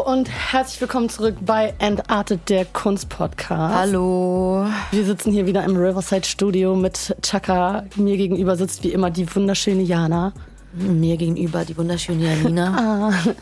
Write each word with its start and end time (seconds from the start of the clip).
Hallo 0.00 0.12
und 0.12 0.30
herzlich 0.30 0.80
willkommen 0.80 1.10
zurück 1.10 1.36
bei 1.42 1.74
Entartet, 1.78 2.48
der 2.48 2.64
Kunstpodcast. 2.64 3.74
Hallo. 3.74 4.66
Wir 4.92 5.04
sitzen 5.04 5.30
hier 5.30 5.44
wieder 5.46 5.62
im 5.64 5.76
Riverside 5.76 6.26
Studio 6.26 6.74
mit 6.74 7.14
Chaka. 7.20 7.84
Mir 7.96 8.16
gegenüber 8.16 8.56
sitzt 8.56 8.82
wie 8.82 8.92
immer 8.92 9.10
die 9.10 9.26
wunderschöne 9.34 9.82
Jana. 9.82 10.32
Mir 10.72 11.18
gegenüber 11.18 11.66
die 11.66 11.76
wunderschöne 11.76 12.24
Janina. 12.24 13.10
Ah, 13.12 13.34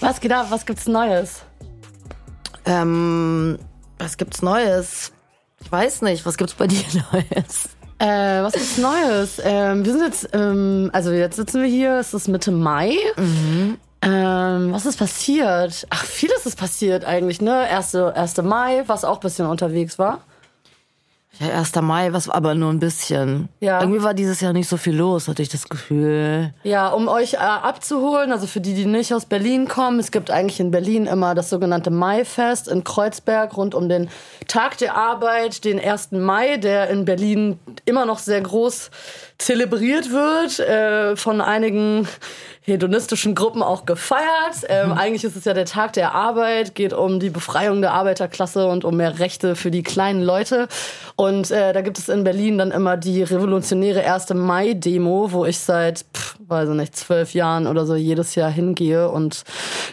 was 0.00 0.20
geht 0.20 0.32
ab? 0.32 0.46
Was 0.50 0.64
gibt's 0.64 0.86
Neues? 0.86 1.42
ähm, 2.64 3.58
was 3.98 4.16
gibt's 4.16 4.40
Neues? 4.40 5.12
Ich 5.62 5.72
weiß 5.72 6.02
nicht, 6.02 6.24
was 6.24 6.36
gibt's 6.36 6.54
bei 6.54 6.68
dir 6.68 6.84
Neues? 7.12 7.70
Äh, 7.98 8.42
was 8.42 8.52
gibt's 8.52 8.78
Neues? 8.78 9.40
Ähm, 9.42 9.84
wir 9.84 9.92
sind 9.92 10.02
jetzt, 10.02 10.28
ähm, 10.32 10.90
also 10.92 11.10
jetzt 11.10 11.36
sitzen 11.36 11.60
wir 11.60 11.68
hier, 11.68 11.98
es 11.98 12.14
ist 12.14 12.28
Mitte 12.28 12.52
Mai. 12.52 12.92
Ähm, 14.04 14.72
was 14.72 14.86
ist 14.86 14.98
passiert? 14.98 15.86
Ach, 15.90 16.04
vieles 16.04 16.46
ist 16.46 16.56
passiert 16.56 17.04
eigentlich, 17.04 17.40
ne? 17.40 17.68
Erste, 17.68 18.14
1. 18.14 18.36
Mai, 18.42 18.84
was 18.86 19.04
auch 19.04 19.16
ein 19.16 19.20
bisschen 19.20 19.46
unterwegs 19.46 19.98
war. 19.98 20.20
Ja, 21.40 21.48
1. 21.58 21.74
Mai, 21.76 22.12
was 22.12 22.28
aber 22.28 22.54
nur 22.54 22.70
ein 22.70 22.78
bisschen. 22.78 23.48
Ja. 23.60 23.80
Irgendwie 23.80 24.02
war 24.02 24.14
dieses 24.14 24.40
Jahr 24.40 24.52
nicht 24.52 24.68
so 24.68 24.76
viel 24.76 24.94
los, 24.94 25.26
hatte 25.26 25.42
ich 25.42 25.48
das 25.48 25.68
Gefühl. 25.68 26.54
Ja, 26.62 26.90
um 26.90 27.08
euch 27.08 27.34
äh, 27.34 27.38
abzuholen, 27.38 28.30
also 28.30 28.46
für 28.46 28.60
die, 28.60 28.74
die 28.74 28.84
nicht 28.84 29.12
aus 29.12 29.26
Berlin 29.26 29.66
kommen, 29.66 29.98
es 29.98 30.12
gibt 30.12 30.30
eigentlich 30.30 30.60
in 30.60 30.70
Berlin 30.70 31.06
immer 31.06 31.34
das 31.34 31.50
sogenannte 31.50 31.90
Maifest 31.90 32.68
in 32.68 32.84
Kreuzberg 32.84 33.56
rund 33.56 33.74
um 33.74 33.88
den 33.88 34.08
Tag 34.46 34.78
der 34.78 34.96
Arbeit, 34.96 35.64
den 35.64 35.80
1. 35.80 36.12
Mai, 36.12 36.56
der 36.56 36.88
in 36.88 37.04
Berlin 37.04 37.58
immer 37.84 38.06
noch 38.06 38.20
sehr 38.20 38.40
groß 38.40 38.90
zelebriert 39.38 40.10
wird, 40.10 40.60
äh, 40.60 41.16
von 41.16 41.40
einigen 41.40 42.06
hedonistischen 42.66 43.34
Gruppen 43.34 43.62
auch 43.62 43.84
gefeiert. 43.84 44.24
Ähm, 44.68 44.92
Eigentlich 44.92 45.24
ist 45.24 45.36
es 45.36 45.44
ja 45.44 45.52
der 45.52 45.66
Tag 45.66 45.92
der 45.92 46.14
Arbeit, 46.14 46.74
geht 46.74 46.94
um 46.94 47.20
die 47.20 47.28
Befreiung 47.28 47.82
der 47.82 47.92
Arbeiterklasse 47.92 48.66
und 48.66 48.86
um 48.86 48.96
mehr 48.96 49.18
Rechte 49.18 49.54
für 49.54 49.70
die 49.70 49.82
kleinen 49.82 50.22
Leute. 50.22 50.68
Und 51.14 51.50
äh, 51.50 51.74
da 51.74 51.82
gibt 51.82 51.98
es 51.98 52.08
in 52.08 52.24
Berlin 52.24 52.56
dann 52.56 52.70
immer 52.70 52.96
die 52.96 53.22
revolutionäre 53.22 54.10
1. 54.10 54.32
Mai-Demo, 54.32 55.32
wo 55.32 55.44
ich 55.44 55.58
seit, 55.58 56.06
pff, 56.14 56.36
weiß 56.48 56.70
ich 56.70 56.74
nicht, 56.74 56.96
zwölf 56.96 57.34
Jahren 57.34 57.66
oder 57.66 57.84
so 57.84 57.96
jedes 57.96 58.34
Jahr 58.34 58.50
hingehe 58.50 59.10
und 59.10 59.44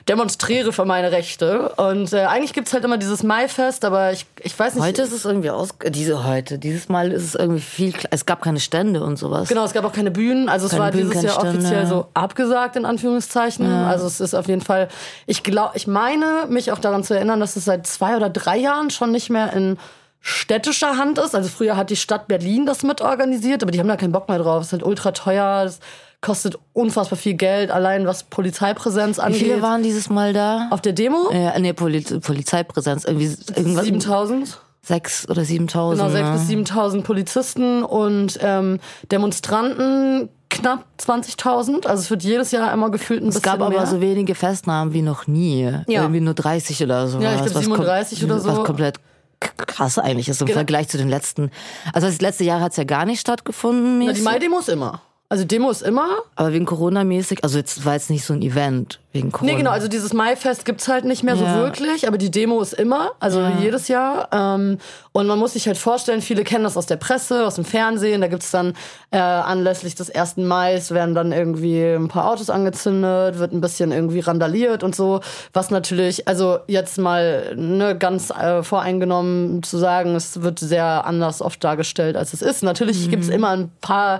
demonstriere 0.08 0.72
für 0.72 0.86
meine 0.86 1.11
Rechte. 1.11 1.73
Und 1.76 2.14
äh, 2.14 2.22
eigentlich 2.22 2.53
gibt's 2.53 2.72
halt 2.72 2.86
immer 2.86 2.98
dieses 2.98 3.22
Maifest, 3.22 3.83
aber 3.83 4.14
ich, 4.14 4.26
ich 4.39 4.58
weiß 4.58 4.76
nicht. 4.76 4.83
Heute 4.83 5.02
ist 5.02 5.11
es 5.11 5.26
irgendwie 5.26 5.50
aus, 5.50 5.72
diese 5.89 6.26
heute, 6.26 6.58
dieses 6.58 6.88
Mal 6.88 7.11
ist 7.11 7.23
es 7.23 7.36
irgendwie 7.36 7.61
viel, 7.61 7.94
es 8.11 8.26
gab 8.26 8.42
keine 8.42 8.61
Stände 8.61 9.03
und 9.03 9.17
sowas. 9.32 9.50
Genau, 9.50 9.64
es 9.66 9.74
gab 9.74 9.86
auch 9.86 9.94
keine 9.94 10.12
Bühnen. 10.12 10.50
Also 10.50 10.66
es 10.68 10.72
Keine 10.72 10.84
war 10.84 10.92
Bühnen, 10.92 11.10
dieses 11.10 11.24
Jahr 11.24 11.34
Stände. 11.40 11.58
offiziell 11.60 11.86
so 11.88 12.08
abgesagt, 12.14 12.76
in 12.76 12.86
Anführungszeichen. 12.86 13.66
Also 13.66 14.08
es 14.08 14.20
ist 14.20 14.34
auf 14.34 14.48
jeden 14.48 14.62
Fall, 14.62 14.88
ich 15.26 15.44
glaube, 15.44 15.72
ich 15.76 15.88
meine, 15.88 16.46
mich 16.50 16.72
auch 16.72 16.80
daran 16.80 17.04
zu 17.04 17.14
erinnern, 17.16 17.40
dass 17.40 17.56
es 17.56 17.66
seit 17.66 17.88
zwei 17.88 18.16
oder 18.16 18.30
drei 18.30 18.58
Jahren 18.58 18.90
schon 18.90 19.12
nicht 19.12 19.30
mehr 19.30 19.54
in 19.54 19.78
städtischer 20.20 20.98
Hand 20.98 21.18
ist. 21.18 21.34
Also 21.36 21.50
früher 21.50 21.76
hat 21.76 21.90
die 21.90 21.96
Stadt 21.96 22.28
Berlin 22.28 22.66
das 22.66 22.84
mitorganisiert, 22.84 23.64
aber 23.64 23.72
die 23.72 23.80
haben 23.80 23.88
da 23.88 23.96
keinen 23.98 24.12
Bock 24.12 24.30
mehr 24.30 24.38
drauf. 24.40 24.62
Es 24.62 24.68
ist 24.68 24.73
halt 24.73 24.84
ultra 24.84 25.12
teuer, 25.12 25.64
es 25.66 25.80
kostet 26.22 26.58
unfassbar 26.73 27.18
viel 27.18 27.34
Geld, 27.34 27.72
allein 27.72 28.06
was 28.06 28.23
Polizeipräsenz 28.23 29.18
Wie 29.18 29.22
angeht. 29.22 29.40
viele 29.42 29.62
waren 29.64 29.82
dieses 29.82 30.10
Mal 30.10 30.34
da? 30.34 30.68
auf 30.70 30.80
der 30.82 30.94
Demo? 30.94 31.30
äh, 31.32 31.60
nee, 31.60 31.73
Poli 31.73 32.02
Polizeipräsenz, 32.02 33.06
irgendwie 33.06 33.26
irgendwas. 33.56 33.86
7000. 33.86 34.60
Sechs 34.84 35.30
oder 35.30 35.46
siebentausend. 35.46 36.02
Genau, 36.12 36.18
6.000 36.28 36.32
ne? 36.32 36.38
bis 36.64 36.72
7.000 36.72 37.02
Polizisten 37.04 37.84
und 37.84 38.39
ähm, 38.42 38.80
Demonstranten 39.11 40.30
knapp 40.50 40.86
20.000. 41.00 41.86
Also 41.86 42.02
es 42.02 42.10
wird 42.10 42.23
jedes 42.23 42.52
Jahr 42.52 42.73
immer 42.73 42.89
gefühlt 42.89 43.22
ein 43.22 43.30
Es 43.30 43.36
bisschen 43.36 43.44
gab 43.44 43.61
aber 43.61 43.70
mehr. 43.78 43.86
so 43.88 44.02
wenige 44.02 44.36
Festnahmen 44.36 44.94
wie 44.94 45.02
noch 45.02 45.28
nie. 45.28 45.64
Ja. 45.88 46.02
Irgendwie 46.02 46.20
nur 46.22 46.33
30 46.33 46.83
oder 46.83 47.08
so. 47.08 47.20
Ja, 47.20 47.36
ich 47.36 47.42
glaub 47.42 47.55
was 47.55 47.64
kom- 47.66 47.76
37 47.76 48.23
oder 48.26 48.39
so. 48.39 48.50
Was 48.50 48.64
komplett 48.66 48.98
krass 49.39 49.98
eigentlich 49.98 50.30
ist 50.30 50.42
im 50.42 50.48
Genau. 50.48 50.58
Vergleich 50.58 50.88
zu 50.89 50.98
den 50.98 51.10
letzten. 51.10 51.52
Also 51.94 52.08
das 52.08 52.20
letzte 52.22 52.44
Jahr 52.44 52.60
hat 52.60 52.72
es 52.72 52.78
ja 52.78 52.84
gar 52.84 53.05
nicht 53.05 53.20
stattgefunden. 53.22 54.00
Na, 54.00 54.05
die 54.05 54.10
mäßig. 54.10 54.23
Mai-Demo 54.23 54.60
ist 54.60 54.70
immer. 54.70 55.02
Also 55.31 55.45
Demo 55.45 55.69
ist 55.71 55.81
immer. 55.81 56.09
aber 56.36 56.52
wegen 56.52 56.65
Corona-mäßig, 56.65 57.42
also 57.45 57.58
jetzt 57.58 57.86
war 57.86 57.93
jetzt 57.93 58.09
nicht 58.09 58.25
so 58.25 58.33
ein 58.33 58.42
Event 58.42 58.99
wegen 59.14 59.31
Corona. 59.31 59.53
Nee, 59.53 59.58
genau, 59.59 59.71
also 59.71 59.87
dieses 59.87 60.11
Maifest 60.11 60.65
gibt's 60.65 60.89
halt 60.89 61.05
nicht 61.05 61.23
mehr 61.23 61.36
Ja. 61.36 61.53
so 61.55 61.59
wirklich, 61.61 62.05
aber 62.05 62.17
die 62.17 62.30
Demo 62.30 62.59
ist 62.59 62.73
immer, 62.73 63.11
also 63.21 63.42
jedes 63.61 63.87
Jahr. 63.87 64.27
Ähm, 64.33 64.77
und 65.14 65.27
man 65.27 65.39
muss 65.39 65.53
sich 65.53 65.67
halt 65.67 65.77
vorstellen, 65.77 66.21
viele 66.21 66.43
kennen 66.43 66.65
das 66.65 66.75
aus 66.75 66.86
der 66.86 66.97
Presse, 66.97 67.45
aus 67.47 67.55
dem 67.55 67.64
Fernsehen. 67.64 68.19
Da 68.19 68.27
gibt's 68.27 68.52
dann 68.52 68.73
äh, 69.11 69.19
anlässlich 69.19 69.95
des 69.95 70.09
1. 70.14 70.36
Mai 70.36 70.81
werden 70.89 71.15
dann 71.15 71.31
irgendwie 71.31 71.81
ein 71.81 72.09
paar 72.09 72.30
Autos 72.30 72.49
angezündet, 72.49 73.39
wird 73.39 73.53
ein 73.53 73.61
bisschen 73.61 73.93
irgendwie 73.93 74.19
randaliert 74.19 74.83
und 74.83 74.93
so. 74.98 75.21
Was 75.53 75.71
natürlich, 75.71 76.27
also 76.27 76.59
jetzt 76.67 76.98
mal 76.98 77.55
ne, 77.55 77.98
ganz 77.98 78.31
äh, 78.31 78.63
voreingenommen 78.63 79.63
zu 79.63 79.77
sagen, 79.77 80.13
es 80.13 80.42
wird 80.42 80.59
sehr 80.59 81.05
anders 81.05 81.42
oft 81.42 81.63
dargestellt, 81.63 82.17
als 82.17 82.33
es 82.33 82.42
ist. 82.42 82.63
Natürlich 82.63 83.09
gibt's 83.09 83.30
immer 83.30 83.52
ein 83.52 83.71
paar 83.80 84.19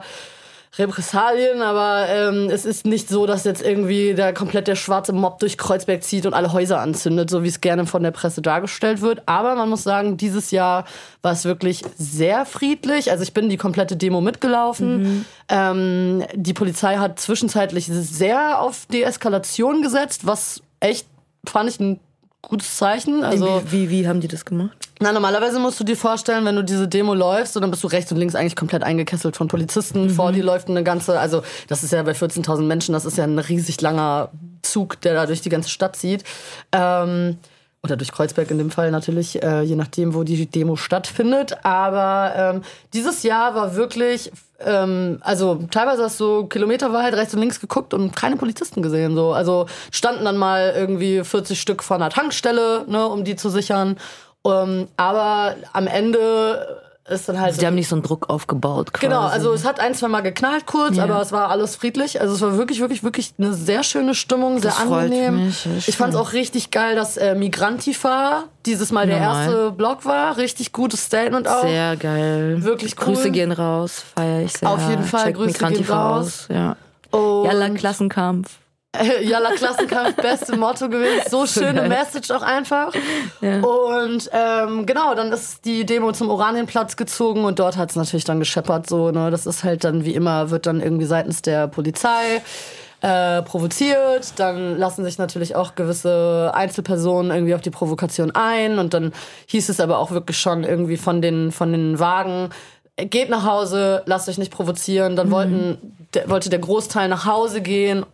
Repressalien, 0.78 1.62
aber 1.62 2.08
ähm, 2.08 2.50
es 2.50 2.64
ist 2.64 2.86
nicht 2.86 3.10
so, 3.10 3.26
dass 3.26 3.44
jetzt 3.44 3.62
irgendwie 3.62 4.14
der 4.14 4.34
komplett 4.34 4.70
der 4.70 4.76
schwarze 4.76 5.12
Mob 5.12 5.40
durch 5.40 5.58
Kreuzberg 5.58 6.02
zieht 6.02 6.26
und 6.26 6.34
alle 6.34 6.54
Häuser 6.54 6.80
anzündet, 6.80 7.30
so 7.30 7.44
wie 7.44 7.50
es 7.50 7.60
gerne 7.60 7.86
von 7.86 8.04
der 8.04 8.12
Presse 8.12 8.42
dargestellt 8.42 9.02
wird. 9.02 9.24
Aber 9.26 9.56
man 9.56 9.70
muss 9.70 9.84
sagen, 9.84 10.16
dieses 10.16 10.52
Jahr 10.52 10.86
war 11.22 11.34
es 11.34 11.44
wirklich 11.44 11.84
sehr 11.98 12.46
friedlich. 12.46 13.12
Also 13.12 13.24
ich 13.24 13.34
bin 13.34 13.50
die 13.50 13.58
komplette 13.58 13.98
Demo 13.98 14.22
mitgelaufen. 14.22 15.26
Ähm, 15.50 16.24
die 16.36 16.54
Polizei 16.54 16.96
hat 16.98 17.20
zwischenzeitlich 17.20 17.88
sehr 17.88 18.62
auf 18.62 18.86
Deeskalation 18.86 19.82
gesetzt, 19.82 20.26
was 20.26 20.62
echt, 20.80 21.06
fand 21.46 21.70
ich, 21.70 21.82
ein 21.82 22.00
gutes 22.42 22.78
Zeichen. 22.78 23.26
Also 23.26 23.62
wie, 23.66 23.72
wie, 23.72 23.90
wie 23.90 24.08
haben 24.08 24.22
die 24.22 24.30
das 24.30 24.46
gemacht? 24.46 24.81
Na, 25.02 25.12
normalerweise 25.12 25.60
musst 25.60 25.80
du 25.80 25.84
dir 25.84 25.98
vorstellen, 25.98 26.46
wenn 26.46 26.56
du 26.56 26.64
diese 26.64 26.88
Demo 26.88 27.14
läufst, 27.14 27.56
und 27.58 27.62
dann 27.62 27.72
bist 27.72 27.84
du 27.84 27.88
rechts 27.88 28.12
und 28.12 28.18
links 28.18 28.36
eigentlich 28.36 28.56
komplett 28.56 28.84
eingekesselt 28.84 29.36
von 29.36 29.48
Polizisten. 29.48 30.10
Vor 30.10 30.32
dir 30.32 30.44
läuft 30.44 30.70
eine 30.70 30.84
ganze, 30.84 31.20
also 31.20 31.42
das 31.68 31.84
ist 31.84 31.92
ja 31.92 32.04
bei 32.04 32.12
14.000 32.12 32.62
Menschen, 32.62 32.94
das 32.94 33.06
ist 33.06 33.18
ja 33.18 33.24
ein 33.24 33.40
riesig 33.40 33.82
langer 33.82 34.30
Zug, 34.62 35.02
der 35.02 35.16
da 35.16 35.26
durch 35.26 35.42
die 35.42 35.50
ganze 35.50 35.70
Stadt 35.70 35.96
zieht. 35.96 36.24
Ähm, 36.72 37.38
oder 37.84 37.98
durch 37.98 38.12
Kreuzberg 38.12 38.52
in 38.52 38.60
dem 38.60 38.70
Fall 38.70 38.92
natürlich, 38.92 39.42
äh, 39.42 39.62
je 39.62 39.76
nachdem, 39.76 40.14
wo 40.14 40.24
die 40.24 40.46
Demo 40.46 40.76
stattfindet. 40.76 41.66
Aber 41.66 42.34
ähm, 42.36 42.62
dieses 42.94 43.24
Jahr 43.24 43.56
war 43.56 43.76
wirklich, 43.76 44.32
ähm, 44.60 45.18
also 45.22 45.64
teilweise 45.72 46.04
hast 46.04 46.20
du 46.20 46.46
kilometerweit 46.46 47.16
rechts 47.16 47.34
und 47.34 47.40
links 47.40 47.60
geguckt 47.60 47.96
und 47.96 48.16
keine 48.16 48.36
Polizisten 48.36 48.84
gesehen. 48.84 49.16
So. 49.16 49.34
Also 49.34 49.66
standen 49.90 50.26
dann 50.26 50.38
mal 50.38 50.74
irgendwie 50.76 51.24
40 51.24 51.60
Stück 51.60 51.82
vor 51.82 51.96
einer 51.96 52.12
Tankstelle, 52.12 52.86
ne, 52.88 53.08
um 53.08 53.24
die 53.24 53.36
zu 53.36 53.50
sichern. 53.50 53.98
Ähm, 54.46 54.88
aber 54.98 55.56
am 55.74 55.88
Ende 55.88 56.80
ist 57.10 57.28
dann 57.28 57.40
halt. 57.42 57.60
Die 57.62 57.66
haben 57.66 57.76
nicht 57.76 57.88
so 57.90 57.96
einen 57.96 58.04
Druck 58.04 58.30
aufgebaut. 58.30 58.94
Quasi. 58.94 59.06
Genau, 59.08 59.22
also 59.28 59.52
es 59.54 59.66
hat 59.66 59.80
ein, 59.80 59.94
zwei 59.96 60.08
Mal 60.08 60.22
geknallt 60.22 60.66
kurz, 60.66 60.96
Ja. 60.98 61.04
aber 61.04 61.22
es 61.22 61.32
war 61.32 61.50
alles 61.50 61.76
friedlich. 61.76 62.22
Also 62.22 62.36
es 62.36 62.42
war 62.42 62.58
wirklich, 62.58 62.80
wirklich, 62.80 63.04
wirklich 63.04 63.34
eine 63.38 63.54
sehr 63.54 63.84
schöne 63.84 64.16
Stimmung, 64.16 64.60
sehr 64.60 64.72
Das 64.72 64.80
angenehm. 64.82 65.48
mich, 65.48 65.66
ich 65.88 65.98
fand 65.98 66.14
es 66.14 66.20
schön. 66.20 66.26
auch 66.28 66.34
richtig 66.34 66.72
geil, 66.72 66.96
dass 66.96 67.18
äh, 67.18 67.36
Migrantifa 67.36 68.44
dieses 68.66 68.92
Mal 68.92 69.08
der 69.08 69.20
Normal. 69.20 69.46
erste 69.46 69.72
Block 69.72 70.06
war. 70.06 70.38
Richtig 70.38 70.72
gutes 70.72 71.04
Statement 71.06 71.48
auch. 71.48 71.64
Sehr 71.64 71.96
geil. 71.98 72.64
Wirklich 72.64 72.96
cool. 73.00 73.14
Grüße 73.14 73.32
gehen 73.32 73.52
raus, 73.52 74.04
feier 74.16 74.42
ich 74.44 74.54
sehr. 74.54 74.70
Auf 74.70 74.88
jeden 74.90 75.04
Fall, 75.04 75.26
Checkt 75.26 75.38
Grüße 75.38 75.52
Migranti 75.52 75.84
gehen 75.84 75.92
raus. 75.92 76.48
Ja. 76.50 76.78
Und 77.12 77.46
Jalla, 77.46 77.70
Klassenkampf. 77.70 78.58
Jalla 79.24 79.52
Klassenkampf, 79.52 80.16
beste 80.22 80.58
Motto 80.58 80.90
gewesen. 80.90 81.30
So 81.30 81.46
schöne 81.46 81.88
Message 81.88 82.30
auch 82.32 82.42
einfach. 82.42 82.94
Und 83.42 84.30
ähm, 84.34 84.86
genau, 84.86 85.16
dann 85.16 85.32
ist 85.32 85.64
die 85.64 85.86
Demo 85.86 86.12
zum 86.12 86.30
Oranienplatz 86.30 86.98
gezogen 86.98 87.46
und 87.46 87.60
dort 87.60 87.78
hat 87.78 87.92
es 87.92 87.96
natürlich 87.96 88.26
dann 88.26 88.40
gescheppert. 88.40 88.88
So, 88.88 89.12
ne? 89.12 89.32
Das 89.32 89.46
ist 89.46 89.64
halt 89.64 89.86
dann 89.86 90.04
wie 90.04 90.14
immer, 90.14 90.50
wird 90.50 90.66
dann 90.66 90.82
irgendwie 90.82 91.06
seitens 91.06 91.42
der 91.42 91.70
Polizei 91.70 92.42
äh, 93.00 93.42
provoziert. 93.44 94.34
Dann 94.36 94.78
lassen 94.78 95.06
sich 95.06 95.18
natürlich 95.18 95.56
auch 95.56 95.76
gewisse 95.76 96.52
Einzelpersonen 96.54 97.32
irgendwie 97.32 97.56
auf 97.56 97.62
die 97.62 97.72
Provokation 97.72 98.32
ein. 98.32 98.78
Und 98.78 98.94
dann 98.94 99.14
hieß 99.48 99.70
es 99.70 99.80
aber 99.80 100.00
auch 100.00 100.12
wirklich 100.12 100.38
schon 100.38 100.66
irgendwie 100.66 100.98
von 100.98 101.22
den, 101.22 101.54
von 101.54 101.72
den 101.72 101.98
Wagen, 102.00 102.50
geht 102.98 103.30
nach 103.30 103.46
Hause, 103.46 104.04
lasst 104.06 104.28
euch 104.28 104.38
nicht 104.38 104.52
provozieren. 104.52 105.16
Dann 105.16 105.32
wollten, 105.32 105.96
der, 106.14 106.30
wollte 106.30 106.50
der 106.50 106.60
Großteil 106.60 107.08
nach 107.08 107.26
Hause 107.26 107.62
gehen 107.62 108.06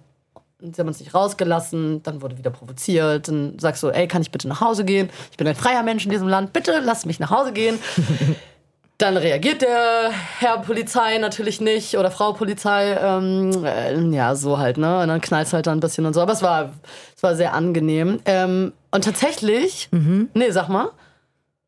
sie 0.59 0.79
haben 0.79 0.87
uns 0.87 0.99
nicht 0.99 1.13
rausgelassen, 1.13 2.01
dann 2.03 2.21
wurde 2.21 2.37
wieder 2.37 2.49
provoziert. 2.49 3.27
Dann 3.27 3.59
sagst 3.59 3.83
du, 3.83 3.89
ey, 3.89 4.07
kann 4.07 4.21
ich 4.21 4.31
bitte 4.31 4.47
nach 4.47 4.61
Hause 4.61 4.85
gehen? 4.85 5.09
Ich 5.31 5.37
bin 5.37 5.47
ein 5.47 5.55
freier 5.55 5.83
Mensch 5.83 6.05
in 6.05 6.11
diesem 6.11 6.27
Land, 6.27 6.53
bitte 6.53 6.81
lass 6.83 7.05
mich 7.05 7.19
nach 7.19 7.31
Hause 7.31 7.53
gehen. 7.53 7.79
Dann 8.99 9.15
reagiert 9.15 9.61
der 9.61 10.09
Herr 10.39 10.57
Polizei 10.57 11.19
natürlich 11.19 11.61
nicht 11.61 11.99
oder 11.99 12.09
Frau 12.09 12.33
Polizei. 12.33 12.97
Ähm, 12.99 13.63
äh, 13.63 13.95
ja, 14.09 14.33
so 14.33 14.57
halt, 14.57 14.77
ne? 14.79 15.01
Und 15.01 15.09
dann 15.09 15.21
knallt 15.21 15.53
halt 15.53 15.67
dann 15.67 15.77
ein 15.77 15.81
bisschen 15.81 16.07
und 16.07 16.15
so. 16.15 16.21
Aber 16.21 16.33
es 16.33 16.41
war, 16.41 16.71
es 17.15 17.21
war 17.21 17.35
sehr 17.35 17.53
angenehm. 17.53 18.19
Ähm, 18.25 18.73
und 18.89 19.03
tatsächlich, 19.03 19.89
nee, 19.91 20.49
sag 20.49 20.69
mal. 20.69 20.89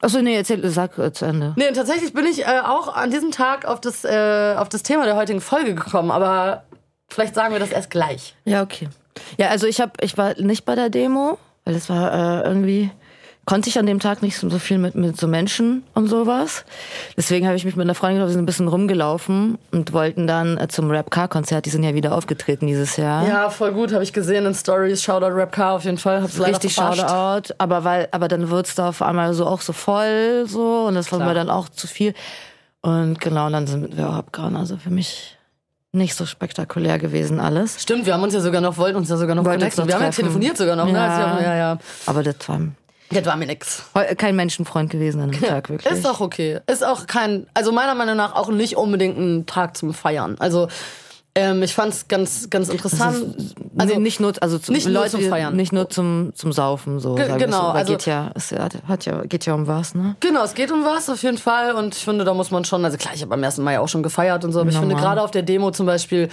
Achso, 0.02 0.24
nee, 0.24 0.38
erzähl, 0.38 0.68
sag 0.72 0.98
äh, 0.98 1.14
zu 1.14 1.26
Ende. 1.26 1.54
Nee, 1.56 1.68
und 1.68 1.76
tatsächlich 1.76 2.14
bin 2.14 2.26
ich 2.26 2.48
äh, 2.48 2.62
auch 2.64 2.96
an 2.96 3.12
diesem 3.12 3.30
Tag 3.30 3.66
auf 3.66 3.80
das, 3.80 4.06
äh, 4.06 4.56
auf 4.58 4.70
das 4.70 4.82
Thema 4.82 5.06
der 5.06 5.16
heutigen 5.16 5.42
Folge 5.42 5.76
gekommen. 5.76 6.10
Aber 6.10 6.64
vielleicht 7.10 7.36
sagen 7.36 7.54
wir 7.54 7.60
das 7.60 7.72
erst 7.72 7.90
gleich. 7.90 8.36
Ja, 8.46 8.62
okay. 8.62 8.90
Ja, 9.38 9.50
also 9.50 9.68
ich 9.68 9.82
hab, 9.82 10.02
ich 10.04 10.18
war 10.18 10.40
nicht 10.40 10.66
bei 10.66 10.76
der 10.76 10.90
Demo. 10.90 11.38
weil 11.66 11.74
das 11.74 11.90
war 11.90 12.14
äh, 12.14 12.48
irgendwie 12.48 12.92
konnte 13.50 13.68
ich 13.68 13.80
an 13.80 13.88
dem 13.88 14.00
Tag 14.00 14.22
nicht 14.22 14.38
so 14.38 14.48
viel 14.60 14.78
mit, 14.78 14.94
mit 14.94 15.20
so 15.20 15.28
Menschen 15.28 15.82
und 15.96 16.08
sowas. 16.08 16.66
Deswegen 17.18 17.48
habe 17.48 17.56
ich 17.56 17.66
mich 17.66 17.76
mit 17.76 17.84
einer 17.84 17.96
Freundin, 17.96 18.22
wir 18.22 18.30
sind 18.30 18.44
ein 18.44 18.46
bisschen 18.46 18.68
rumgelaufen 18.68 19.58
und 19.72 19.92
wollten 19.92 20.28
dann 20.28 20.60
äh, 20.60 20.68
zum 20.68 20.92
Rap-Car-Konzert, 20.92 21.66
die 21.66 21.72
sind 21.72 21.82
ja 21.82 21.96
wieder 21.96 22.14
aufgetreten 22.14 22.68
dieses 22.68 22.96
Jahr. 22.98 23.28
Ja, 23.28 23.50
voll 23.50 23.72
gut, 23.72 23.92
habe 23.92 24.04
ich 24.04 24.14
gesehen 24.14 24.46
in 24.46 24.54
Stories, 24.54 25.02
Shoutout 25.02 25.34
Rap-Car 25.34 25.74
auf 25.74 25.84
jeden 25.84 25.98
Fall. 25.98 26.22
Hab's 26.22 26.40
Richtig 26.40 26.76
Shoutout, 26.76 27.56
aber 27.58 27.84
weil, 27.84 28.08
aber 28.12 28.28
dann 28.28 28.52
wird's 28.52 28.76
da 28.76 28.90
auf 28.90 29.02
einmal 29.02 29.34
so 29.34 29.48
auch 29.48 29.62
so 29.62 29.74
voll 29.74 30.46
so 30.48 30.86
und 30.86 30.94
das 30.94 31.12
war 31.12 31.18
mir 31.18 31.34
dann 31.34 31.50
auch 31.50 31.70
zu 31.70 31.88
viel. 31.88 32.14
Und 32.82 33.20
genau, 33.20 33.50
dann 33.50 33.66
sind 33.66 33.98
wir 33.98 34.10
auch 34.10 34.16
abgehauen. 34.16 34.56
Also 34.56 34.78
für 34.78 34.92
mich 34.92 35.39
nicht 35.92 36.16
so 36.16 36.26
spektakulär 36.26 37.00
gewesen 37.00 37.40
alles. 37.40 37.82
Stimmt, 37.82 38.06
wir 38.06 38.14
haben 38.14 38.24
uns 38.24 38.34
ja 38.34 38.42
sogar 38.42 38.62
noch, 38.62 38.78
wollten 38.78 38.98
uns 38.98 39.10
ja 39.10 39.18
sogar 39.18 39.36
noch 39.36 39.44
connecten. 39.44 39.88
Wir 39.88 39.96
haben 39.96 40.04
ja 40.04 40.12
telefoniert 40.12 40.58
sogar 40.58 40.76
noch. 40.76 40.86
Ne? 40.86 40.94
Ja, 40.94 41.36
ne? 41.36 41.44
ja, 41.44 41.56
ja. 41.56 41.78
Aber 42.06 42.24
das 42.24 42.36
war 42.48 42.60
das 43.12 43.26
war 43.26 43.36
mir 43.38 43.48
nix. 43.48 43.84
Kein 44.18 44.36
Menschenfreund 44.36 44.92
gewesen 44.92 45.22
an 45.22 45.32
dem 45.32 45.42
Tag, 45.48 45.70
wirklich. 45.70 45.92
Ist 45.92 46.06
auch 46.06 46.20
okay. 46.20 46.60
Ist 46.68 46.86
auch 46.86 47.08
kein, 47.08 47.48
also 47.56 47.72
meiner 47.72 47.96
Meinung 47.96 48.16
nach 48.16 48.36
auch 48.36 48.50
nicht 48.50 48.78
unbedingt 48.78 49.18
ein 49.18 49.46
Tag 49.48 49.76
zum 49.76 49.94
Feiern. 49.94 50.36
Also 50.40 50.68
ähm, 51.36 51.64
ich 51.64 51.74
fand 51.74 51.94
es 51.94 52.08
ganz, 52.08 52.50
ganz 52.50 52.70
interessant. 52.70 53.54
also 53.78 54.00
nicht 54.00 54.20
nur, 54.20 54.34
also 54.42 54.58
zum, 54.58 54.74
nicht 54.74 54.86
nur 54.86 54.96
Leute, 54.96 55.12
zum 55.12 55.22
Feiern. 55.22 55.56
Nicht 55.56 55.72
nur 55.72 55.90
zum, 55.90 56.32
zum 56.36 56.52
Saufen, 56.52 57.00
so. 57.00 57.16
Ge 57.16 57.28
genau, 57.38 57.62
so. 57.62 57.68
Also- 57.68 57.94
geht 57.94 58.06
ja, 58.06 58.32
es 58.36 58.52
hat 58.52 59.06
ja, 59.06 59.22
geht 59.26 59.46
ja 59.46 59.54
um 59.54 59.68
was, 59.68 59.96
ne? 59.96 60.16
Genau, 60.20 60.44
es 60.44 60.54
geht 60.54 60.72
um 60.72 60.84
was 60.84 61.10
auf 61.10 61.22
jeden 61.24 61.38
Fall 61.38 61.74
und 61.76 61.96
ich 61.96 62.04
finde, 62.04 62.26
da 62.26 62.34
muss 62.34 62.52
man 62.52 62.66
schon, 62.66 62.84
also 62.84 62.98
klar, 62.98 63.14
ich 63.14 63.22
habe 63.22 63.34
am 63.34 63.44
1. 63.44 63.60
Mai 63.60 63.80
auch 63.80 63.88
schon 63.88 64.04
gefeiert 64.04 64.44
und 64.44 64.52
so, 64.52 64.62
aber 64.62 64.70
ich 64.70 64.76
finde 64.76 64.96
Normal. 64.96 65.04
gerade 65.04 65.22
auf 65.22 65.32
der 65.32 65.44
Demo 65.44 65.72
zum 65.72 65.86
Beispiel, 65.86 66.30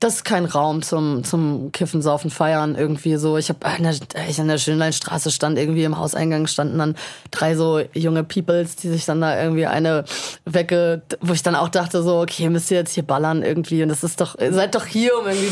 das 0.00 0.16
ist 0.16 0.24
kein 0.24 0.44
Raum 0.44 0.82
zum, 0.82 1.24
zum 1.24 1.72
Kiffen, 1.72 2.02
Saufen, 2.02 2.30
Feiern 2.30 2.76
irgendwie 2.76 3.16
so. 3.16 3.36
Ich 3.36 3.48
habe 3.48 3.66
an 3.66 3.82
der, 3.82 3.94
der 3.94 4.58
Schönleinstraße 4.58 5.32
stand 5.32 5.58
irgendwie 5.58 5.82
im 5.82 5.98
Hauseingang 5.98 6.46
standen 6.46 6.78
dann 6.78 6.96
drei 7.32 7.56
so 7.56 7.80
junge 7.94 8.22
Peoples, 8.22 8.76
die 8.76 8.88
sich 8.88 9.06
dann 9.06 9.20
da 9.20 9.40
irgendwie 9.42 9.66
eine 9.66 10.04
wegge, 10.44 11.02
wo 11.20 11.32
ich 11.32 11.42
dann 11.42 11.56
auch 11.56 11.68
dachte 11.68 12.04
so, 12.04 12.20
okay, 12.20 12.48
müsst 12.48 12.70
ihr 12.70 12.76
jetzt 12.76 12.94
hier 12.94 13.02
ballern 13.02 13.42
irgendwie 13.42 13.82
und 13.82 13.88
das 13.88 14.04
ist 14.04 14.20
doch, 14.20 14.36
seid 14.38 14.76
doch 14.76 14.86
hier, 14.86 15.18
um 15.18 15.26
irgendwie 15.26 15.50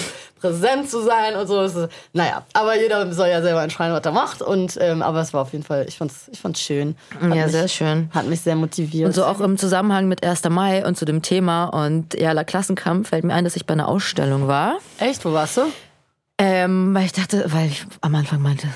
präsent 0.48 0.90
zu 0.90 1.02
sein 1.02 1.37
und 1.37 1.46
so. 1.46 1.88
Naja, 2.12 2.44
aber 2.52 2.78
jeder 2.81 3.12
soll 3.12 3.28
ja 3.28 3.43
selber 3.43 3.62
entscheiden, 3.62 3.94
was 3.94 4.04
er 4.04 4.12
macht 4.12 4.43
und 4.43 4.76
ähm, 4.81 5.02
aber 5.02 5.20
es 5.20 5.32
war 5.32 5.43
auf 5.43 5.52
jeden 5.52 5.64
Fall, 5.64 5.84
ich 5.88 5.96
fand's, 5.98 6.28
ich 6.32 6.40
fand's 6.40 6.60
schön. 6.60 6.96
Hat 7.14 7.22
Ja, 7.34 7.44
mich, 7.44 7.52
sehr 7.52 7.69
schön. 7.69 8.10
Hat 8.14 8.26
mich 8.26 8.40
sehr 8.40 8.56
motiviert. 8.56 9.06
Und 9.06 9.12
so 9.14 9.25
auch 9.25 9.40
im 9.40 9.56
Zusammenhang 9.58 10.06
mit 10.08 10.25
1. 10.25 10.44
Mai 10.50 10.84
und 10.87 10.96
zu 10.96 11.04
dem 11.04 11.22
Thema 11.22 11.64
und 11.66 12.14
ja, 12.19 12.32
La 12.32 12.44
Klassenkampf 12.44 13.08
fällt 13.10 13.25
mir 13.25 13.34
ein, 13.34 13.44
dass 13.44 13.56
ich 13.56 13.66
bei 13.66 13.75
einer 13.75 13.88
Ausstellung 13.88 14.48
war. 14.48 14.76
Echt, 14.98 15.25
wo 15.25 15.32
warst 15.32 15.56
du? 15.58 15.62
Ähm, 16.38 16.94
weil 16.94 17.04
ich 17.06 17.12
dachte, 17.12 17.44
weil 17.49 17.66
ich 17.69 17.87
am 18.02 18.14
Anfang 18.14 18.42
meinte, 18.42 18.69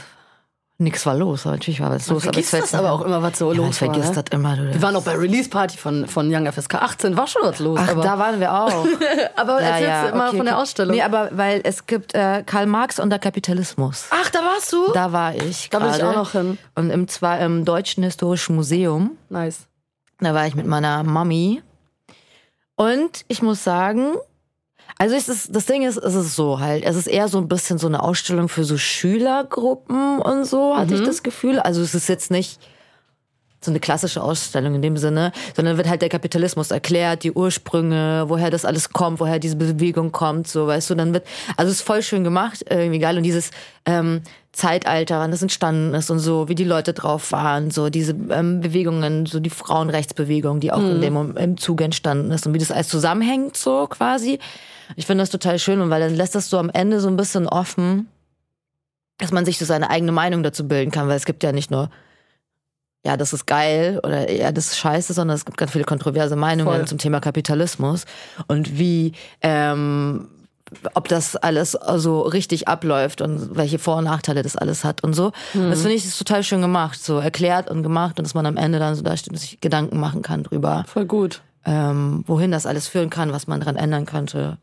nix 0.80 1.06
war 1.06 1.14
los. 1.14 1.44
Natürlich 1.44 1.80
war 1.80 1.90
was 1.90 2.08
los. 2.08 2.24
aber 2.24 2.32
Vergisst 2.32 2.52
das 2.54 2.74
aber 2.74 2.92
auch 2.92 3.02
immer, 3.02 3.22
was 3.22 3.38
so 3.38 3.52
ja, 3.52 3.58
man 3.58 3.66
los 3.68 3.80
war. 3.80 3.92
vergisst 3.92 4.16
ne? 4.16 4.22
das 4.22 4.36
immer. 4.36 4.56
Wir 4.56 4.82
waren 4.82 4.96
auch 4.96 5.02
bei 5.02 5.14
Release 5.14 5.48
Party 5.48 5.76
von, 5.76 6.06
von 6.06 6.34
Young 6.34 6.50
FSK 6.50 6.76
18, 6.76 7.16
war 7.16 7.26
schon 7.26 7.42
was 7.44 7.58
los. 7.58 7.78
Ach, 7.82 7.88
aber 7.90 8.02
da 8.02 8.18
waren 8.18 8.40
wir 8.40 8.52
auch. 8.52 8.86
aber 9.36 9.60
Ja, 9.60 9.68
erzählst 9.68 9.88
ja, 9.88 10.02
du 10.02 10.14
immer 10.14 10.28
okay, 10.28 10.36
von 10.36 10.46
der. 10.46 10.58
Ausstellung. 10.58 10.94
Nee, 10.96 11.02
aber 11.02 11.28
weil 11.32 11.60
es 11.64 11.86
gibt 11.86 12.14
äh, 12.14 12.42
Karl 12.44 12.66
Marx 12.66 12.98
und 12.98 13.10
der 13.10 13.18
Kapitalismus. 13.18 14.06
Ach, 14.10 14.30
da 14.30 14.40
warst 14.40 14.72
du? 14.72 14.90
Da 14.92 15.12
war 15.12 15.34
ich. 15.34 15.68
Da 15.70 15.80
will 15.82 15.90
ich 15.96 16.02
auch 16.02 16.14
noch 16.14 16.32
hin. 16.32 16.58
Und 16.74 16.90
im, 16.90 17.06
zwar 17.08 17.38
im 17.40 17.64
Deutschen 17.64 18.02
Historischen 18.02 18.56
Museum. 18.56 19.12
Nice. 19.28 19.66
Da 20.18 20.34
war 20.34 20.46
ich 20.46 20.54
mit 20.54 20.66
meiner 20.66 21.02
Mami. 21.02 21.62
Und 22.76 23.24
ich 23.28 23.42
muss 23.42 23.62
sagen, 23.64 24.14
also 24.98 25.14
es 25.14 25.28
ist, 25.28 25.54
das 25.54 25.66
Ding 25.66 25.82
ist, 25.82 25.96
es 25.96 26.14
ist 26.14 26.36
so 26.36 26.60
halt, 26.60 26.84
es 26.84 26.96
ist 26.96 27.06
eher 27.06 27.28
so 27.28 27.38
ein 27.38 27.48
bisschen 27.48 27.78
so 27.78 27.86
eine 27.86 28.02
Ausstellung 28.02 28.48
für 28.48 28.64
so 28.64 28.76
Schülergruppen 28.76 30.18
und 30.20 30.44
so, 30.44 30.76
hatte 30.76 30.94
ich 30.94 31.02
das 31.02 31.22
Gefühl. 31.22 31.58
Also 31.58 31.80
es 31.82 31.94
ist 31.94 32.08
jetzt 32.08 32.30
nicht 32.30 32.60
so 33.62 33.70
eine 33.70 33.80
klassische 33.80 34.22
Ausstellung 34.22 34.74
in 34.74 34.82
dem 34.82 34.96
Sinne, 34.96 35.32
sondern 35.54 35.76
wird 35.76 35.88
halt 35.88 36.02
der 36.02 36.08
Kapitalismus 36.08 36.70
erklärt, 36.70 37.24
die 37.24 37.32
Ursprünge, 37.32 38.24
woher 38.28 38.50
das 38.50 38.64
alles 38.64 38.90
kommt, 38.90 39.20
woher 39.20 39.38
diese 39.38 39.56
Bewegung 39.56 40.12
kommt, 40.12 40.48
so 40.48 40.66
weißt 40.66 40.90
du, 40.90 40.94
dann 40.94 41.12
wird, 41.12 41.26
also 41.56 41.70
es 41.70 41.78
ist 41.78 41.86
voll 41.86 42.02
schön 42.02 42.24
gemacht, 42.24 42.64
irgendwie 42.68 42.98
geil 42.98 43.18
und 43.18 43.22
dieses 43.22 43.50
ähm, 43.84 44.22
Zeitalter, 44.52 45.20
wann 45.20 45.30
das 45.30 45.42
entstanden 45.42 45.94
ist 45.94 46.10
und 46.10 46.18
so, 46.18 46.48
wie 46.48 46.56
die 46.56 46.64
Leute 46.64 46.92
drauf 46.92 47.30
waren, 47.30 47.70
so 47.70 47.88
diese 47.88 48.16
ähm, 48.30 48.60
Bewegungen, 48.60 49.26
so 49.26 49.38
die 49.38 49.50
Frauenrechtsbewegung, 49.50 50.58
die 50.58 50.72
auch 50.72 50.80
in 50.80 51.00
dem 51.00 51.36
im 51.36 51.56
Zuge 51.56 51.84
entstanden 51.84 52.32
ist 52.32 52.46
und 52.46 52.54
wie 52.54 52.58
das 52.58 52.72
alles 52.72 52.88
zusammenhängt, 52.88 53.56
so 53.56 53.86
quasi. 53.86 54.40
Ich 54.96 55.06
finde 55.06 55.22
das 55.22 55.30
total 55.30 55.60
schön 55.60 55.80
und 55.80 55.90
weil 55.90 56.00
dann 56.00 56.16
lässt 56.16 56.34
das 56.34 56.50
so 56.50 56.58
am 56.58 56.68
Ende 56.68 57.00
so 57.00 57.06
ein 57.06 57.16
bisschen 57.16 57.46
offen, 57.46 58.08
dass 59.18 59.30
man 59.30 59.44
sich 59.44 59.56
so 59.58 59.64
seine 59.64 59.88
eigene 59.88 60.10
Meinung 60.10 60.42
dazu 60.42 60.66
bilden 60.66 60.90
kann, 60.90 61.06
weil 61.06 61.16
es 61.16 61.26
gibt 61.26 61.44
ja 61.44 61.52
nicht 61.52 61.70
nur 61.70 61.88
ja, 63.04 63.16
das 63.16 63.32
ist 63.32 63.46
geil 63.46 63.98
oder 64.02 64.30
ja, 64.30 64.52
das 64.52 64.72
ist 64.72 64.78
scheiße, 64.78 65.14
sondern 65.14 65.34
es 65.34 65.46
gibt 65.46 65.56
ganz 65.56 65.72
viele 65.72 65.84
kontroverse 65.84 66.36
Meinungen 66.36 66.80
Voll. 66.80 66.86
zum 66.86 66.98
Thema 66.98 67.20
Kapitalismus 67.20 68.04
und 68.46 68.78
wie, 68.78 69.12
ähm, 69.40 70.28
ob 70.94 71.08
das 71.08 71.36
alles 71.36 71.72
so 71.96 72.20
richtig 72.20 72.68
abläuft 72.68 73.20
und 73.20 73.56
welche 73.56 73.78
Vor- 73.78 73.96
und 73.96 74.04
Nachteile 74.04 74.42
das 74.42 74.56
alles 74.56 74.84
hat 74.84 75.02
und 75.02 75.14
so. 75.14 75.32
Mhm. 75.54 75.70
Das 75.70 75.80
finde 75.80 75.96
ich 75.96 76.04
ist 76.04 76.18
total 76.18 76.42
schön 76.42 76.60
gemacht, 76.60 77.02
so 77.02 77.18
erklärt 77.18 77.70
und 77.70 77.82
gemacht 77.82 78.18
und 78.18 78.26
dass 78.26 78.34
man 78.34 78.46
am 78.46 78.56
Ende 78.56 78.78
dann 78.78 78.94
so 78.94 79.02
da 79.02 79.16
steht 79.16 79.32
und 79.32 79.38
sich 79.38 79.60
Gedanken 79.60 79.98
machen 79.98 80.22
kann 80.22 80.42
drüber, 80.42 80.84
Voll 80.86 81.06
gut. 81.06 81.42
ähm, 81.64 82.24
wohin 82.26 82.50
das 82.50 82.66
alles 82.66 82.88
führen 82.88 83.10
kann, 83.10 83.32
was 83.32 83.46
man 83.46 83.60
dran 83.60 83.76
ändern 83.76 84.06
könnte. 84.06 84.58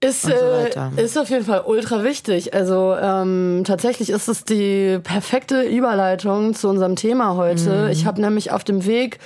Ist, 0.00 0.22
so 0.22 0.30
äh, 0.30 1.02
ist 1.02 1.16
auf 1.16 1.30
jeden 1.30 1.46
Fall 1.46 1.62
ultra 1.64 2.04
wichtig. 2.04 2.52
Also 2.52 2.94
ähm, 3.00 3.62
tatsächlich 3.64 4.10
ist 4.10 4.28
es 4.28 4.44
die 4.44 4.98
perfekte 5.02 5.62
Überleitung 5.62 6.54
zu 6.54 6.68
unserem 6.68 6.96
Thema 6.96 7.34
heute. 7.36 7.84
Mhm. 7.84 7.90
Ich 7.90 8.04
habe 8.04 8.20
nämlich 8.20 8.52
auf 8.52 8.62
dem 8.62 8.84
Weg 8.84 9.18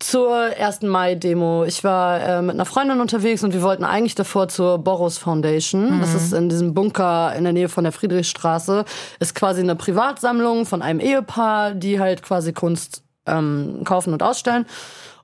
zur 0.00 0.32
1. 0.58 0.82
Mai-Demo. 0.82 1.64
Ich 1.64 1.82
war 1.82 2.20
äh, 2.20 2.42
mit 2.42 2.54
einer 2.54 2.64
Freundin 2.64 3.00
unterwegs 3.00 3.42
und 3.42 3.52
wir 3.52 3.62
wollten 3.62 3.84
eigentlich 3.84 4.14
davor 4.14 4.48
zur 4.48 4.78
Boros 4.78 5.18
Foundation. 5.18 6.00
Das 6.00 6.10
Mhm. 6.10 6.16
ist 6.16 6.32
in 6.32 6.48
diesem 6.48 6.74
Bunker 6.74 7.34
in 7.36 7.44
der 7.44 7.52
Nähe 7.52 7.68
von 7.68 7.84
der 7.84 7.92
Friedrichstraße. 7.92 8.84
Ist 9.18 9.34
quasi 9.34 9.60
eine 9.60 9.74
Privatsammlung 9.76 10.66
von 10.66 10.82
einem 10.82 11.00
Ehepaar, 11.00 11.72
die 11.72 11.98
halt 11.98 12.22
quasi 12.22 12.52
Kunst 12.52 13.02
ähm, 13.26 13.80
kaufen 13.84 14.12
und 14.12 14.22
ausstellen. 14.22 14.66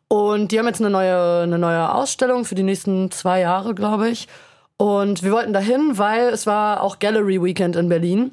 Und 0.08 0.52
die 0.52 0.58
haben 0.58 0.66
jetzt 0.66 0.80
eine 0.80 0.90
neue, 0.90 1.42
eine 1.42 1.58
neue 1.58 1.92
Ausstellung 1.94 2.44
für 2.44 2.54
die 2.54 2.62
nächsten 2.62 3.10
zwei 3.10 3.40
Jahre, 3.40 3.74
glaube 3.74 4.08
ich. 4.10 4.28
Und 4.76 5.22
wir 5.22 5.30
wollten 5.32 5.52
dahin, 5.52 5.98
weil 5.98 6.28
es 6.28 6.46
war 6.46 6.82
auch 6.82 6.98
Gallery 6.98 7.42
Weekend 7.42 7.76
in 7.76 7.88
Berlin. 7.88 8.32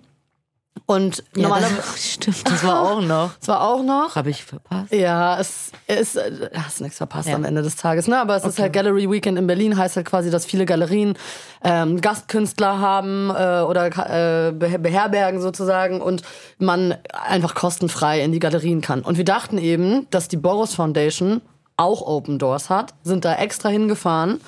Und 0.86 1.24
Ja, 1.36 1.44
normalerweise, 1.44 1.76
das, 1.78 2.12
stimmt, 2.14 2.50
das 2.50 2.64
war 2.66 2.82
auch 2.82 3.02
noch. 3.02 3.32
es 3.42 3.48
war 3.48 3.62
auch 3.62 3.82
noch. 3.84 4.16
Habe 4.16 4.30
ich 4.30 4.44
verpasst. 4.44 4.92
Ja, 4.92 5.40
es 5.40 5.72
ist, 5.88 6.18
äh, 6.18 6.50
hast 6.54 6.82
nichts 6.82 6.98
verpasst 6.98 7.30
am 7.30 7.44
Ende 7.46 7.62
des 7.62 7.76
Tages, 7.78 8.08
ne? 8.08 8.20
Aber 8.20 8.36
es 8.36 8.44
ist 8.44 8.60
halt 8.60 8.74
Gallery 8.74 9.10
Weekend 9.10 9.38
in 9.38 9.48
Berlin, 9.48 9.78
heißt 9.78 9.96
halt 9.96 10.06
quasi, 10.06 10.30
dass 10.32 10.46
viele 10.46 10.66
Galerien 10.66 11.18
ähm, 11.64 12.02
Gastkünstler 12.02 12.80
haben 12.80 13.30
äh, 13.30 13.62
oder 13.62 13.86
äh, 13.88 14.52
beher- 14.52 14.80
beherbergen 14.80 15.40
sozusagen 15.42 16.02
und 16.02 16.24
man 16.58 16.96
einfach 17.14 17.56
kostenfrei 17.56 18.22
in 18.22 18.32
die 18.32 18.40
Galerien 18.40 18.82
kann. 18.82 19.02
Und 19.02 19.18
wir 19.18 19.26
dachten 19.26 19.58
eben, 19.58 20.08
dass 20.10 20.28
die 20.28 20.38
Boros 20.38 20.74
Foundation 20.76 21.42
auch 21.78 22.02
Open 22.02 22.38
Doors 22.38 22.70
hat, 22.70 22.94
sind 23.04 23.24
da 23.26 23.36
extra 23.36 23.70
hingefahren. 23.70 24.42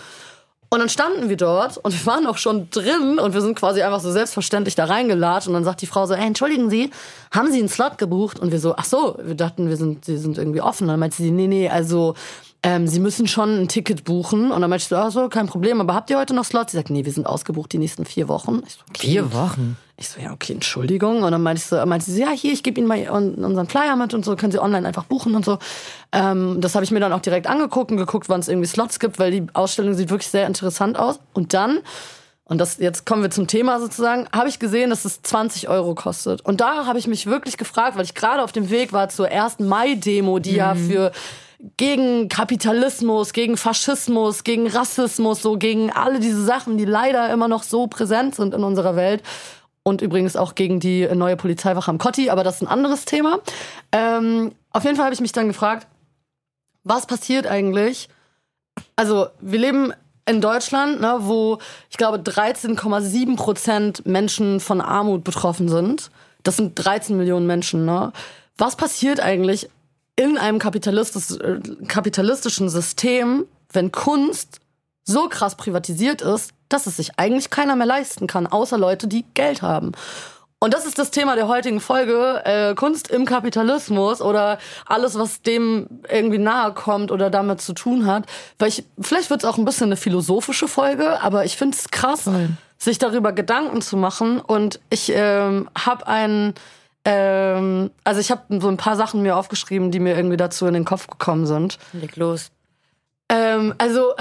Und 0.73 0.79
dann 0.79 0.89
standen 0.89 1.29
wir 1.29 1.37
dort 1.37 1.77
und 1.77 1.93
wir 1.93 2.03
waren 2.11 2.25
auch 2.25 2.39
schon 2.39 2.71
drin 2.71 3.19
und 3.19 3.35
wir 3.35 3.41
sind 3.41 3.53
quasi 3.53 3.83
einfach 3.83 3.99
so 3.99 4.11
selbstverständlich 4.11 4.73
da 4.73 4.85
reingelatscht 4.85 5.47
und 5.47 5.53
dann 5.53 5.63
sagt 5.63 5.83
die 5.83 5.85
Frau 5.85 6.07
so, 6.07 6.15
hey, 6.15 6.25
entschuldigen 6.25 6.71
Sie, 6.71 6.89
haben 7.29 7.51
Sie 7.51 7.59
einen 7.59 7.69
Slot 7.69 7.99
gebucht? 7.99 8.39
Und 8.39 8.51
wir 8.51 8.59
so, 8.59 8.73
ach 8.75 8.85
so, 8.85 9.15
wir 9.21 9.35
dachten, 9.35 9.69
wir 9.69 9.77
sind, 9.77 10.05
sie 10.05 10.17
sind 10.17 10.39
irgendwie 10.39 10.61
offen. 10.61 10.85
Und 10.85 10.87
dann 10.87 10.99
meinte 10.99 11.17
sie, 11.17 11.29
nee, 11.29 11.45
nee, 11.45 11.69
also 11.69 12.15
ähm, 12.63 12.87
Sie 12.87 12.99
müssen 12.99 13.27
schon 13.27 13.61
ein 13.63 13.67
Ticket 13.67 14.03
buchen. 14.05 14.51
Und 14.51 14.61
dann 14.61 14.69
meinte 14.69 14.83
ich 14.83 14.87
so, 14.87 14.95
ach 14.95 15.11
so, 15.11 15.27
kein 15.29 15.47
Problem, 15.47 15.81
aber 15.81 15.93
habt 15.93 16.09
ihr 16.09 16.17
heute 16.17 16.33
noch 16.33 16.45
Slots? 16.45 16.71
Sie 16.71 16.77
sagt, 16.77 16.89
nee, 16.89 17.03
wir 17.05 17.11
sind 17.11 17.27
ausgebucht 17.27 17.71
die 17.73 17.77
nächsten 17.77 18.05
vier 18.05 18.27
Wochen. 18.29 18.61
So, 18.67 18.79
okay. 18.89 19.07
Vier 19.07 19.33
Wochen. 19.33 19.77
Ich 19.97 20.09
so, 20.09 20.19
ja, 20.21 20.31
okay, 20.31 20.53
Entschuldigung. 20.53 21.23
Und 21.23 21.31
dann 21.31 21.43
meinte, 21.43 21.59
ich 21.61 21.65
so, 21.67 21.85
meinte 21.85 22.09
sie, 22.09 22.21
ja, 22.21 22.29
hier, 22.31 22.51
ich 22.53 22.63
gebe 22.63 22.79
Ihnen 22.79 22.87
mal 22.87 22.97
un- 23.11 23.35
unseren 23.45 23.67
Flyer 23.67 23.95
mit 23.95 24.13
und 24.13 24.25
so, 24.25 24.35
können 24.35 24.51
Sie 24.51 24.59
online 24.61 24.87
einfach 24.87 25.03
buchen 25.03 25.35
und 25.35 25.45
so. 25.45 25.59
Ähm, 26.11 26.61
das 26.61 26.73
habe 26.75 26.83
ich 26.85 26.91
mir 26.91 26.99
dann 26.99 27.13
auch 27.13 27.19
direkt 27.19 27.47
angeguckt 27.47 27.91
und 27.91 27.97
geguckt, 27.97 28.27
wann 28.29 28.39
es 28.39 28.47
irgendwie 28.47 28.67
Slots 28.67 28.99
gibt, 28.99 29.19
weil 29.19 29.31
die 29.31 29.45
Ausstellung 29.53 29.93
sieht 29.93 30.09
wirklich 30.09 30.29
sehr 30.29 30.47
interessant 30.47 30.97
aus. 30.97 31.19
Und 31.33 31.53
dann, 31.53 31.79
und 32.45 32.57
das 32.59 32.77
jetzt 32.77 33.05
kommen 33.05 33.21
wir 33.23 33.29
zum 33.29 33.45
Thema 33.47 33.79
sozusagen, 33.79 34.27
habe 34.33 34.47
ich 34.49 34.57
gesehen, 34.57 34.89
dass 34.89 35.05
es 35.05 35.21
20 35.21 35.69
Euro 35.69 35.93
kostet. 35.95 36.41
Und 36.41 36.59
da 36.61 36.85
habe 36.85 36.97
ich 36.97 37.07
mich 37.07 37.25
wirklich 37.27 37.57
gefragt, 37.57 37.95
weil 37.97 38.03
ich 38.05 38.15
gerade 38.15 38.41
auf 38.41 38.51
dem 38.51 38.69
Weg 38.69 38.93
war 38.93 39.09
zur 39.09 39.27
1. 39.27 39.59
Mai-Demo, 39.59 40.39
die 40.39 40.55
ja 40.55 40.75
für 40.75 41.11
gegen 41.77 42.27
Kapitalismus, 42.27 43.31
gegen 43.33 43.55
Faschismus, 43.57 44.43
gegen 44.43 44.67
Rassismus, 44.67 45.41
so 45.41 45.57
gegen 45.57 45.91
alle 45.91 46.19
diese 46.19 46.43
Sachen, 46.43 46.77
die 46.77 46.85
leider 46.85 47.31
immer 47.31 47.47
noch 47.47 47.63
so 47.63 47.87
präsent 47.87 48.35
sind 48.35 48.53
in 48.53 48.63
unserer 48.63 48.95
Welt. 48.95 49.23
Und 49.83 50.01
übrigens 50.01 50.35
auch 50.35 50.55
gegen 50.55 50.79
die 50.79 51.07
neue 51.13 51.35
Polizeiwache 51.35 51.89
am 51.89 51.97
Kotti, 51.97 52.29
aber 52.29 52.43
das 52.43 52.55
ist 52.55 52.61
ein 52.61 52.67
anderes 52.67 53.05
Thema. 53.05 53.39
Ähm, 53.91 54.53
auf 54.71 54.83
jeden 54.83 54.95
Fall 54.95 55.05
habe 55.05 55.13
ich 55.13 55.21
mich 55.21 55.33
dann 55.33 55.47
gefragt, 55.47 55.87
was 56.83 57.05
passiert 57.05 57.47
eigentlich? 57.47 58.09
Also, 58.95 59.27
wir 59.39 59.59
leben 59.59 59.93
in 60.25 60.41
Deutschland, 60.41 61.01
ne, 61.01 61.17
wo 61.21 61.59
ich 61.89 61.97
glaube 61.97 62.17
13,7 62.17 63.35
Prozent 63.35 64.05
Menschen 64.05 64.59
von 64.59 64.79
Armut 64.81 65.23
betroffen 65.23 65.67
sind. 65.67 66.11
Das 66.43 66.57
sind 66.57 66.75
13 66.75 67.17
Millionen 67.17 67.47
Menschen, 67.47 67.85
ne? 67.85 68.11
Was 68.57 68.75
passiert 68.75 69.19
eigentlich 69.19 69.69
in 70.15 70.37
einem 70.37 70.59
kapitalistisch, 70.59 71.37
äh, 71.39 71.59
kapitalistischen 71.87 72.69
System, 72.69 73.45
wenn 73.71 73.91
Kunst 73.91 74.59
so 75.03 75.27
krass 75.27 75.55
privatisiert 75.55 76.21
ist, 76.21 76.51
dass 76.69 76.87
es 76.87 76.97
sich 76.97 77.19
eigentlich 77.19 77.49
keiner 77.49 77.75
mehr 77.75 77.87
leisten 77.87 78.27
kann, 78.27 78.47
außer 78.47 78.77
Leute, 78.77 79.07
die 79.07 79.25
Geld 79.33 79.61
haben. 79.61 79.91
Und 80.63 80.73
das 80.73 80.85
ist 80.85 80.97
das 80.97 81.11
Thema 81.11 81.35
der 81.35 81.49
heutigen 81.49 81.81
Folge, 81.81 82.41
äh, 82.45 82.73
Kunst 82.73 83.09
im 83.09 83.25
Kapitalismus 83.25 84.21
oder 84.21 84.59
alles, 84.85 85.19
was 85.19 85.41
dem 85.41 85.87
irgendwie 86.09 86.37
nahe 86.37 86.73
kommt 86.73 87.11
oder 87.11 87.29
damit 87.29 87.59
zu 87.59 87.73
tun 87.73 88.05
hat. 88.05 88.27
Weil 88.59 88.69
ich, 88.69 88.85
vielleicht 89.01 89.29
wird 89.29 89.43
es 89.43 89.49
auch 89.49 89.57
ein 89.57 89.65
bisschen 89.65 89.87
eine 89.87 89.97
philosophische 89.97 90.69
Folge, 90.69 91.21
aber 91.21 91.43
ich 91.43 91.57
finde 91.57 91.75
es 91.77 91.91
krass, 91.91 92.21
Voll. 92.21 92.47
sich 92.77 92.97
darüber 92.97 93.33
Gedanken 93.33 93.81
zu 93.81 93.97
machen. 93.97 94.39
Und 94.39 94.79
ich 94.89 95.11
ähm, 95.13 95.69
habe 95.77 96.07
einen, 96.07 96.53
ähm, 97.05 97.91
also 98.03 98.19
ich 98.19 98.31
habe 98.31 98.59
so 98.59 98.67
ein 98.67 98.77
paar 98.77 98.95
Sachen 98.95 99.21
mir 99.21 99.37
aufgeschrieben, 99.37 99.91
die 99.91 99.99
mir 99.99 100.15
irgendwie 100.15 100.37
dazu 100.37 100.65
in 100.67 100.73
den 100.73 100.85
Kopf 100.85 101.07
gekommen 101.07 101.45
sind. 101.45 101.77
Leg 101.93 102.15
los. 102.15 102.51
Ähm, 103.29 103.73
also 103.77 104.13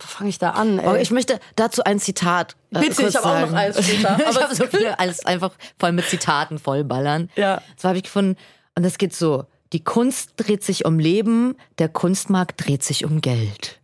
wo 0.00 0.06
fange 0.06 0.30
ich 0.30 0.38
da 0.38 0.50
an? 0.50 0.78
Ey? 0.78 0.88
Oh, 0.88 0.94
ich 0.94 1.10
möchte 1.10 1.38
dazu 1.56 1.84
ein 1.84 1.98
Zitat. 1.98 2.56
Äh, 2.72 2.80
Bitte, 2.80 3.06
ich 3.06 3.16
habe 3.16 3.26
auch 3.26 3.50
noch 3.50 3.52
eins 3.56 3.84
später. 3.84 4.18
ich 4.30 4.40
habe 4.40 4.54
so 4.54 4.66
viele, 4.66 4.98
alles 4.98 5.24
einfach 5.26 5.52
voll 5.78 5.92
mit 5.92 6.06
Zitaten 6.06 6.58
vollballern. 6.58 7.30
Ja. 7.36 7.60
Das 7.76 7.84
habe 7.84 7.98
ich 7.98 8.04
gefunden. 8.04 8.36
Und 8.74 8.84
das 8.84 8.98
geht 8.98 9.14
so. 9.14 9.44
Die 9.72 9.84
Kunst 9.84 10.32
dreht 10.36 10.64
sich 10.64 10.84
um 10.84 10.98
Leben, 10.98 11.56
der 11.78 11.88
Kunstmarkt 11.88 12.66
dreht 12.66 12.82
sich 12.82 13.04
um 13.04 13.20
Geld. 13.20 13.79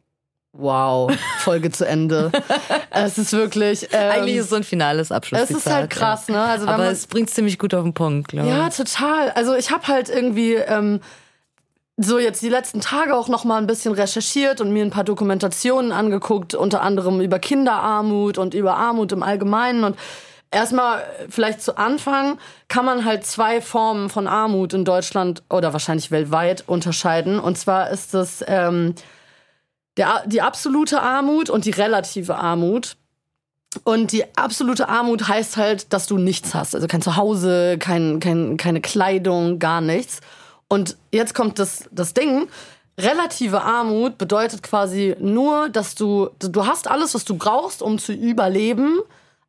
Wow, 0.59 1.13
Folge 1.39 1.71
zu 1.71 1.87
Ende. 1.87 2.33
Es 2.91 3.19
ist 3.19 3.33
wirklich. 3.33 3.89
Ähm, 3.93 4.11
Eigentlich 4.11 4.37
ist 4.37 4.45
es 4.45 4.51
so 4.51 4.57
ein 4.57 4.65
finales 4.65 5.13
Abschluss. 5.13 5.43
Es 5.43 5.51
ist 5.51 5.71
halt 5.71 5.91
krass, 5.91 6.29
ne? 6.29 6.41
Also, 6.41 6.67
Aber 6.67 6.87
es 6.87 7.07
bringt 7.07 7.29
ziemlich 7.29 7.59
gut 7.59 7.75
auf 7.75 7.83
den 7.83 7.93
Punkt, 7.93 8.29
glaube 8.29 8.49
ich. 8.49 8.55
Ja, 8.55 8.71
total. 8.71 9.31
Also 9.33 9.55
ich 9.55 9.71
habe 9.71 9.87
halt 9.87 10.09
irgendwie. 10.09 10.55
Ähm, 10.55 11.01
so 11.99 12.19
jetzt 12.19 12.43
die 12.43 12.51
letzten 12.51 12.83
Tage 12.83 13.17
auch 13.17 13.29
noch 13.29 13.45
mal 13.45 13.57
ein 13.57 13.67
bisschen 13.67 13.95
recherchiert 13.95 14.61
und 14.61 14.71
mir 14.71 14.85
ein 14.85 14.91
paar 14.91 15.05
Dokumentationen 15.05 15.93
angeguckt, 15.93 16.55
unter 16.55 16.83
anderem 16.83 17.23
über 17.23 17.39
Kinderarmut 17.39 18.37
und 18.37 18.53
über 18.53 18.77
Armut 18.77 19.13
im 19.13 19.23
Allgemeinen 19.23 19.83
und 19.83 19.97
Erstmal 20.53 21.03
vielleicht 21.29 21.61
zu 21.61 21.77
Anfang 21.77 22.39
kann 22.69 22.85
man 22.85 23.05
halt 23.05 23.27
zwei 23.27 23.61
Formen 23.61 24.09
von 24.09 24.29
Armut 24.29 24.75
in 24.75 24.85
Deutschland 24.85 25.43
oder 25.51 25.73
wahrscheinlich 25.73 26.13
weltweit 26.13 26.65
unterscheiden. 26.67 27.41
Und 27.41 27.59
zwar 27.59 27.91
ist 27.91 28.15
es 28.15 28.45
ähm, 28.47 28.95
der, 29.97 30.25
die 30.27 30.43
absolute 30.43 31.01
Armut 31.03 31.51
und 31.51 31.65
die 31.65 31.71
relative 31.71 32.37
Armut. 32.37 32.97
Und 33.85 34.13
die 34.13 34.25
absolute 34.37 34.89
Armut 34.89 35.29
heißt 35.29 35.57
halt, 35.57 35.93
dass 35.93 36.07
du 36.07 36.17
nichts 36.17 36.55
hast. 36.55 36.75
Also 36.75 36.87
kein 36.87 37.03
Zuhause, 37.03 37.77
kein, 37.79 38.21
kein, 38.21 38.57
keine 38.57 38.81
Kleidung, 38.81 39.59
gar 39.59 39.81
nichts. 39.81 40.21
Und 40.69 40.97
jetzt 41.13 41.35
kommt 41.35 41.59
das, 41.59 41.89
das 41.93 42.15
Ding. 42.15 42.49
Relative 42.99 43.63
Armut 43.63 44.17
bedeutet 44.17 44.63
quasi 44.63 45.15
nur, 45.21 45.69
dass 45.69 45.95
du, 45.95 46.31
du 46.39 46.67
hast 46.67 46.89
alles, 46.89 47.15
was 47.15 47.27
du 47.27 47.37
brauchst, 47.37 47.83
um 47.83 47.99
zu 47.99 48.13
überleben, 48.13 49.01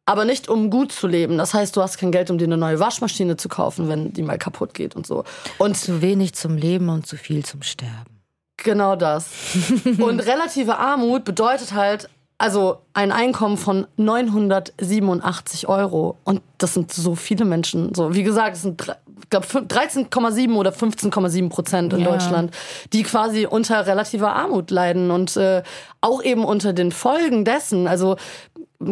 aber 0.05 0.25
nicht 0.25 0.49
um 0.49 0.69
gut 0.69 0.91
zu 0.91 1.07
leben. 1.07 1.37
Das 1.37 1.53
heißt, 1.53 1.75
du 1.75 1.81
hast 1.81 1.97
kein 1.97 2.11
Geld, 2.11 2.29
um 2.29 2.37
dir 2.37 2.45
eine 2.45 2.57
neue 2.57 2.79
Waschmaschine 2.79 3.37
zu 3.37 3.47
kaufen, 3.47 3.87
wenn 3.87 4.11
die 4.11 4.23
mal 4.23 4.37
kaputt 4.37 4.73
geht 4.73 4.95
und 4.95 5.07
so. 5.07 5.23
Und 5.57 5.77
zu 5.77 6.01
wenig 6.01 6.33
zum 6.33 6.57
Leben 6.57 6.89
und 6.89 7.07
zu 7.07 7.15
viel 7.15 7.45
zum 7.45 7.61
Sterben. 7.61 8.16
Genau 8.57 8.95
das. 8.95 9.29
und 9.99 10.19
relative 10.19 10.77
Armut 10.77 11.23
bedeutet 11.23 11.73
halt, 11.73 12.09
also 12.39 12.81
ein 12.93 13.11
Einkommen 13.11 13.57
von 13.57 13.87
987 13.97 15.67
Euro. 15.67 16.17
Und 16.23 16.41
das 16.57 16.73
sind 16.73 16.91
so 16.91 17.15
viele 17.15 17.45
Menschen. 17.45 17.95
So, 17.95 18.13
wie 18.13 18.23
gesagt, 18.23 18.57
es 18.57 18.61
sind 18.61 18.81
ich 19.19 19.29
glaube 19.29 19.47
13,7 19.47 20.55
oder 20.55 20.71
15,7 20.71 21.49
Prozent 21.49 21.93
in 21.93 22.01
ja. 22.01 22.11
Deutschland, 22.11 22.55
die 22.93 23.03
quasi 23.03 23.47
unter 23.47 23.87
relativer 23.87 24.33
Armut 24.35 24.71
leiden 24.71 25.11
und 25.11 25.35
äh, 25.35 25.63
auch 26.01 26.23
eben 26.23 26.45
unter 26.45 26.73
den 26.73 26.91
Folgen 26.91 27.43
dessen. 27.43 27.87
Also 27.87 28.17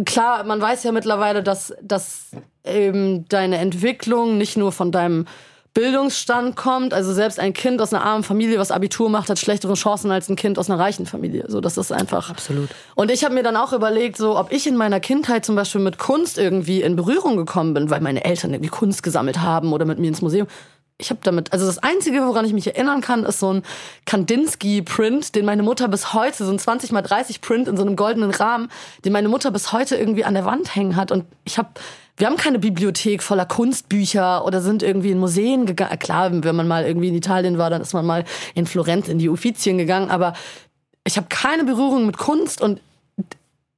klar, 0.05 0.43
man 0.43 0.59
weiß 0.59 0.83
ja 0.83 0.91
mittlerweile, 0.91 1.43
dass, 1.43 1.73
dass 1.81 2.31
eben 2.65 3.27
deine 3.29 3.57
Entwicklung 3.57 4.37
nicht 4.37 4.57
nur 4.57 4.71
von 4.71 4.91
deinem 4.91 5.25
Bildungsstand 5.75 6.55
kommt. 6.55 6.93
Also 6.93 7.13
selbst 7.13 7.37
ein 7.39 7.53
Kind 7.53 7.79
aus 7.81 7.93
einer 7.93 8.03
armen 8.03 8.23
Familie, 8.23 8.57
was 8.57 8.71
Abitur 8.71 9.09
macht, 9.09 9.29
hat 9.29 9.37
schlechtere 9.37 9.73
Chancen 9.75 10.09
als 10.09 10.29
ein 10.29 10.37
Kind 10.37 10.57
aus 10.57 10.69
einer 10.69 10.79
reichen 10.79 11.05
Familie. 11.05 11.45
So, 11.47 11.61
das 11.61 11.77
ist 11.77 11.91
einfach. 11.91 12.31
Absolut. 12.31 12.69
Und 12.95 13.11
ich 13.11 13.23
habe 13.23 13.35
mir 13.35 13.43
dann 13.43 13.57
auch 13.57 13.73
überlegt, 13.73 14.17
so, 14.17 14.39
ob 14.39 14.51
ich 14.51 14.65
in 14.65 14.77
meiner 14.77 14.99
Kindheit 15.01 15.45
zum 15.45 15.55
Beispiel 15.55 15.81
mit 15.81 15.99
Kunst 15.99 16.37
irgendwie 16.37 16.81
in 16.81 16.95
Berührung 16.95 17.35
gekommen 17.35 17.73
bin, 17.73 17.89
weil 17.89 17.99
meine 17.99 18.23
Eltern 18.23 18.53
irgendwie 18.53 18.71
Kunst 18.71 19.03
gesammelt 19.03 19.41
haben 19.41 19.73
oder 19.73 19.85
mit 19.85 19.99
mir 19.99 20.07
ins 20.07 20.21
Museum. 20.21 20.47
Ich 20.97 21.09
habe 21.09 21.19
damit, 21.23 21.51
also 21.51 21.65
das 21.65 21.79
Einzige, 21.79 22.25
woran 22.25 22.45
ich 22.45 22.53
mich 22.53 22.67
erinnern 22.67 23.01
kann, 23.01 23.25
ist 23.25 23.41
so 23.41 23.51
ein 23.51 23.63
Kandinsky-Print, 24.05 25.35
den 25.35 25.43
meine 25.43 25.61
Mutter 25.61 25.89
bis 25.89 26.13
heute, 26.13 26.45
so 26.45 26.49
ein 26.49 26.57
20 26.57 26.93
mal 26.93 27.01
30 27.01 27.41
Print 27.41 27.67
in 27.67 27.75
so 27.75 27.83
einem 27.83 27.97
goldenen 27.97 28.31
Rahmen, 28.31 28.69
den 29.03 29.11
meine 29.11 29.27
Mutter 29.27 29.51
bis 29.51 29.73
heute 29.73 29.97
irgendwie 29.97 30.23
an 30.23 30.35
der 30.35 30.45
Wand 30.45 30.73
hängen 30.73 30.95
hat. 30.95 31.11
Und 31.11 31.25
ich 31.43 31.57
habe 31.57 31.71
wir 32.17 32.27
haben 32.27 32.37
keine 32.37 32.59
Bibliothek 32.59 33.21
voller 33.21 33.45
Kunstbücher 33.45 34.45
oder 34.45 34.61
sind 34.61 34.83
irgendwie 34.83 35.11
in 35.11 35.19
Museen 35.19 35.65
gegangen. 35.65 35.99
Klar, 35.99 36.31
wenn 36.31 36.55
man 36.55 36.67
mal 36.67 36.85
irgendwie 36.85 37.09
in 37.09 37.15
Italien 37.15 37.57
war, 37.57 37.69
dann 37.69 37.81
ist 37.81 37.93
man 37.93 38.05
mal 38.05 38.23
in 38.53 38.65
Florenz 38.65 39.07
in 39.07 39.19
die 39.19 39.29
Uffizien 39.29 39.77
gegangen, 39.77 40.09
aber 40.09 40.33
ich 41.03 41.17
habe 41.17 41.27
keine 41.29 41.63
Berührung 41.63 42.05
mit 42.05 42.17
Kunst 42.17 42.61
und 42.61 42.81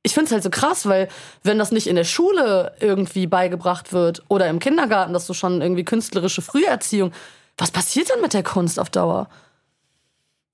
ich 0.04 0.14
finde 0.14 0.28
es 0.28 0.32
halt 0.32 0.44
so 0.44 0.50
krass, 0.50 0.86
weil 0.86 1.10
wenn 1.44 1.58
das 1.58 1.72
nicht 1.72 1.88
in 1.88 1.98
der 1.98 2.06
Schule 2.06 2.74
irgendwie 2.80 3.28
beigebracht 3.28 3.92
wird 3.92 4.24
oder 4.30 4.48
im 4.48 4.60
Kindergarten, 4.60 5.12
dass 5.12 5.28
du 5.28 5.34
schon 5.34 5.62
irgendwie 5.62 5.84
künstlerische 5.84 6.42
Früherziehung, 6.42 7.12
was 7.58 7.72
passiert 7.72 8.10
dann 8.10 8.22
mit 8.22 8.34
der 8.34 8.44
Kunst 8.44 8.80
auf 8.80 8.90
Dauer? 8.90 9.28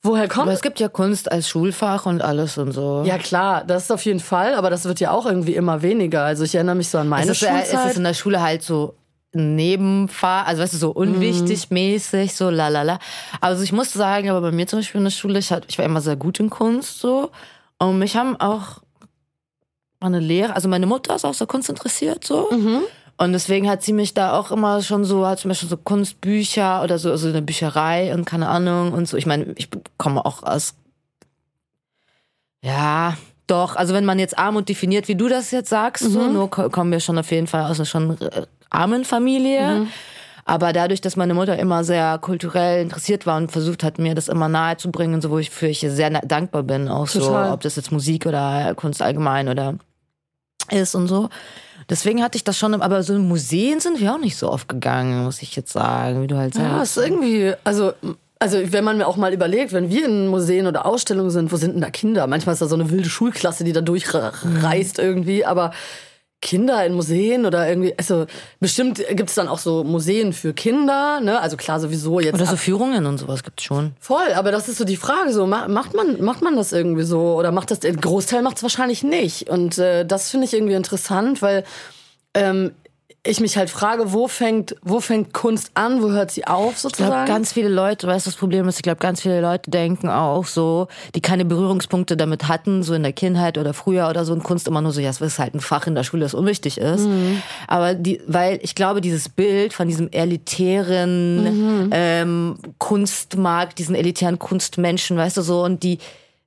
Woher 0.05 0.27
kommt? 0.27 0.43
Aber 0.43 0.51
es 0.51 0.61
gibt 0.61 0.81
ja 0.81 0.89
Kunst 0.89 1.31
als 1.31 1.47
Schulfach 1.47 2.05
und 2.05 2.21
alles 2.21 2.57
und 2.57 2.73
so. 2.73 3.03
Ja 3.05 3.17
klar, 3.17 3.63
das 3.65 3.83
ist 3.83 3.91
auf 3.91 4.03
jeden 4.03 4.19
Fall, 4.19 4.53
aber 4.55 4.69
das 4.69 4.83
wird 4.83 4.99
ja 4.99 5.11
auch 5.11 5.25
irgendwie 5.25 5.55
immer 5.55 5.81
weniger. 5.81 6.25
Also 6.25 6.43
ich 6.43 6.55
erinnere 6.55 6.75
mich 6.75 6.89
so 6.89 6.97
an 6.97 7.07
meine 7.07 7.31
es 7.31 7.41
ist, 7.41 7.47
Schulzeit. 7.47 7.73
Es 7.73 7.91
ist 7.91 7.97
in 7.97 8.03
der 8.03 8.13
Schule 8.13 8.41
halt 8.41 8.63
so 8.63 8.95
Nebenfahr, 9.31 10.45
also 10.45 10.61
weißt 10.61 10.73
du, 10.73 10.77
so 10.77 10.91
unwichtig 10.91 11.69
mhm. 11.69 11.73
mäßig, 11.73 12.35
so 12.35 12.49
lalala. 12.49 12.99
Also 13.39 13.63
ich 13.63 13.71
muss 13.71 13.93
sagen, 13.93 14.29
aber 14.29 14.41
bei 14.41 14.51
mir 14.51 14.67
zum 14.67 14.79
Beispiel 14.79 14.99
in 14.99 15.05
der 15.05 15.11
Schule, 15.11 15.39
ich, 15.39 15.51
ich 15.67 15.77
war 15.77 15.85
immer 15.85 16.01
sehr 16.01 16.17
gut 16.17 16.39
in 16.39 16.49
Kunst 16.49 16.99
so 16.99 17.31
und 17.79 17.97
mich 17.97 18.17
haben 18.17 18.39
auch 18.39 18.81
meine 20.01 20.19
Lehrer, 20.19 20.53
also 20.53 20.67
meine 20.67 20.85
Mutter 20.85 21.15
ist 21.15 21.23
auch 21.23 21.33
so 21.33 21.47
Kunst 21.47 21.69
interessiert 21.69 22.25
so. 22.25 22.49
Mhm. 22.51 22.81
Und 23.23 23.31
deswegen 23.31 23.69
hat 23.69 23.83
sie 23.83 23.93
mich 23.93 24.13
da 24.13 24.37
auch 24.37 24.51
immer 24.51 24.81
schon 24.81 25.05
so, 25.05 25.25
hat 25.25 25.39
zum 25.39 25.49
Beispiel 25.49 25.69
so 25.69 25.77
Kunstbücher 25.77 26.83
oder 26.83 26.99
so, 26.99 27.09
also 27.09 27.29
eine 27.29 27.41
Bücherei 27.41 28.13
und 28.13 28.25
keine 28.25 28.49
Ahnung 28.49 28.91
und 28.91 29.07
so. 29.07 29.15
Ich 29.15 29.25
meine, 29.25 29.53
ich 29.55 29.69
komme 29.97 30.25
auch 30.25 30.43
aus, 30.43 30.75
ja, 32.61 33.15
doch, 33.47 33.75
also 33.75 33.93
wenn 33.93 34.05
man 34.05 34.19
jetzt 34.19 34.37
Armut 34.37 34.67
definiert, 34.67 35.07
wie 35.07 35.15
du 35.15 35.29
das 35.29 35.51
jetzt 35.51 35.69
sagst, 35.69 36.03
mhm. 36.03 36.11
so, 36.11 36.27
nur 36.27 36.49
kommen 36.49 36.91
wir 36.91 36.99
schon 36.99 37.17
auf 37.17 37.31
jeden 37.31 37.47
Fall 37.47 37.63
aus 37.63 37.79
einer 37.79 37.85
schon 37.85 38.19
äh, 38.21 38.45
armen 38.69 39.05
Familie. 39.05 39.79
Mhm. 39.79 39.87
Aber 40.45 40.73
dadurch, 40.73 40.99
dass 40.99 41.15
meine 41.15 41.33
Mutter 41.33 41.57
immer 41.57 41.85
sehr 41.85 42.17
kulturell 42.17 42.81
interessiert 42.81 43.25
war 43.25 43.37
und 43.37 43.53
versucht 43.53 43.83
hat, 43.83 43.97
mir 43.97 44.13
das 44.13 44.27
immer 44.27 44.49
nahe 44.49 44.75
zu 44.75 44.91
bringen, 44.91 45.21
so 45.21 45.29
wo 45.29 45.37
ich 45.37 45.49
für 45.49 45.67
ich 45.67 45.79
sehr 45.79 46.09
dankbar 46.09 46.63
bin, 46.63 46.89
auch 46.89 47.07
Total. 47.07 47.47
so, 47.47 47.53
ob 47.53 47.61
das 47.61 47.77
jetzt 47.77 47.93
Musik 47.93 48.25
oder 48.25 48.73
Kunst 48.75 49.01
allgemein 49.01 49.47
oder 49.47 49.75
ist 50.69 50.95
und 50.95 51.07
so. 51.07 51.29
Deswegen 51.89 52.23
hatte 52.23 52.37
ich 52.37 52.43
das 52.43 52.57
schon, 52.57 52.73
aber 52.81 53.03
so 53.03 53.15
in 53.15 53.27
Museen 53.27 53.79
sind 53.79 53.99
wir 53.99 54.13
auch 54.13 54.19
nicht 54.19 54.37
so 54.37 54.49
oft 54.49 54.67
gegangen, 54.67 55.23
muss 55.23 55.41
ich 55.41 55.55
jetzt 55.55 55.71
sagen, 55.71 56.21
wie 56.21 56.27
du 56.27 56.37
halt 56.37 56.53
sagst. 56.53 56.67
Ja, 56.67 56.81
ist 56.83 56.97
irgendwie, 56.97 57.53
also 57.63 57.93
also 58.43 58.57
wenn 58.73 58.83
man 58.83 58.97
mir 58.97 59.07
auch 59.07 59.15
mal 59.15 59.33
überlegt, 59.33 59.71
wenn 59.71 59.89
wir 59.89 60.05
in 60.05 60.27
Museen 60.27 60.67
oder 60.67 60.85
Ausstellungen 60.85 61.31
sind, 61.31 61.53
wo 61.53 61.55
sind 61.55 61.75
denn 61.75 61.81
da 61.81 61.89
Kinder? 61.89 62.27
Manchmal 62.27 62.51
ist 62.51 62.61
da 62.61 62.67
so 62.67 62.75
eine 62.75 62.89
wilde 62.89 63.07
Schulklasse, 63.07 63.63
die 63.63 63.71
da 63.71 63.79
durchreist 63.79 64.99
irgendwie, 64.99 65.45
aber 65.45 65.71
Kinder 66.43 66.85
in 66.85 66.93
Museen 66.93 67.45
oder 67.45 67.67
irgendwie, 67.67 67.93
also 67.97 68.27
bestimmt 68.59 69.01
gibt 69.11 69.29
es 69.29 69.35
dann 69.35 69.47
auch 69.47 69.57
so 69.57 69.85
Museen 69.85 70.33
für 70.33 70.53
Kinder, 70.53 71.21
ne? 71.21 71.39
Also 71.39 71.55
klar 71.55 71.79
sowieso 71.79 72.19
jetzt. 72.19 72.35
Oder 72.35 72.45
so 72.45 72.57
Führungen 72.57 73.05
und 73.05 73.17
sowas 73.17 73.43
gibt's 73.43 73.63
schon. 73.63 73.93
Voll, 73.99 74.33
aber 74.35 74.51
das 74.51 74.67
ist 74.67 74.77
so 74.77 74.83
die 74.83 74.97
Frage, 74.97 75.31
so 75.31 75.47
macht 75.47 75.95
man 75.95 76.21
macht 76.21 76.41
man 76.41 76.57
das 76.57 76.73
irgendwie 76.73 77.03
so 77.03 77.35
oder 77.35 77.51
macht 77.53 77.71
das 77.71 77.79
der 77.79 77.95
Großteil 77.95 78.41
macht 78.41 78.57
es 78.57 78.63
wahrscheinlich 78.63 79.03
nicht 79.03 79.49
und 79.49 79.77
äh, 79.77 80.05
das 80.05 80.29
finde 80.29 80.45
ich 80.45 80.53
irgendwie 80.53 80.73
interessant, 80.73 81.41
weil 81.41 81.63
ähm, 82.33 82.71
ich 83.25 83.39
mich 83.39 83.55
halt 83.55 83.69
frage, 83.69 84.11
wo 84.11 84.27
fängt, 84.27 84.75
wo 84.81 84.99
fängt 84.99 85.33
Kunst 85.33 85.71
an, 85.75 86.03
wo 86.03 86.11
hört 86.11 86.29
sie 86.29 86.45
auf 86.45 86.77
sozusagen? 86.77 87.09
Ich 87.09 87.15
glaube, 87.15 87.27
ganz 87.27 87.53
viele 87.53 87.69
Leute, 87.69 88.05
weißt 88.05 88.25
du, 88.25 88.31
das 88.31 88.37
Problem 88.37 88.67
ist, 88.67 88.75
ich 88.75 88.81
glaube, 88.83 88.99
ganz 88.99 89.21
viele 89.21 89.39
Leute 89.39 89.71
denken 89.71 90.09
auch 90.09 90.45
so, 90.45 90.89
die 91.15 91.21
keine 91.21 91.45
Berührungspunkte 91.45 92.17
damit 92.17 92.49
hatten, 92.49 92.83
so 92.83 92.93
in 92.93 93.01
der 93.01 93.13
Kindheit 93.13 93.57
oder 93.57 93.73
früher 93.73 94.09
oder 94.09 94.25
so 94.25 94.33
in 94.33 94.43
Kunst 94.43 94.67
immer 94.67 94.81
nur 94.81 94.91
so, 94.91 94.99
ja, 94.99 95.09
es 95.09 95.21
ist 95.21 95.39
halt 95.39 95.55
ein 95.55 95.61
Fach 95.61 95.87
in 95.87 95.95
der 95.95 96.03
Schule, 96.03 96.23
das 96.23 96.33
unwichtig 96.33 96.77
ist. 96.77 97.05
Mhm. 97.07 97.41
Aber 97.67 97.93
die, 97.93 98.19
weil 98.27 98.59
ich 98.61 98.75
glaube, 98.75 98.99
dieses 98.99 99.29
Bild 99.29 99.71
von 99.71 99.87
diesem 99.87 100.11
elitären 100.11 101.85
mhm. 101.85 101.89
ähm, 101.93 102.57
Kunstmarkt, 102.77 103.79
diesen 103.79 103.95
elitären 103.95 104.37
Kunstmenschen, 104.37 105.15
weißt 105.15 105.37
du 105.37 105.43
so, 105.43 105.63
und 105.63 105.83
die 105.83 105.99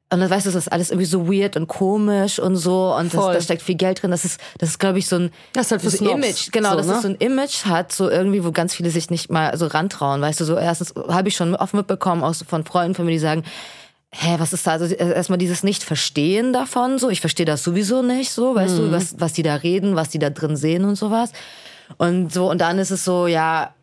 und 0.08 0.20
dann 0.20 0.30
weißt 0.30 0.46
du, 0.46 0.50
das 0.50 0.66
ist 0.66 0.72
alles 0.72 0.90
irgendwie 0.90 1.06
so 1.06 1.26
weird 1.26 1.56
und 1.56 1.66
komisch 1.66 2.38
und 2.38 2.54
so 2.56 2.94
und 2.94 3.12
das, 3.12 3.24
da 3.24 3.40
steckt 3.40 3.62
viel 3.62 3.74
Geld 3.74 4.02
drin. 4.02 4.12
Das 4.12 4.24
ist, 4.24 4.40
das 4.58 4.70
ist, 4.70 4.78
glaube 4.78 5.00
ich, 5.00 5.08
so 5.08 5.16
ein, 5.16 5.32
das 5.52 5.66
ist 5.66 5.72
halt 5.72 5.82
so 5.82 6.10
Image, 6.10 6.52
genau, 6.52 6.70
so, 6.70 6.76
dass 6.76 6.86
ne? 6.86 6.92
es 6.94 7.02
so 7.02 7.08
ein 7.08 7.14
Image 7.16 7.64
hat, 7.64 7.90
so 7.90 8.08
irgendwie, 8.08 8.44
wo 8.44 8.52
ganz 8.52 8.72
viele 8.72 8.90
sich 8.90 9.10
nicht 9.10 9.30
mal 9.30 9.56
so 9.58 9.66
rantrauen, 9.66 10.20
weißt 10.20 10.40
du, 10.40 10.44
so 10.44 10.56
erstens 10.56 10.94
habe 11.08 11.28
ich 11.28 11.34
schon 11.34 11.56
oft 11.56 11.74
mitbekommen, 11.74 12.22
auch 12.22 12.34
so 12.34 12.44
von 12.44 12.64
Freunden 12.64 12.94
von 12.94 13.04
mir, 13.04 13.12
die 13.12 13.18
sagen, 13.18 13.42
hä, 14.12 14.36
was 14.38 14.52
ist 14.52 14.64
da? 14.66 14.72
Also 14.72 14.94
erstmal 14.94 15.38
dieses 15.38 15.64
Nicht-Verstehen 15.64 16.52
davon, 16.52 16.98
so, 16.98 17.10
ich 17.10 17.20
verstehe 17.20 17.46
das 17.46 17.64
sowieso 17.64 18.02
nicht, 18.02 18.30
so, 18.30 18.54
weißt 18.54 18.74
mhm. 18.74 18.78
du, 18.78 18.92
was, 18.92 19.16
was 19.18 19.32
die 19.32 19.42
da 19.42 19.56
reden, 19.56 19.96
was 19.96 20.10
die 20.10 20.20
da 20.20 20.30
drin 20.30 20.56
sehen 20.56 20.84
und 20.84 20.94
sowas. 20.94 21.32
Und 21.98 22.32
so, 22.32 22.48
und 22.50 22.60
dann 22.60 22.78
ist 22.78 22.90
es 22.90 23.04
so, 23.04 23.26
ja, 23.26 23.74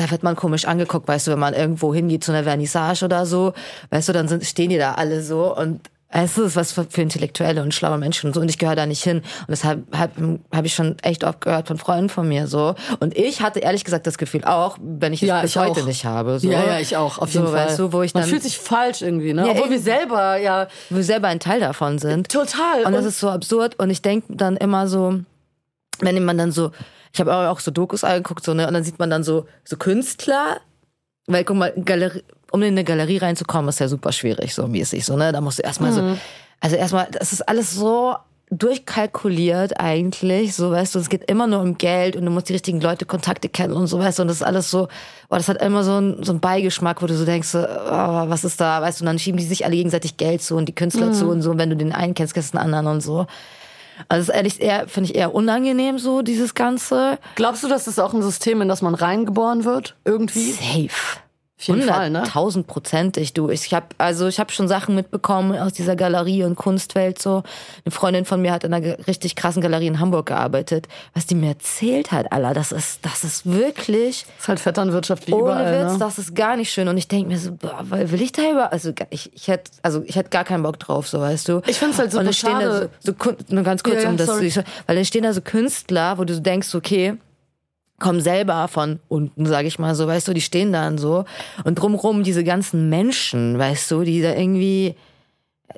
da 0.00 0.10
wird 0.10 0.22
man 0.22 0.36
komisch 0.36 0.64
angeguckt, 0.64 1.06
weißt 1.08 1.26
du, 1.26 1.32
wenn 1.32 1.38
man 1.38 1.54
irgendwo 1.54 1.94
hingeht 1.94 2.24
zu 2.24 2.32
einer 2.32 2.44
Vernissage 2.44 3.04
oder 3.04 3.26
so, 3.26 3.52
weißt 3.90 4.08
du, 4.08 4.12
dann 4.12 4.28
sind, 4.28 4.44
stehen 4.44 4.70
die 4.70 4.78
da 4.78 4.94
alle 4.94 5.22
so 5.22 5.56
und 5.56 5.80
es 6.12 6.36
ist 6.36 6.56
was 6.56 6.72
für, 6.72 6.84
für 6.88 7.02
intellektuelle 7.02 7.62
und 7.62 7.72
schlaue 7.72 7.96
Menschen 7.96 8.26
und 8.26 8.34
so 8.34 8.40
und 8.40 8.48
ich 8.48 8.58
gehöre 8.58 8.74
da 8.74 8.84
nicht 8.84 9.02
hin 9.02 9.18
und 9.18 9.50
deshalb 9.50 9.84
habe 9.96 10.40
hab 10.52 10.64
ich 10.64 10.74
schon 10.74 10.98
echt 11.02 11.22
oft 11.22 11.40
gehört 11.40 11.68
von 11.68 11.78
Freunden 11.78 12.08
von 12.08 12.26
mir 12.26 12.48
so 12.48 12.74
und 12.98 13.16
ich 13.16 13.42
hatte 13.42 13.60
ehrlich 13.60 13.84
gesagt 13.84 14.06
das 14.08 14.18
Gefühl 14.18 14.44
auch, 14.44 14.76
wenn 14.80 15.12
ich 15.12 15.22
es 15.22 15.28
ja, 15.28 15.40
bis 15.40 15.50
ich 15.50 15.56
heute 15.56 15.82
auch. 15.82 15.86
nicht 15.86 16.04
habe. 16.04 16.40
So. 16.40 16.50
Ja, 16.50 16.64
ja, 16.64 16.80
ich 16.80 16.96
auch, 16.96 17.18
auf 17.18 17.32
jeden 17.32 17.46
so, 17.46 17.52
Fall. 17.52 17.66
Weißt 17.66 17.78
du, 17.78 17.92
wo 17.92 18.02
ich 18.02 18.12
Man 18.14 18.24
dann, 18.24 18.30
fühlt 18.30 18.42
sich 18.42 18.58
falsch 18.58 19.02
irgendwie, 19.02 19.32
ne? 19.32 19.42
Ja, 19.42 19.52
Obwohl 19.52 19.66
eben, 19.66 19.72
wir 19.72 19.80
selber 19.80 20.36
ja... 20.38 20.66
Wir 20.88 21.04
selber 21.04 21.28
ein 21.28 21.38
Teil 21.38 21.60
davon 21.60 21.98
sind. 21.98 22.28
Total. 22.28 22.80
Und, 22.80 22.86
und 22.86 22.92
das 22.94 23.04
ist 23.04 23.20
so 23.20 23.28
absurd 23.28 23.78
und 23.78 23.90
ich 23.90 24.02
denke 24.02 24.34
dann 24.34 24.56
immer 24.56 24.88
so, 24.88 25.20
wenn 26.00 26.24
man 26.24 26.38
dann 26.38 26.50
so 26.50 26.72
ich 27.12 27.20
habe 27.20 27.34
auch 27.34 27.60
so 27.60 27.70
Dokus 27.70 28.04
angeguckt, 28.04 28.44
so, 28.44 28.54
ne, 28.54 28.66
und 28.66 28.74
dann 28.74 28.84
sieht 28.84 28.98
man 28.98 29.10
dann 29.10 29.24
so, 29.24 29.46
so 29.64 29.76
Künstler, 29.76 30.60
weil 31.26 31.44
guck 31.44 31.56
mal, 31.56 31.72
Galerie, 31.84 32.22
um 32.52 32.62
in 32.62 32.68
eine 32.68 32.84
Galerie 32.84 33.18
reinzukommen, 33.18 33.68
ist 33.68 33.80
ja 33.80 33.88
super 33.88 34.12
schwierig, 34.12 34.54
so 34.54 34.66
mäßig, 34.66 35.04
so, 35.04 35.16
ne, 35.16 35.32
da 35.32 35.40
musst 35.40 35.58
du 35.58 35.62
erstmal 35.62 35.90
mhm. 35.90 35.94
so, 35.94 36.18
also 36.60 36.76
erstmal, 36.76 37.08
das 37.10 37.32
ist 37.32 37.48
alles 37.48 37.74
so 37.74 38.16
durchkalkuliert 38.52 39.78
eigentlich, 39.78 40.56
so 40.56 40.72
weißt 40.72 40.96
du, 40.96 40.98
es 40.98 41.08
geht 41.08 41.30
immer 41.30 41.46
nur 41.46 41.60
um 41.60 41.78
Geld 41.78 42.16
und 42.16 42.24
du 42.24 42.32
musst 42.32 42.48
die 42.48 42.52
richtigen 42.52 42.80
Leute 42.80 43.06
Kontakte 43.06 43.48
kennen 43.48 43.74
und 43.74 43.86
so 43.86 44.00
weißt 44.00 44.18
du 44.18 44.22
und 44.22 44.28
das 44.28 44.38
ist 44.38 44.42
alles 44.42 44.70
so, 44.70 44.88
oh, 45.30 45.36
das 45.36 45.48
hat 45.48 45.62
immer 45.62 45.84
so 45.84 46.00
ein 46.00 46.24
so 46.24 46.36
Beigeschmack, 46.36 47.00
wo 47.00 47.06
du 47.06 47.14
so 47.14 47.24
denkst, 47.24 47.54
oh, 47.54 47.58
was 47.60 48.42
ist 48.42 48.60
da, 48.60 48.82
weißt 48.82 49.00
du, 49.00 49.04
und 49.04 49.06
dann 49.06 49.20
schieben 49.20 49.38
die 49.38 49.46
sich 49.46 49.64
alle 49.64 49.76
gegenseitig 49.76 50.16
Geld 50.16 50.42
zu 50.42 50.56
und 50.56 50.66
die 50.66 50.74
Künstler 50.74 51.06
mhm. 51.06 51.12
zu 51.12 51.28
und 51.28 51.42
so, 51.42 51.52
und 51.52 51.58
wenn 51.58 51.70
du 51.70 51.76
den 51.76 51.92
einen 51.92 52.14
kennst, 52.14 52.34
kennst 52.34 52.52
du 52.52 52.58
den 52.58 52.64
anderen 52.64 52.88
und 52.88 53.00
so. 53.02 53.26
Also 54.08 54.30
ist 54.30 54.36
ehrlich 54.36 54.60
eher, 54.60 54.88
finde 54.88 55.10
ich 55.10 55.16
eher 55.16 55.34
unangenehm 55.34 55.98
so, 55.98 56.22
dieses 56.22 56.54
Ganze. 56.54 57.18
Glaubst 57.34 57.62
du, 57.62 57.68
dass 57.68 57.84
das 57.84 57.98
auch 57.98 58.14
ein 58.14 58.22
System, 58.22 58.60
in 58.62 58.68
das 58.68 58.82
man 58.82 58.94
reingeboren 58.94 59.64
wird? 59.64 59.96
Irgendwie? 60.04 60.52
Safe. 60.52 61.20
Auf 61.60 61.66
jeden 61.66 61.82
Fall, 61.82 62.08
ne? 62.08 62.22
Tausendprozentig, 62.22 63.34
du. 63.34 63.50
Ich 63.50 63.74
habe 63.74 63.88
also 63.98 64.28
ich 64.28 64.40
habe 64.40 64.50
schon 64.50 64.66
Sachen 64.66 64.94
mitbekommen 64.94 65.58
aus 65.58 65.74
dieser 65.74 65.94
Galerie 65.94 66.42
und 66.44 66.56
Kunstwelt 66.56 67.20
so. 67.20 67.42
Eine 67.84 67.92
Freundin 67.92 68.24
von 68.24 68.40
mir 68.40 68.52
hat 68.52 68.64
in 68.64 68.72
einer 68.72 69.06
richtig 69.06 69.36
krassen 69.36 69.60
Galerie 69.60 69.88
in 69.88 70.00
Hamburg 70.00 70.24
gearbeitet. 70.26 70.88
Was 71.12 71.26
die 71.26 71.34
mir 71.34 71.48
erzählt 71.48 72.12
hat, 72.12 72.32
Alter, 72.32 72.54
das 72.54 72.72
ist 72.72 73.04
das 73.04 73.24
ist 73.24 73.44
wirklich. 73.44 74.24
Das 74.24 74.44
ist 74.44 74.48
halt 74.48 74.60
Vetternwirtschaft 74.60 75.26
wie 75.26 75.34
ohne 75.34 75.42
überall. 75.42 75.84
Witz, 75.84 75.92
ne? 75.92 75.98
das 75.98 76.18
ist 76.18 76.34
gar 76.34 76.56
nicht 76.56 76.72
schön. 76.72 76.88
Und 76.88 76.96
ich 76.96 77.08
denke 77.08 77.28
mir 77.28 77.38
so, 77.38 77.52
boah, 77.52 77.84
will 77.90 78.22
ich 78.22 78.32
da 78.32 78.50
über? 78.50 78.72
Also 78.72 78.92
ich, 79.10 79.30
ich 79.34 79.48
hätte 79.48 79.70
also 79.82 80.02
ich 80.06 80.16
hätte 80.16 80.30
gar 80.30 80.44
keinen 80.44 80.62
Bock 80.62 80.78
drauf, 80.78 81.08
so 81.08 81.20
weißt 81.20 81.46
du. 81.46 81.60
Ich 81.66 81.78
finde 81.78 81.92
es 81.92 81.98
halt 81.98 82.10
so 82.10 82.20
und 82.20 82.34
schade. 82.34 82.90
So, 83.00 83.12
so, 83.12 83.32
nur 83.48 83.64
ganz 83.64 83.82
kurz, 83.82 84.02
ja, 84.02 84.08
um 84.08 84.16
das, 84.16 84.28
sorry. 84.28 84.50
weil 84.86 84.96
da 84.96 85.04
stehen 85.04 85.24
da 85.24 85.34
so 85.34 85.42
Künstler, 85.42 86.16
wo 86.16 86.24
du 86.24 86.32
so 86.32 86.40
denkst, 86.40 86.74
okay 86.74 87.18
kommen 88.00 88.20
selber 88.20 88.66
von 88.66 88.98
unten, 89.08 89.46
sag 89.46 89.64
ich 89.66 89.78
mal 89.78 89.94
so, 89.94 90.08
weißt 90.08 90.26
du, 90.26 90.34
die 90.34 90.40
stehen 90.40 90.72
dann 90.72 90.98
so. 90.98 91.24
Und 91.64 91.76
drumrum 91.76 92.24
diese 92.24 92.42
ganzen 92.42 92.88
Menschen, 92.88 93.58
weißt 93.58 93.90
du, 93.92 94.02
die 94.02 94.22
da 94.22 94.34
irgendwie, 94.34 94.96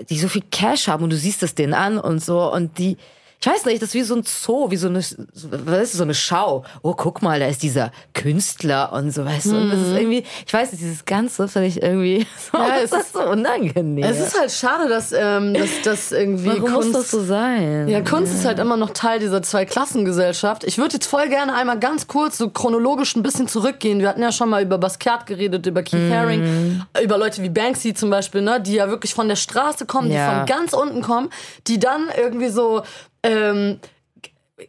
die 0.09 0.19
so 0.19 0.29
viel 0.29 0.43
Cash 0.51 0.89
haben 0.89 1.05
und 1.05 1.11
du 1.11 1.17
siehst 1.17 1.43
es 1.43 1.55
denen 1.55 1.75
an 1.75 1.99
und 1.99 2.25
so. 2.25 2.51
Und 2.51 2.79
die, 2.79 2.97
ich 3.43 3.49
weiß 3.49 3.65
nicht, 3.65 3.83
das 3.83 3.89
ist 3.89 3.95
wie 3.95 4.03
so 4.03 4.15
ein 4.15 4.23
Zoo, 4.23 4.71
wie 4.71 4.77
so 4.77 4.87
eine, 4.87 5.01
was 5.01 5.83
ist 5.83 5.95
so 5.95 6.05
eine 6.05 6.15
Schau. 6.15 6.65
Oh, 6.83 6.95
guck 6.95 7.23
mal, 7.23 7.41
da 7.41 7.47
ist 7.47 7.65
dieser 7.65 7.91
Künstler 8.15 8.93
und 8.93 9.11
so, 9.11 9.25
weißt 9.25 9.47
du. 9.47 9.57
Und 9.57 9.71
das 9.71 9.81
ist 9.81 9.89
mhm. 9.89 9.97
irgendwie, 9.97 10.25
ich 10.47 10.55
weiß 10.55 10.71
nicht, 10.71 10.81
dieses 10.81 11.05
Ganze 11.05 11.49
finde 11.49 11.67
ich 11.67 11.83
irgendwie 11.83 12.25
so, 12.53 12.57
ja, 12.57 12.77
es 12.85 12.93
ist 12.93 13.15
so 13.15 13.21
unangenehm. 13.29 14.05
Es 14.05 14.21
ist 14.21 14.39
halt 14.39 14.53
schade, 14.53 14.89
dass, 14.89 15.11
ähm, 15.11 15.55
dass, 15.55 15.83
dass 15.83 16.13
irgendwie 16.13 16.51
Warum 16.51 16.73
Kunst, 16.73 16.93
muss 16.93 16.93
das 16.93 17.11
so 17.11 17.25
sein? 17.25 17.89
Ja, 17.89 18.01
Kunst 18.03 18.33
ja. 18.33 18.39
ist 18.39 18.45
halt 18.45 18.61
immer 18.61 18.77
noch 18.77 18.91
Teil 18.91 19.19
dieser 19.19 19.43
Zweiklassengesellschaft. 19.43 20.63
Ich 20.63 20.79
würde 20.79 20.95
jetzt 20.95 21.07
voll 21.07 21.29
gerne 21.29 21.53
einmal 21.53 21.81
ganz 21.81 22.07
kurz 22.07 22.39
so 22.39 22.49
chronologisch 22.49 23.17
ein 23.17 23.25
bisschen 23.25 23.49
zurückgehen. 23.49 23.99
Wir 23.99 24.09
hatten 24.09 24.23
ja 24.23 24.31
schon 24.31 24.51
mal 24.51 24.63
über 24.63 24.79
Basquiat 24.79 25.27
geredet, 25.27 25.67
über 25.67 25.83
Keith 25.83 26.09
mm. 26.09 26.13
Haring, 26.13 26.83
über 27.03 27.19
Leute 27.19 27.43
wie 27.43 27.51
Banksy 27.51 27.93
zum 27.93 28.09
Beispiel, 28.09 28.41
ne, 28.41 28.61
die 28.61 28.75
ja 28.75 28.89
wirklich 28.89 29.15
von 29.15 29.27
der 29.27 29.35
Straße 29.35 29.85
kommen, 29.85 30.13
ja. 30.13 30.31
die 30.31 30.37
von 30.37 30.47
ganz 30.47 30.73
unten 30.75 31.03
kommen, 31.03 31.31
die 31.67 31.81
dann 31.81 32.09
irgendwie 32.17 32.49
so 32.49 32.83
ähm, 33.23 33.81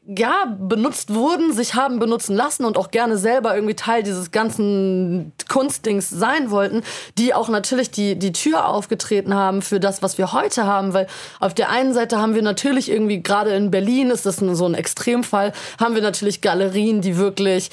ja, 0.06 0.46
benutzt 0.60 1.14
wurden, 1.14 1.54
sich 1.54 1.76
haben 1.76 2.00
benutzen 2.00 2.36
lassen 2.36 2.66
und 2.66 2.78
auch 2.78 2.92
gerne 2.92 3.18
selber 3.18 3.56
irgendwie 3.56 3.76
Teil 3.76 4.04
dieses 4.04 4.32
ganzen 4.32 5.34
Kunstdings 5.48 6.10
sein 6.10 6.52
wollten, 6.52 6.84
die 7.18 7.34
auch 7.34 7.50
natürlich 7.50 7.92
die, 7.92 8.18
die 8.18 8.32
Tür 8.32 8.68
aufgetreten 8.68 9.34
haben 9.34 9.62
für 9.62 9.80
das, 9.80 10.02
was 10.02 10.18
wir 10.18 10.34
heute 10.34 10.66
haben, 10.66 10.94
weil 10.94 11.08
auf 11.40 11.54
der 11.54 11.70
einen 11.70 11.94
Seite 11.94 12.20
haben 12.20 12.36
wir 12.36 12.42
natürlich 12.42 12.90
irgendwie, 12.90 13.22
gerade 13.22 13.52
in 13.52 13.72
Berlin 13.72 14.10
ist 14.10 14.26
das 14.26 14.38
so 14.38 14.66
ein 14.66 14.74
Extremfall, 14.74 15.54
haben 15.80 15.96
wir 15.96 16.02
natürlich 16.02 16.42
Galerien, 16.42 17.02
die 17.02 17.18
wirklich 17.18 17.70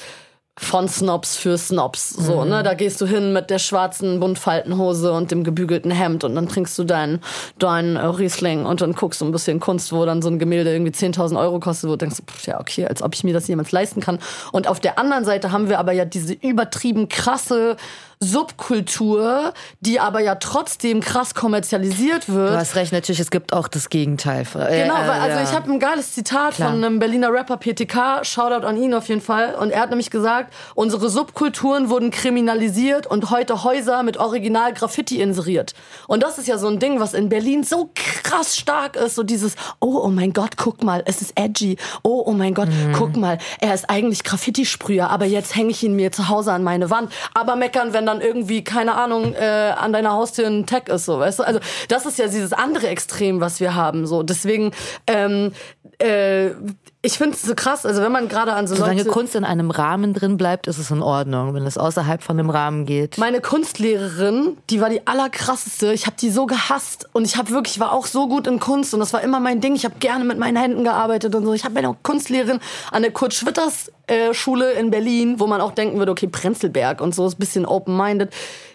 von 0.57 0.87
Snobs 0.89 1.37
für 1.37 1.57
Snobs. 1.57 2.09
So, 2.09 2.41
mhm. 2.41 2.49
ne? 2.49 2.63
Da 2.63 2.73
gehst 2.73 2.99
du 2.99 3.05
hin 3.05 3.31
mit 3.31 3.49
der 3.49 3.59
schwarzen 3.59 4.19
Buntfaltenhose 4.19 5.13
und 5.13 5.31
dem 5.31 5.43
gebügelten 5.43 5.91
Hemd 5.91 6.23
und 6.23 6.35
dann 6.35 6.47
trinkst 6.49 6.77
du 6.77 6.83
deinen 6.83 7.21
dein 7.57 7.95
äh, 7.95 8.05
Riesling 8.05 8.65
und 8.65 8.81
dann 8.81 8.93
guckst 8.93 9.21
du 9.21 9.25
ein 9.25 9.31
bisschen 9.31 9.59
Kunst, 9.59 9.93
wo 9.93 10.05
dann 10.05 10.21
so 10.21 10.29
ein 10.29 10.39
Gemälde 10.39 10.71
irgendwie 10.71 10.91
10.000 10.91 11.39
Euro 11.39 11.59
kostet, 11.59 11.89
wo 11.89 11.93
du 11.93 11.99
denkst, 11.99 12.17
pff, 12.29 12.47
ja, 12.47 12.59
okay, 12.59 12.85
als 12.85 13.01
ob 13.01 13.15
ich 13.15 13.23
mir 13.23 13.33
das 13.33 13.47
jemals 13.47 13.71
leisten 13.71 14.01
kann. 14.01 14.19
Und 14.51 14.67
auf 14.67 14.79
der 14.79 14.99
anderen 14.99 15.23
Seite 15.23 15.51
haben 15.51 15.69
wir 15.69 15.79
aber 15.79 15.93
ja 15.93 16.03
diese 16.03 16.33
übertrieben 16.33 17.07
krasse 17.07 17.77
Subkultur, 18.23 19.53
die 19.79 19.99
aber 19.99 20.19
ja 20.19 20.35
trotzdem 20.35 21.01
krass 21.01 21.33
kommerzialisiert 21.33 22.29
wird. 22.29 22.51
Du 22.51 22.57
hast 22.57 22.75
recht, 22.75 22.93
natürlich, 22.93 23.19
es 23.19 23.31
gibt 23.31 23.51
auch 23.51 23.67
das 23.67 23.89
Gegenteil. 23.89 24.41
Äh, 24.41 24.83
genau, 24.83 24.93
weil, 24.93 25.09
also 25.09 25.37
ja. 25.37 25.43
ich 25.43 25.51
habe 25.53 25.71
ein 25.71 25.79
geiles 25.79 26.13
Zitat 26.13 26.53
Klar. 26.53 26.69
von 26.69 26.83
einem 26.83 26.99
Berliner 26.99 27.33
Rapper 27.33 27.57
PTK, 27.57 28.23
Shoutout 28.23 28.65
an 28.65 28.77
ihn 28.77 28.93
auf 28.93 29.09
jeden 29.09 29.21
Fall. 29.21 29.55
Und 29.55 29.71
er 29.71 29.81
hat 29.81 29.89
nämlich 29.89 30.11
gesagt, 30.11 30.53
unsere 30.75 31.09
Subkulturen 31.09 31.89
wurden 31.89 32.11
kriminalisiert 32.11 33.07
und 33.07 33.31
heute 33.31 33.63
Häuser 33.63 34.03
mit 34.03 34.17
Original 34.17 34.71
Graffiti 34.73 35.19
inseriert. 35.19 35.73
Und 36.07 36.21
das 36.21 36.37
ist 36.37 36.47
ja 36.47 36.59
so 36.59 36.67
ein 36.67 36.77
Ding, 36.77 36.99
was 36.99 37.15
in 37.15 37.27
Berlin 37.27 37.63
so 37.63 37.89
krass 37.95 38.55
stark 38.55 38.97
ist, 38.97 39.15
so 39.15 39.23
dieses, 39.23 39.55
oh, 39.79 39.99
oh 40.03 40.09
mein 40.09 40.31
Gott, 40.31 40.57
guck 40.57 40.83
mal, 40.83 41.01
es 41.07 41.23
ist 41.23 41.33
edgy. 41.39 41.77
Oh, 42.03 42.21
oh 42.23 42.33
mein 42.33 42.53
Gott, 42.53 42.69
mhm. 42.69 42.93
guck 42.93 43.15
mal, 43.15 43.39
er 43.59 43.73
ist 43.73 43.89
eigentlich 43.89 44.23
Graffiti-Sprüher, 44.23 45.09
aber 45.09 45.25
jetzt 45.25 45.55
hänge 45.55 45.71
ich 45.71 45.81
ihn 45.81 45.95
mir 45.95 46.11
zu 46.11 46.29
Hause 46.29 46.53
an 46.53 46.63
meine 46.63 46.91
Wand. 46.91 47.11
Aber 47.33 47.55
meckern, 47.55 47.93
wenn 47.93 48.10
dann 48.11 48.21
irgendwie, 48.21 48.63
keine 48.63 48.95
Ahnung, 48.95 49.33
äh, 49.33 49.73
an 49.75 49.93
deiner 49.93 50.11
Haustür 50.11 50.47
ein 50.47 50.65
Tag 50.65 50.89
ist, 50.89 51.05
so, 51.05 51.19
weißt 51.19 51.39
du? 51.39 51.43
Also, 51.43 51.59
das 51.87 52.05
ist 52.05 52.19
ja 52.19 52.25
dieses 52.25 52.53
andere 52.53 52.87
Extrem, 52.87 53.41
was 53.41 53.59
wir 53.59 53.75
haben, 53.75 54.05
so. 54.05 54.23
Deswegen, 54.23 54.71
ähm, 55.07 55.53
äh, 56.01 56.55
ich 57.03 57.17
finde 57.17 57.35
es 57.35 57.41
so 57.41 57.55
krass, 57.55 57.85
also 57.85 58.01
wenn 58.01 58.11
man 58.11 58.27
gerade 58.27 58.53
an 58.53 58.67
so 58.67 58.75
Solange 58.75 58.99
Leute... 58.99 59.09
Kunst 59.09 59.35
in 59.35 59.43
einem 59.43 59.71
Rahmen 59.71 60.13
drin 60.13 60.37
bleibt, 60.37 60.67
ist 60.67 60.77
es 60.77 60.91
in 60.91 61.01
Ordnung. 61.01 61.53
Wenn 61.53 61.65
es 61.65 61.77
außerhalb 61.77 62.21
von 62.21 62.37
dem 62.37 62.49
Rahmen 62.49 62.85
geht. 62.85 63.17
Meine 63.17 63.41
Kunstlehrerin, 63.41 64.57
die 64.69 64.81
war 64.81 64.89
die 64.89 65.05
allerkrasseste. 65.07 65.93
Ich 65.93 66.05
habe 66.05 66.15
die 66.19 66.29
so 66.29 66.45
gehasst 66.45 67.07
und 67.13 67.25
ich 67.25 67.37
habe 67.37 67.49
wirklich, 67.49 67.79
war 67.79 67.91
auch 67.91 68.05
so 68.05 68.27
gut 68.27 68.45
in 68.45 68.59
Kunst 68.59 68.93
und 68.93 68.99
das 68.99 69.13
war 69.13 69.21
immer 69.21 69.39
mein 69.39 69.61
Ding. 69.61 69.75
Ich 69.75 69.85
habe 69.85 69.95
gerne 69.99 70.25
mit 70.25 70.37
meinen 70.37 70.57
Händen 70.57 70.83
gearbeitet 70.83 71.33
und 71.33 71.43
so. 71.43 71.53
Ich 71.53 71.63
habe 71.63 71.73
meine 71.73 71.95
Kunstlehrerin 72.03 72.59
an 72.91 73.01
der 73.01 73.11
Kurt 73.11 73.33
Schwitters 73.33 73.91
äh, 74.07 74.33
Schule 74.33 74.73
in 74.73 74.91
Berlin, 74.91 75.39
wo 75.39 75.47
man 75.47 75.61
auch 75.61 75.71
denken 75.71 75.97
würde, 75.97 76.11
okay, 76.11 76.27
Prenzlberg 76.27 77.01
und 77.01 77.15
so 77.15 77.25
ist 77.25 77.35
ein 77.35 77.39
bisschen 77.39 77.65
open-minded 77.65 78.31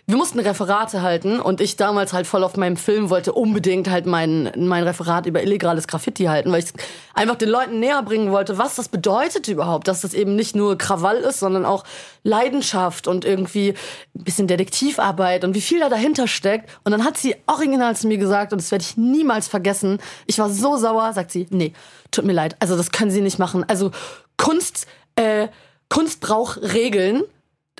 wir 0.09 0.17
mussten 0.17 0.39
Referate 0.39 1.03
halten 1.03 1.41
und 1.41 1.61
ich 1.61 1.75
damals 1.75 2.13
halt 2.13 2.29
voll 2.29 2.45
auf 2.45 2.57
meinem 2.57 2.77
Film 2.77 3.11
wollte 3.11 3.33
unbedingt 3.33 3.91
halt 3.91 4.07
mein, 4.07 4.53
mein 4.57 4.85
Referat 4.85 5.27
über 5.27 5.43
illegales 5.43 5.89
Graffiti 5.89 6.27
halten, 6.27 6.53
weil 6.53 6.63
ich 6.63 6.71
einfach 7.13 7.35
den 7.35 7.49
Leuten 7.49 7.81
näher 7.81 8.01
bringen 8.05 8.31
wollte, 8.31 8.57
was 8.57 8.77
das 8.77 8.89
bedeutet 8.89 9.49
überhaupt, 9.49 9.89
dass 9.89 10.03
das 10.03 10.15
eben 10.15 10.37
nicht 10.37 10.55
nur 10.55 10.79
Krawall 10.79 11.17
ist, 11.17 11.41
sondern 11.41 11.65
auch 11.65 11.83
Leidenschaft 12.23 13.09
und 13.09 13.25
irgendwie 13.25 13.75
ein 14.15 14.25
bisschen 14.25 14.47
Detektivarbeit 14.47 15.43
und 15.43 15.57
wie 15.57 15.61
viel 15.61 15.81
da 15.81 15.89
dahinter 15.89 16.29
steckt. 16.29 16.71
Und 16.85 16.93
dann 16.93 17.05
hat 17.05 17.17
sie 17.17 17.35
original 17.49 17.97
zu 17.97 18.07
mir 18.07 18.19
gesagt, 18.19 18.53
und 18.53 18.61
das 18.61 18.71
werde 18.71 18.85
ich 18.85 18.97
niemals 18.97 19.49
vergessen, 19.49 19.99
ich 20.27 20.39
war 20.39 20.51
so 20.51 20.77
sauer, 20.77 21.13
sagt 21.15 21.33
sie, 21.33 21.49
nee, 21.51 21.73
tut 22.13 22.25
mir 22.25 22.33
leid, 22.33 22.55
also 22.61 22.77
das 22.77 22.93
können 22.93 23.11
Sie 23.11 23.23
nicht 23.23 23.41
machen. 23.41 23.65
Also 23.67 23.91
Kunst, 24.37 24.87
äh, 25.17 25.49
Kunst 25.89 26.21
braucht 26.21 26.63
Regeln 26.63 27.25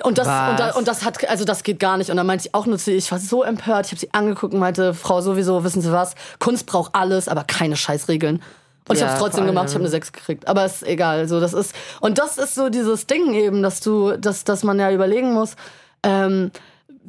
und 0.03 0.17
das, 0.17 0.27
und, 0.27 0.59
da, 0.59 0.71
und 0.75 0.87
das 0.87 1.03
hat, 1.03 1.27
also 1.27 1.43
das 1.43 1.63
geht 1.63 1.79
gar 1.79 1.97
nicht. 1.97 2.11
Und 2.11 2.17
dann 2.17 2.27
meinte 2.27 2.47
ich 2.47 2.53
auch 2.53 2.65
nur 2.65 2.77
zu 2.77 2.91
ihr, 2.91 2.97
ich 2.97 3.11
war 3.11 3.19
so 3.19 3.43
empört, 3.43 3.87
ich 3.87 3.91
habe 3.91 3.99
sie 3.99 4.13
angeguckt 4.13 4.53
und 4.53 4.59
meinte, 4.59 4.93
Frau 4.93 5.21
sowieso, 5.21 5.63
wissen 5.63 5.81
Sie 5.81 5.91
was, 5.91 6.13
Kunst 6.39 6.67
braucht 6.67 6.93
alles, 6.93 7.27
aber 7.27 7.43
keine 7.43 7.75
Scheißregeln. 7.75 8.41
Und 8.87 8.95
ja, 8.95 9.01
ich 9.01 9.03
habe 9.03 9.13
es 9.13 9.19
trotzdem 9.19 9.45
gemacht, 9.45 9.69
ich 9.69 9.73
habe 9.73 9.83
eine 9.83 9.89
6 9.89 10.11
gekriegt. 10.13 10.47
Aber 10.47 10.65
ist 10.65 10.83
egal. 10.83 11.27
So, 11.27 11.39
das 11.39 11.53
ist, 11.53 11.75
und 11.99 12.19
das 12.19 12.37
ist 12.37 12.55
so 12.55 12.69
dieses 12.69 13.07
Ding 13.07 13.33
eben, 13.33 13.61
dass 13.61 13.81
du, 13.81 14.15
dass, 14.17 14.43
dass 14.43 14.63
man 14.63 14.79
ja 14.79 14.91
überlegen 14.91 15.33
muss, 15.33 15.55
ähm, 16.03 16.51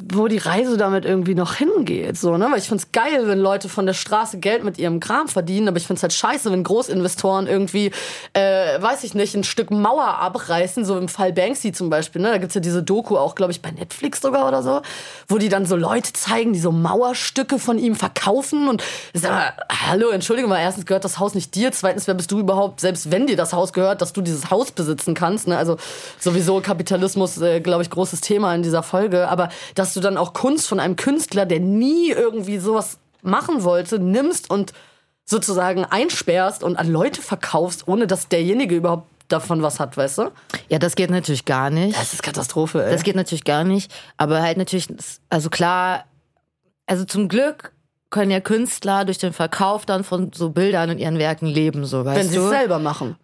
wo 0.01 0.29
die 0.29 0.39
Reise 0.39 0.77
damit 0.77 1.05
irgendwie 1.05 1.35
noch 1.35 1.55
hingeht. 1.55 2.17
So, 2.17 2.37
ne? 2.37 2.49
Weil 2.51 2.59
ich 2.59 2.69
find's 2.69 2.93
geil, 2.93 3.27
wenn 3.27 3.41
Leute 3.41 3.69
von 3.69 3.85
der 3.85 3.95
Straße 3.95 4.39
Geld 4.39 4.63
mit 4.63 4.79
ihrem 4.79 5.01
Kram 5.01 5.29
verdienen, 5.29 5.69
aber 5.69 5.77
ich 5.79 5.87
find's 5.87 6.03
halt 6.03 6.13
scheiße, 6.13 6.53
wenn 6.53 6.63
Großinvestoren 6.63 7.47
irgendwie, 7.49 7.91
äh, 8.33 8.81
weiß 8.81 9.03
ich 9.05 9.15
nicht, 9.15 9.35
ein 9.35 9.45
Stück 9.45 9.71
Mauer 9.71 10.07
abreißen, 10.07 10.85
so 10.85 10.97
im 10.97 11.09
Fall 11.09 11.33
Banksy 11.33 11.73
zum 11.73 11.91
Beispiel. 11.91 12.23
Ne? 12.23 12.31
Da 12.31 12.39
gibt's 12.39 12.55
ja 12.55 12.61
diese 12.61 12.83
Doku 12.83 13.17
auch, 13.17 13.35
glaube 13.35 13.51
ich, 13.51 13.61
bei 13.61 13.73
Netflix 13.73 14.21
sogar 14.21 14.47
oder 14.47 14.63
so, 14.63 14.83
wo 15.27 15.39
die 15.39 15.49
dann 15.49 15.67
so 15.67 15.75
Leute 15.75 16.13
zeigen, 16.13 16.53
die 16.53 16.61
so 16.61 16.71
Mauerstücke 16.71 17.59
von 17.59 17.79
ihm 17.79 17.97
verkaufen 17.97 18.69
und 18.69 18.85
sag 19.15 19.31
mal, 19.33 19.53
hallo, 19.89 20.11
entschuldige 20.11 20.47
mal, 20.47 20.61
erstens 20.61 20.87
gehört 20.87 21.05
das 21.05 21.19
Haus 21.19 21.35
nicht 21.35 21.55
dir, 21.57 21.73
zweitens, 21.73 22.07
wer 22.07 22.15
bist 22.15 22.31
du 22.31 22.39
überhaupt, 22.39 22.81
selbst 22.81 23.11
wenn 23.11 23.27
dir 23.27 23.37
das 23.37 23.53
Haus 23.53 23.73
gehört, 23.73 24.01
dass 24.01 24.13
du 24.13 24.21
dieses 24.21 24.51
Haus 24.51 24.71
besitzen 24.71 25.15
kannst. 25.15 25.49
Ne? 25.49 25.59
Also 25.59 25.77
sowieso 26.21 26.61
Kapitalismus, 26.61 27.41
äh, 27.41 27.61
glaube 27.61 27.83
ich, 27.83 27.91
großes 27.91 28.21
Thema 28.21 28.55
in 28.55 28.63
dieser 28.63 28.85
Folge, 28.85 29.29
aber 29.29 29.49
dass 29.89 29.95
du 29.95 30.01
dann 30.01 30.19
auch 30.19 30.35
Kunst 30.35 30.69
von 30.69 30.81
einem 30.81 30.97
Künstler, 30.97 31.47
der 31.47 31.61
nie 31.61 32.11
irgendwie 32.11 32.59
sowas 32.59 32.99
machen 33.23 33.65
wollte, 33.65 33.99
nimmst 33.99 34.51
und 34.51 34.75
sozusagen 35.25 35.87
einsperrst 35.87 36.63
und 36.63 36.77
an 36.77 36.89
Leute 36.89 37.23
verkaufst, 37.23 37.89
ohne 37.89 38.07
dass 38.07 38.29
derjenige 38.29 38.77
überhaupt 38.77 39.09
davon 39.29 39.63
was 39.63 39.81
hat, 39.81 39.97
weißt 39.97 40.19
du? 40.19 40.31
Ja, 40.69 40.79
das 40.79 40.95
geht 40.95 41.11
natürlich 41.11 41.47
gar 41.47 41.71
nicht. 41.71 41.99
Das 41.99 42.13
ist 42.13 42.23
Katastrophe, 42.23 42.85
ey. 42.85 42.93
Das 42.93 43.03
geht 43.03 43.17
natürlich 43.17 43.45
gar 43.45 43.65
nicht. 43.65 43.91
Aber 44.19 44.43
halt 44.43 44.59
natürlich, 44.59 44.89
also 45.31 45.49
klar, 45.49 46.05
also 46.87 47.07
zum 47.07 47.29
Glück 47.29 47.73
können 48.11 48.31
ja 48.31 48.41
Künstler 48.41 49.07
durch 49.07 49.19
den 49.19 49.33
Verkauf 49.33 49.87
dann 49.87 50.05
von 50.05 50.33
so 50.35 50.51
Bildern 50.51 50.91
und 50.91 50.99
ihren 50.99 51.19
Werken 51.19 51.47
leben, 51.47 51.87
so 51.87 52.05
weißt 52.05 52.21
Wenn 52.21 52.29
sie 52.29 52.37
du. 52.37 52.45
es 52.45 52.51
selber 52.51 52.79
machen. 52.79 53.17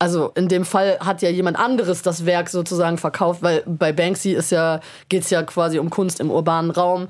Also 0.00 0.30
in 0.36 0.48
dem 0.48 0.64
Fall 0.64 0.98
hat 1.00 1.22
ja 1.22 1.28
jemand 1.28 1.58
anderes 1.58 2.02
das 2.02 2.24
Werk 2.24 2.50
sozusagen 2.50 2.98
verkauft, 2.98 3.42
weil 3.42 3.64
bei 3.66 3.92
Banksy 3.92 4.32
ist 4.32 4.50
ja, 4.50 4.80
geht's 5.08 5.30
ja 5.30 5.42
quasi 5.42 5.80
um 5.80 5.90
Kunst 5.90 6.20
im 6.20 6.30
urbanen 6.30 6.70
Raum. 6.70 7.08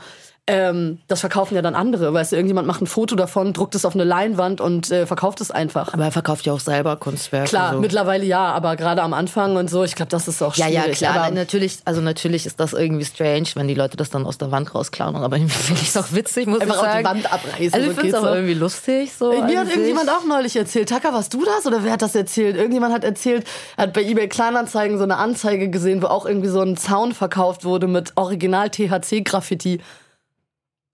Ähm, 0.50 0.98
das 1.08 1.20
verkaufen 1.20 1.54
ja 1.54 1.60
dann 1.62 1.74
andere. 1.74 2.12
Weißt 2.14 2.32
du, 2.32 2.36
irgendjemand 2.36 2.66
macht 2.66 2.80
ein 2.80 2.86
Foto 2.86 3.14
davon, 3.16 3.52
druckt 3.52 3.74
es 3.74 3.84
auf 3.84 3.94
eine 3.94 4.04
Leinwand 4.04 4.62
und 4.62 4.90
äh, 4.90 5.04
verkauft 5.06 5.42
es 5.42 5.50
einfach. 5.50 5.92
Aber 5.92 6.04
er 6.04 6.10
verkauft 6.10 6.46
ja 6.46 6.54
auch 6.54 6.60
selber 6.60 6.96
Kunstwerke. 6.96 7.50
Klar, 7.50 7.74
so. 7.74 7.80
mittlerweile 7.80 8.24
ja, 8.24 8.46
aber 8.52 8.76
gerade 8.76 9.02
am 9.02 9.12
Anfang 9.12 9.56
und 9.56 9.68
so, 9.68 9.84
ich 9.84 9.94
glaube, 9.94 10.08
das 10.08 10.26
ist 10.26 10.42
auch 10.42 10.56
Ja, 10.56 10.66
schwierig. 10.66 11.00
ja, 11.00 11.10
klar. 11.12 11.24
Aber 11.26 11.34
natürlich, 11.34 11.80
also 11.84 12.00
natürlich 12.00 12.46
ist 12.46 12.58
das 12.60 12.72
irgendwie 12.72 13.04
strange, 13.04 13.48
wenn 13.56 13.68
die 13.68 13.74
Leute 13.74 13.98
das 13.98 14.08
dann 14.08 14.24
aus 14.24 14.38
der 14.38 14.50
Wand 14.50 14.74
rausklauen. 14.74 15.16
Aber 15.16 15.36
irgendwie 15.36 15.54
finde 15.54 15.82
ich 15.82 15.88
es 15.88 15.96
auch 15.98 16.12
witzig, 16.12 16.46
muss 16.46 16.62
Einfach 16.62 16.76
ich 16.76 16.80
auch 16.80 16.86
die 16.86 16.90
sagen. 16.92 17.04
Wand 17.04 17.32
abreißen, 17.32 17.74
Also 17.74 17.84
so 17.86 17.90
ich 17.92 17.96
finde 17.98 18.08
es 18.08 18.14
auch 18.14 18.22
noch. 18.22 18.34
irgendwie 18.34 18.54
lustig. 18.54 19.12
So 19.12 19.30
Mir 19.32 19.42
an 19.42 19.56
hat 19.58 19.68
irgendjemand 19.68 20.08
auch 20.08 20.24
neulich 20.26 20.56
erzählt, 20.56 20.88
Taka, 20.88 21.12
warst 21.12 21.34
du 21.34 21.44
das 21.44 21.66
oder 21.66 21.84
wer 21.84 21.92
hat 21.92 22.00
das 22.00 22.14
erzählt? 22.14 22.56
Irgendjemand 22.56 22.94
hat 22.94 23.04
erzählt, 23.04 23.46
er 23.76 23.82
hat 23.84 23.92
bei 23.92 24.02
eBay 24.02 24.28
Kleinanzeigen 24.28 24.96
so 24.96 25.04
eine 25.04 25.18
Anzeige 25.18 25.68
gesehen, 25.68 26.02
wo 26.02 26.06
auch 26.06 26.24
irgendwie 26.24 26.48
so 26.48 26.62
ein 26.62 26.78
Zaun 26.78 27.12
verkauft 27.12 27.66
wurde 27.66 27.86
mit 27.86 28.12
Original 28.16 28.70
THC 28.70 29.22
Graffiti. 29.24 29.80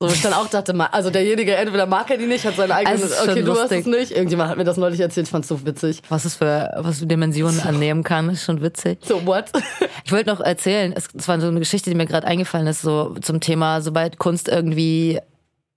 So, 0.09 0.15
ich 0.15 0.23
dann 0.23 0.33
auch 0.33 0.49
dachte, 0.49 0.75
also 0.93 1.11
derjenige, 1.11 1.55
entweder 1.57 1.87
mag 1.87 2.11
er 2.11 2.19
die 2.19 2.27
nicht, 2.27 2.45
hat 2.45 2.57
sein 2.57 2.71
eigenes, 2.71 3.03
es 3.03 3.11
ist 3.11 3.19
schon 3.19 3.31
okay, 3.31 3.43
du 3.43 3.53
hast 3.53 3.71
es 3.71 3.71
lustig. 3.71 3.87
nicht. 3.87 4.11
Irgendjemand 4.13 4.51
hat 4.51 4.59
mir 4.59 4.65
das 4.65 4.77
neulich 4.77 5.01
erzählt, 5.01 5.27
ich 5.27 5.31
fand's 5.31 5.49
so 5.49 5.65
witzig. 5.65 6.03
was 6.09 6.25
es 6.25 6.37
für, 6.37 6.71
was 6.79 6.99
für 7.01 7.07
Dimensionen 7.07 7.61
annehmen 7.61 8.03
kann, 8.03 8.29
ist 8.31 8.45
schon 8.45 8.63
witzig. 8.63 8.99
So, 9.05 9.25
what? 9.27 9.47
Ich 10.05 10.13
wollte 10.13 10.31
noch 10.31 10.41
erzählen, 10.41 10.93
es, 10.95 11.09
es 11.17 11.29
war 11.29 11.41
so 11.41 11.49
eine 11.49 11.59
Geschichte, 11.59 11.91
die 11.91 11.97
mir 11.97 12.07
gerade 12.07 12.27
eingefallen 12.27 12.67
ist, 12.67 12.83
so 12.83 13.15
zum 13.21 13.41
Thema, 13.41 13.81
sobald 13.81 14.19
Kunst 14.19 14.49
irgendwie 14.49 15.21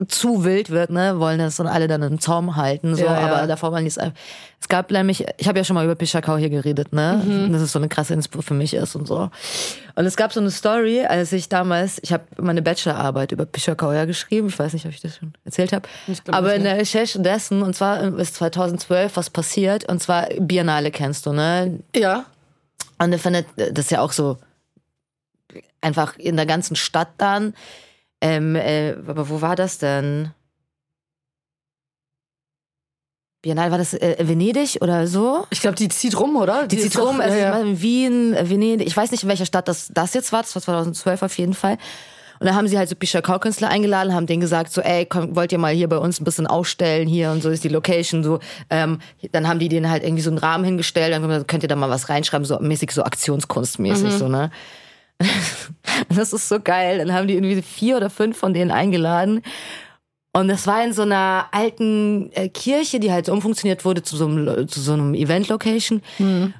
zu 0.06 0.44
wild 0.44 0.70
wird, 0.70 0.90
ne, 0.90 1.18
wollen 1.18 1.40
das 1.40 1.56
dann 1.56 1.66
alle 1.66 1.88
dann 1.88 2.02
im 2.02 2.20
Zaum 2.20 2.54
halten, 2.54 2.94
so, 2.94 3.04
Ja, 3.04 3.20
ja. 3.20 3.26
aber 3.36 3.46
davor 3.48 3.72
wollen 3.72 3.84
die 3.84 3.90
es 3.90 4.68
gab 4.68 4.90
nämlich, 4.92 5.24
ich 5.38 5.48
habe 5.48 5.58
ja 5.58 5.64
schon 5.64 5.74
mal 5.74 5.84
über 5.84 5.96
Pischakau 5.96 6.36
hier 6.36 6.50
geredet, 6.50 6.92
ne, 6.92 7.20
Mhm. 7.24 7.52
dass 7.52 7.62
es 7.62 7.72
so 7.72 7.80
eine 7.80 7.88
krasse 7.88 8.14
Inspo 8.14 8.40
für 8.40 8.54
mich 8.54 8.74
ist 8.74 8.94
und 8.94 9.06
so. 9.08 9.28
Und 9.96 10.04
es 10.06 10.16
gab 10.16 10.32
so 10.32 10.38
eine 10.38 10.52
Story, 10.52 11.04
als 11.04 11.32
ich 11.32 11.48
damals, 11.48 11.98
ich 12.02 12.12
habe 12.12 12.22
meine 12.40 12.62
Bachelorarbeit 12.62 13.32
über 13.32 13.44
Pischakau 13.44 13.92
ja 13.92 14.04
geschrieben, 14.04 14.48
ich 14.48 14.58
weiß 14.58 14.72
nicht, 14.72 14.86
ob 14.86 14.92
ich 14.92 15.00
das 15.00 15.16
schon 15.16 15.32
erzählt 15.44 15.72
habe, 15.72 15.88
aber 16.30 16.48
nicht, 16.48 16.56
in 16.58 16.64
der 16.64 16.76
Recherche 16.76 17.18
dessen, 17.20 17.62
und 17.62 17.74
zwar 17.74 18.00
ist 18.18 18.36
2012 18.36 19.16
was 19.16 19.30
passiert, 19.30 19.88
und 19.88 20.00
zwar 20.00 20.26
Biennale 20.38 20.92
kennst 20.92 21.26
du, 21.26 21.32
ne, 21.32 21.80
Ja. 21.96 22.24
und 23.00 23.12
er 23.12 23.18
findet 23.18 23.46
das 23.56 23.86
ist 23.86 23.90
ja 23.90 24.00
auch 24.00 24.12
so 24.12 24.38
einfach 25.80 26.16
in 26.18 26.36
der 26.36 26.46
ganzen 26.46 26.76
Stadt 26.76 27.08
dann. 27.18 27.54
Ähm, 28.20 28.56
äh, 28.56 28.96
aber 29.06 29.28
wo 29.28 29.40
war 29.40 29.56
das 29.56 29.78
denn? 29.78 30.32
Biennale, 33.40 33.70
war 33.70 33.78
das 33.78 33.94
äh, 33.94 34.16
Venedig 34.18 34.78
oder 34.80 35.06
so? 35.06 35.46
Ich 35.50 35.60
glaube, 35.60 35.76
die 35.76 35.88
zieht 35.88 36.18
rum, 36.18 36.36
oder? 36.36 36.66
Die 36.66 36.76
ist 36.76 36.82
zieht 36.90 37.00
rum, 37.00 37.20
also 37.20 37.36
ja, 37.36 37.60
ja. 37.60 37.80
Wien, 37.80 38.34
äh, 38.34 38.50
Venedig, 38.50 38.86
ich 38.86 38.96
weiß 38.96 39.12
nicht, 39.12 39.22
in 39.22 39.28
welcher 39.28 39.46
Stadt 39.46 39.68
das, 39.68 39.90
das 39.94 40.12
jetzt 40.14 40.32
war, 40.32 40.42
das 40.42 40.54
war 40.56 40.62
2012 40.62 41.22
auf 41.22 41.38
jeden 41.38 41.54
Fall. 41.54 41.78
Und 42.40 42.46
da 42.46 42.54
haben 42.54 42.68
sie 42.68 42.78
halt 42.78 42.88
so 42.88 42.96
Pischakau-Künstler 42.96 43.68
eingeladen, 43.68 44.14
haben 44.14 44.26
denen 44.26 44.40
gesagt, 44.40 44.72
so, 44.72 44.80
ey, 44.80 45.06
komm, 45.06 45.34
wollt 45.36 45.52
ihr 45.52 45.58
mal 45.58 45.72
hier 45.72 45.88
bei 45.88 45.98
uns 45.98 46.20
ein 46.20 46.24
bisschen 46.24 46.46
ausstellen, 46.46 47.08
hier 47.08 47.30
und 47.30 47.42
so 47.42 47.50
ist 47.50 47.64
die 47.64 47.68
Location, 47.68 48.22
so. 48.22 48.40
Ähm, 48.70 48.98
dann 49.32 49.48
haben 49.48 49.58
die 49.58 49.68
denen 49.68 49.90
halt 49.90 50.02
irgendwie 50.02 50.22
so 50.22 50.30
einen 50.30 50.38
Rahmen 50.38 50.64
hingestellt, 50.64 51.12
dann 51.12 51.46
könnt 51.46 51.62
ihr 51.62 51.68
da 51.68 51.76
mal 51.76 51.90
was 51.90 52.08
reinschreiben, 52.08 52.44
so 52.44 52.58
mäßig, 52.58 52.92
so 52.92 53.02
aktionskunstmäßig, 53.04 54.12
so, 54.12 54.28
ne? 54.28 54.50
Das 56.14 56.32
ist 56.32 56.48
so 56.48 56.60
geil. 56.60 56.98
Dann 56.98 57.12
haben 57.12 57.26
die 57.28 57.34
irgendwie 57.34 57.60
vier 57.62 57.96
oder 57.96 58.08
fünf 58.10 58.36
von 58.38 58.54
denen 58.54 58.70
eingeladen. 58.70 59.42
Und 60.32 60.48
das 60.48 60.66
war 60.66 60.84
in 60.84 60.92
so 60.92 61.02
einer 61.02 61.46
alten 61.50 62.30
äh, 62.32 62.48
Kirche, 62.48 63.00
die 63.00 63.10
halt 63.10 63.26
so 63.26 63.32
umfunktioniert 63.32 63.84
wurde 63.84 64.02
zu 64.02 64.16
so 64.16 64.26
einem, 64.26 64.68
zu 64.68 64.80
so 64.80 64.92
einem 64.92 65.14
Event-Location. 65.14 66.02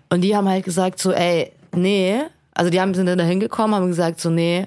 Und 0.08 0.20
die 0.22 0.34
haben 0.34 0.48
halt 0.48 0.64
gesagt 0.64 0.98
so, 0.98 1.12
ey, 1.12 1.52
nee. 1.74 2.20
Also 2.54 2.70
die 2.70 2.80
haben, 2.80 2.94
sind 2.94 3.06
dann 3.06 3.18
da 3.18 3.24
hingekommen, 3.24 3.76
haben 3.76 3.88
gesagt 3.88 4.20
so, 4.20 4.30
nee. 4.30 4.66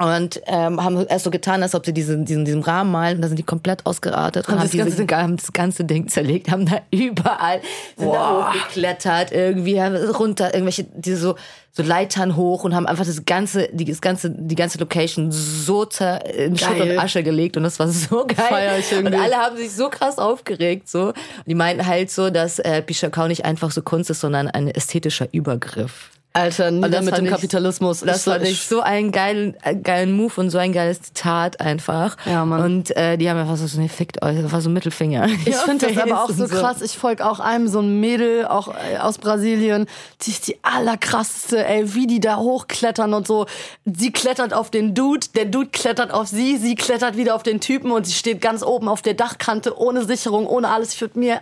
Und 0.00 0.40
ähm, 0.46 0.82
haben 0.82 1.06
erst 1.08 1.24
so 1.24 1.30
getan, 1.30 1.62
als 1.62 1.74
ob 1.74 1.84
sie 1.84 1.92
diesen, 1.92 2.24
diesen, 2.24 2.46
diesen 2.46 2.62
Rahmen 2.62 2.90
malen. 2.90 3.16
Und 3.16 3.22
da 3.22 3.28
sind 3.28 3.38
die 3.38 3.42
komplett 3.42 3.84
ausgeratet 3.84 4.48
und 4.48 4.52
Haben 4.54 4.60
haben, 4.60 4.64
das 4.64 4.70
diese, 4.70 4.84
ganze 4.84 4.96
Ding- 5.04 5.16
haben 5.18 5.36
das 5.36 5.52
ganze 5.52 5.84
Ding 5.84 6.08
zerlegt, 6.08 6.50
haben 6.50 6.64
da 6.64 6.80
überall, 6.90 7.60
sind 7.98 8.10
da 8.10 8.48
hochgeklettert, 8.50 9.32
irgendwie 9.32 9.80
haben 9.80 9.96
runter, 9.96 10.54
irgendwelche, 10.54 10.84
diese 10.94 11.18
so, 11.18 11.34
so 11.72 11.82
Leitern 11.82 12.34
hoch 12.36 12.64
und 12.64 12.74
haben 12.74 12.86
einfach 12.86 13.04
das 13.04 13.26
ganze, 13.26 13.68
die, 13.72 13.84
das 13.84 14.00
ganze, 14.00 14.30
die 14.30 14.54
ganze 14.54 14.78
Location 14.78 15.30
so 15.32 15.84
zer, 15.84 16.24
in 16.34 16.56
Schutt 16.56 16.78
Geil. 16.78 16.92
und 16.92 16.98
Asche 16.98 17.22
gelegt 17.22 17.58
und 17.58 17.62
das 17.64 17.78
war 17.78 17.88
so 17.88 18.26
geil. 18.50 18.82
Und 18.98 19.14
alle 19.14 19.36
haben 19.36 19.56
sich 19.58 19.72
so 19.72 19.90
krass 19.90 20.16
aufgeregt, 20.18 20.88
so. 20.88 21.08
Und 21.08 21.14
die 21.46 21.54
meinten 21.54 21.86
halt 21.86 22.10
so, 22.10 22.30
dass 22.30 22.58
äh, 22.58 22.80
Pichakau 22.80 23.28
nicht 23.28 23.44
einfach 23.44 23.70
so 23.70 23.82
Kunst 23.82 24.08
ist, 24.08 24.20
sondern 24.20 24.48
ein 24.48 24.68
ästhetischer 24.68 25.28
Übergriff. 25.32 26.10
Alter, 26.32 26.70
nieder 26.70 26.88
das 26.90 27.04
mit 27.04 27.16
dem 27.18 27.24
ich- 27.24 27.30
Kapitalismus. 27.32 28.00
Das 28.00 28.18
Ich- 28.18 28.22
fand 28.32 28.44
ich 28.44 28.62
so 28.64 28.80
einen 28.80 29.10
geilen, 29.10 29.56
geilen 29.82 30.12
Move 30.12 30.32
und 30.40 30.50
so 30.50 30.58
ein 30.58 30.72
geiles 30.72 31.02
Zitat 31.02 31.60
einfach. 31.60 32.16
Ja, 32.24 32.44
Mann. 32.44 32.62
Und 32.62 32.96
äh, 32.96 33.16
die 33.18 33.28
haben 33.28 33.36
einfach 33.38 33.56
so, 33.56 33.80
nee, 33.80 33.88
fickt 33.88 34.22
euch, 34.22 34.40
das 34.40 34.52
war 34.52 34.60
so 34.60 34.70
ein 34.70 34.72
Mittelfinger. 34.72 35.26
Ich 35.44 35.56
finde 35.56 35.88
das 35.88 35.96
aber 35.98 36.22
auch 36.22 36.30
so 36.30 36.46
krass. 36.46 36.82
Ich 36.82 36.96
folge 36.96 37.28
auch 37.28 37.40
einem 37.40 37.66
so 37.66 37.80
ein 37.80 37.98
Mädel, 37.98 38.46
auch 38.46 38.68
äh, 38.68 38.98
aus 38.98 39.18
Brasilien. 39.18 39.86
Die 40.22 40.30
ist 40.30 40.46
die 40.46 40.56
allerkrasseste, 40.62 41.64
ey, 41.66 41.94
wie 41.94 42.06
die 42.06 42.20
da 42.20 42.36
hochklettern 42.36 43.12
und 43.12 43.26
so. 43.26 43.46
Sie 43.84 44.12
klettert 44.12 44.54
auf 44.54 44.70
den 44.70 44.94
Dude, 44.94 45.26
der 45.34 45.46
Dude 45.46 45.70
klettert 45.70 46.12
auf 46.12 46.28
sie, 46.28 46.58
sie 46.58 46.76
klettert 46.76 47.16
wieder 47.16 47.34
auf 47.34 47.42
den 47.42 47.60
Typen 47.60 47.90
und 47.90 48.06
sie 48.06 48.12
steht 48.12 48.40
ganz 48.40 48.62
oben 48.62 48.88
auf 48.88 49.02
der 49.02 49.14
Dachkante, 49.14 49.76
ohne 49.76 50.04
Sicherung, 50.04 50.46
ohne 50.46 50.68
alles. 50.68 50.94
Ich 50.94 51.00
würde 51.00 51.18
mir 51.18 51.40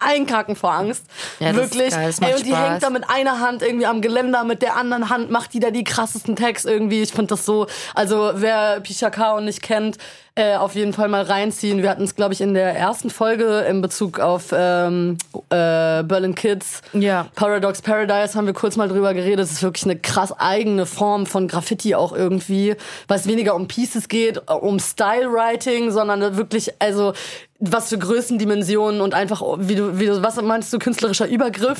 einkacken 0.00 0.56
vor 0.56 0.72
Angst. 0.72 1.04
Ja, 1.40 1.52
das 1.52 1.66
ist 1.66 1.74
Wirklich. 1.74 1.94
geil, 1.94 2.14
ey, 2.20 2.34
und 2.34 2.46
die 2.46 2.50
Spaß. 2.50 2.68
hängt 2.68 2.82
da 2.82 2.90
mit 2.90 3.08
einer 3.08 3.40
Hand 3.40 3.62
irgendwie 3.62 3.86
am 3.86 4.00
Geländer, 4.00 4.44
mit 4.44 4.62
der 4.62 4.76
anderen 4.76 5.08
Hand 5.08 5.30
macht 5.30 5.54
die 5.54 5.60
da 5.60 5.70
die 5.70 5.84
krassesten 5.84 6.36
Tags 6.36 6.64
irgendwie. 6.64 7.02
Ich 7.02 7.12
finde 7.12 7.28
das 7.28 7.44
so, 7.44 7.66
also 7.94 8.32
wer 8.34 8.80
Pichakao 8.80 9.40
nicht 9.40 9.62
kennt, 9.62 9.98
äh, 10.38 10.54
auf 10.54 10.76
jeden 10.76 10.92
Fall 10.92 11.08
mal 11.08 11.22
reinziehen. 11.22 11.82
Wir 11.82 11.90
hatten 11.90 12.04
es, 12.04 12.14
glaube 12.14 12.32
ich, 12.32 12.40
in 12.40 12.54
der 12.54 12.76
ersten 12.76 13.10
Folge 13.10 13.66
in 13.68 13.82
Bezug 13.82 14.20
auf 14.20 14.50
ähm, 14.52 15.18
äh, 15.50 16.04
Berlin 16.04 16.36
Kids. 16.36 16.82
Ja. 16.92 17.26
Paradox 17.34 17.82
Paradise 17.82 18.36
haben 18.36 18.46
wir 18.46 18.54
kurz 18.54 18.76
mal 18.76 18.88
drüber 18.88 19.14
geredet. 19.14 19.40
Es 19.40 19.50
ist 19.50 19.62
wirklich 19.64 19.84
eine 19.84 19.96
krass 19.96 20.32
eigene 20.38 20.86
Form 20.86 21.26
von 21.26 21.48
Graffiti 21.48 21.96
auch 21.96 22.12
irgendwie, 22.12 22.76
weil 23.08 23.18
es 23.18 23.26
weniger 23.26 23.56
um 23.56 23.66
Pieces 23.66 24.08
geht, 24.08 24.48
um 24.48 24.78
Style 24.78 25.32
Writing, 25.32 25.90
sondern 25.90 26.36
wirklich, 26.36 26.72
also 26.78 27.14
was 27.60 27.88
für 27.88 27.98
Größendimensionen 27.98 29.00
und 29.00 29.14
einfach, 29.14 29.42
wie 29.58 29.74
du, 29.74 29.87
wie 29.92 30.06
du, 30.06 30.22
was 30.22 30.40
meinst 30.42 30.72
du, 30.72 30.78
künstlerischer 30.78 31.26
Übergriff? 31.28 31.78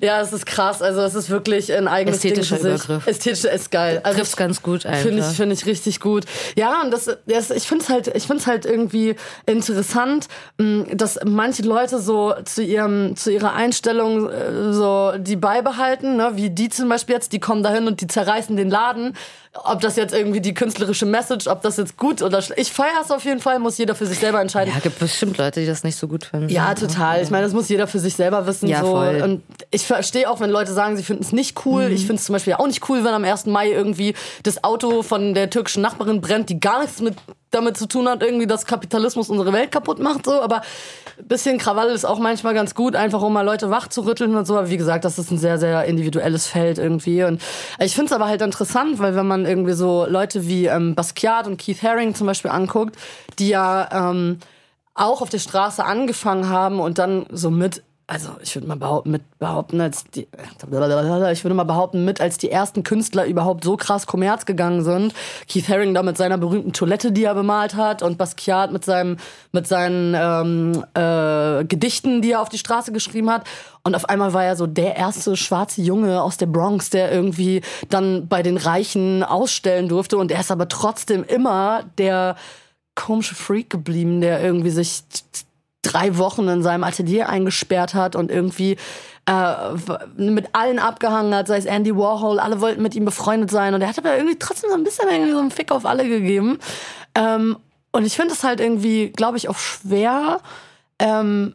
Ja, 0.00 0.20
es 0.20 0.32
ist 0.32 0.46
krass. 0.46 0.82
Also 0.82 1.00
es 1.02 1.14
ist 1.14 1.30
wirklich 1.30 1.72
ein 1.72 1.88
eigenes 1.88 2.22
Mhm. 2.22 2.30
Ästhetischer 2.30 2.56
Ding. 2.56 2.66
Übergriff. 2.74 3.06
Ästhetischer 3.06 3.52
ist 3.52 3.70
geil. 3.70 4.00
Also 4.02 4.18
Trifft's 4.18 4.36
ganz 4.36 4.62
gut 4.62 4.86
einfach. 4.86 5.02
Finde 5.02 5.20
ich, 5.20 5.36
finde 5.36 5.54
ich 5.54 5.66
richtig 5.66 6.00
gut. 6.00 6.24
Ja, 6.56 6.82
und 6.82 6.90
das, 6.92 7.08
das 7.26 7.50
ich 7.50 7.66
finde 7.66 7.84
es 7.84 7.90
halt, 7.90 8.08
ich 8.08 8.24
finde 8.26 8.40
es 8.42 8.46
halt 8.46 8.66
irgendwie 8.66 9.14
interessant, 9.46 10.28
mh, 10.58 10.94
dass 10.94 11.18
manche 11.24 11.62
Leute 11.62 11.98
so 12.00 12.34
zu 12.44 12.62
ihrem, 12.62 13.16
zu 13.16 13.30
ihrer 13.32 13.54
Einstellung 13.54 14.28
äh, 14.28 14.72
so 14.72 15.12
die 15.18 15.36
beibehalten, 15.36 16.16
ne? 16.16 16.32
wie 16.34 16.50
die 16.50 16.68
zum 16.68 16.88
Beispiel 16.88 17.14
jetzt, 17.14 17.32
die 17.32 17.40
kommen 17.40 17.62
dahin 17.62 17.86
und 17.86 18.00
die 18.00 18.06
zerreißen 18.06 18.56
den 18.56 18.70
Laden. 18.70 19.14
Ob 19.64 19.80
das 19.80 19.96
jetzt 19.96 20.14
irgendwie 20.14 20.40
die 20.40 20.54
künstlerische 20.54 21.06
Message, 21.06 21.46
ob 21.46 21.62
das 21.62 21.76
jetzt 21.76 21.96
gut 21.96 22.22
oder 22.22 22.42
schlecht. 22.42 22.60
Ich 22.60 22.72
feiere 22.72 23.00
es 23.02 23.10
auf 23.10 23.24
jeden 23.24 23.40
Fall, 23.40 23.58
muss 23.58 23.78
jeder 23.78 23.94
für 23.94 24.06
sich 24.06 24.18
selber 24.18 24.40
entscheiden. 24.40 24.72
Ja, 24.72 24.80
gibt 24.80 24.98
bestimmt 24.98 25.38
Leute, 25.38 25.60
die 25.60 25.66
das 25.66 25.84
nicht 25.84 25.96
so 25.96 26.08
gut 26.08 26.24
finden. 26.24 26.48
Ja, 26.48 26.74
total. 26.74 27.22
Ich 27.22 27.30
meine, 27.30 27.44
das 27.44 27.52
muss 27.52 27.68
jeder 27.68 27.86
für 27.86 27.98
sich 27.98 28.14
selber 28.16 28.46
wissen. 28.46 28.68
Ja, 28.68 28.80
so. 28.80 28.92
voll. 28.92 29.22
Und 29.22 29.42
ich 29.70 29.86
verstehe 29.86 30.30
auch, 30.30 30.40
wenn 30.40 30.50
Leute 30.50 30.72
sagen, 30.72 30.96
sie 30.96 31.02
finden 31.02 31.22
es 31.22 31.32
nicht 31.32 31.64
cool. 31.66 31.90
Ich 31.92 32.06
finde 32.06 32.16
es 32.16 32.24
zum 32.24 32.32
Beispiel 32.34 32.54
auch 32.54 32.66
nicht 32.66 32.88
cool, 32.88 33.04
wenn 33.04 33.14
am 33.14 33.24
1. 33.24 33.46
Mai 33.46 33.70
irgendwie 33.70 34.14
das 34.42 34.64
Auto 34.64 35.02
von 35.02 35.34
der 35.34 35.50
türkischen 35.50 35.82
Nachbarin 35.82 36.20
brennt, 36.20 36.48
die 36.48 36.60
gar 36.60 36.80
nichts 36.80 37.00
mit 37.00 37.14
damit 37.50 37.76
zu 37.76 37.86
tun 37.86 38.08
hat, 38.08 38.22
irgendwie, 38.22 38.46
dass 38.46 38.66
Kapitalismus 38.66 39.30
unsere 39.30 39.52
Welt 39.52 39.70
kaputt 39.72 39.98
macht. 39.98 40.26
So. 40.26 40.40
Aber 40.40 40.62
bisschen 41.22 41.58
Krawall 41.58 41.88
ist 41.88 42.04
auch 42.04 42.18
manchmal 42.18 42.54
ganz 42.54 42.74
gut, 42.74 42.96
einfach 42.96 43.22
um 43.22 43.32
mal 43.32 43.42
Leute 43.42 43.70
wach 43.70 43.88
zu 43.88 44.02
rütteln 44.02 44.34
und 44.34 44.46
so. 44.46 44.56
Aber 44.56 44.70
wie 44.70 44.76
gesagt, 44.76 45.04
das 45.04 45.18
ist 45.18 45.30
ein 45.30 45.38
sehr, 45.38 45.58
sehr 45.58 45.84
individuelles 45.84 46.46
Feld 46.46 46.78
irgendwie. 46.78 47.24
Und 47.24 47.40
ich 47.78 47.94
finde 47.94 48.06
es 48.06 48.12
aber 48.12 48.26
halt 48.26 48.42
interessant, 48.42 48.98
weil 48.98 49.14
wenn 49.14 49.26
man 49.26 49.46
irgendwie 49.46 49.72
so 49.72 50.06
Leute 50.08 50.46
wie 50.46 50.66
ähm, 50.66 50.94
Basquiat 50.94 51.46
und 51.46 51.58
Keith 51.58 51.82
Haring 51.82 52.14
zum 52.14 52.26
Beispiel 52.26 52.50
anguckt, 52.50 52.96
die 53.38 53.48
ja 53.48 54.10
ähm, 54.10 54.38
auch 54.94 55.20
auf 55.22 55.28
der 55.28 55.38
Straße 55.38 55.84
angefangen 55.84 56.48
haben 56.48 56.80
und 56.80 56.98
dann 56.98 57.26
so 57.30 57.50
mit 57.50 57.82
also 58.08 58.30
ich 58.40 58.54
würde 58.54 58.68
mal 58.68 58.76
behaupten, 58.76 59.10
mit 59.10 59.38
behaupten, 59.40 59.80
als 59.80 60.04
die, 60.04 60.28
ich 61.32 61.44
würde 61.44 61.54
mal 61.54 61.64
behaupten, 61.64 62.04
mit 62.04 62.20
als 62.20 62.38
die 62.38 62.50
ersten 62.50 62.84
Künstler 62.84 63.26
überhaupt 63.26 63.64
so 63.64 63.76
krass 63.76 64.06
Kommerz 64.06 64.46
gegangen 64.46 64.84
sind. 64.84 65.12
Keith 65.48 65.68
Haring 65.68 65.92
da 65.92 66.04
mit 66.04 66.16
seiner 66.16 66.38
berühmten 66.38 66.72
Toilette, 66.72 67.10
die 67.10 67.24
er 67.24 67.34
bemalt 67.34 67.74
hat, 67.74 68.02
und 68.02 68.16
Basquiat 68.16 68.70
mit 68.70 68.84
seinem, 68.84 69.16
mit 69.50 69.66
seinen 69.66 70.14
ähm, 70.14 70.84
äh, 70.94 71.64
Gedichten, 71.64 72.22
die 72.22 72.32
er 72.32 72.42
auf 72.42 72.48
die 72.48 72.58
Straße 72.58 72.92
geschrieben 72.92 73.28
hat. 73.28 73.44
Und 73.82 73.96
auf 73.96 74.08
einmal 74.08 74.32
war 74.32 74.44
er 74.44 74.54
so 74.54 74.68
der 74.68 74.94
erste 74.94 75.36
schwarze 75.36 75.82
Junge 75.82 76.22
aus 76.22 76.36
der 76.36 76.46
Bronx, 76.46 76.90
der 76.90 77.10
irgendwie 77.10 77.60
dann 77.88 78.28
bei 78.28 78.44
den 78.44 78.56
Reichen 78.56 79.24
ausstellen 79.24 79.88
durfte. 79.88 80.16
Und 80.16 80.30
er 80.30 80.40
ist 80.40 80.52
aber 80.52 80.68
trotzdem 80.68 81.24
immer 81.24 81.82
der 81.98 82.36
komische 82.94 83.34
Freak 83.34 83.68
geblieben, 83.68 84.20
der 84.20 84.42
irgendwie 84.42 84.70
sich 84.70 85.02
drei 85.86 86.18
Wochen 86.18 86.48
in 86.48 86.62
seinem 86.62 86.84
Atelier 86.84 87.28
eingesperrt 87.28 87.94
hat 87.94 88.16
und 88.16 88.30
irgendwie 88.30 88.76
äh, 89.26 89.54
mit 90.16 90.48
allen 90.52 90.78
abgehangen 90.78 91.34
hat, 91.34 91.48
sei 91.48 91.58
es 91.58 91.64
Andy 91.64 91.96
Warhol, 91.96 92.38
alle 92.38 92.60
wollten 92.60 92.82
mit 92.82 92.94
ihm 92.94 93.04
befreundet 93.04 93.50
sein 93.50 93.74
und 93.74 93.82
er 93.82 93.88
hat 93.88 93.98
aber 93.98 94.16
irgendwie 94.16 94.38
trotzdem 94.38 94.70
so 94.70 94.76
ein 94.76 94.84
bisschen 94.84 95.08
irgendwie 95.08 95.32
so 95.32 95.38
einen 95.38 95.50
Fick 95.50 95.72
auf 95.72 95.86
alle 95.86 96.08
gegeben. 96.08 96.58
Ähm, 97.14 97.56
und 97.92 98.04
ich 98.04 98.14
finde 98.14 98.34
es 98.34 98.44
halt 98.44 98.60
irgendwie, 98.60 99.10
glaube 99.10 99.36
ich, 99.36 99.48
auch 99.48 99.58
schwer, 99.58 100.40
ähm, 100.98 101.54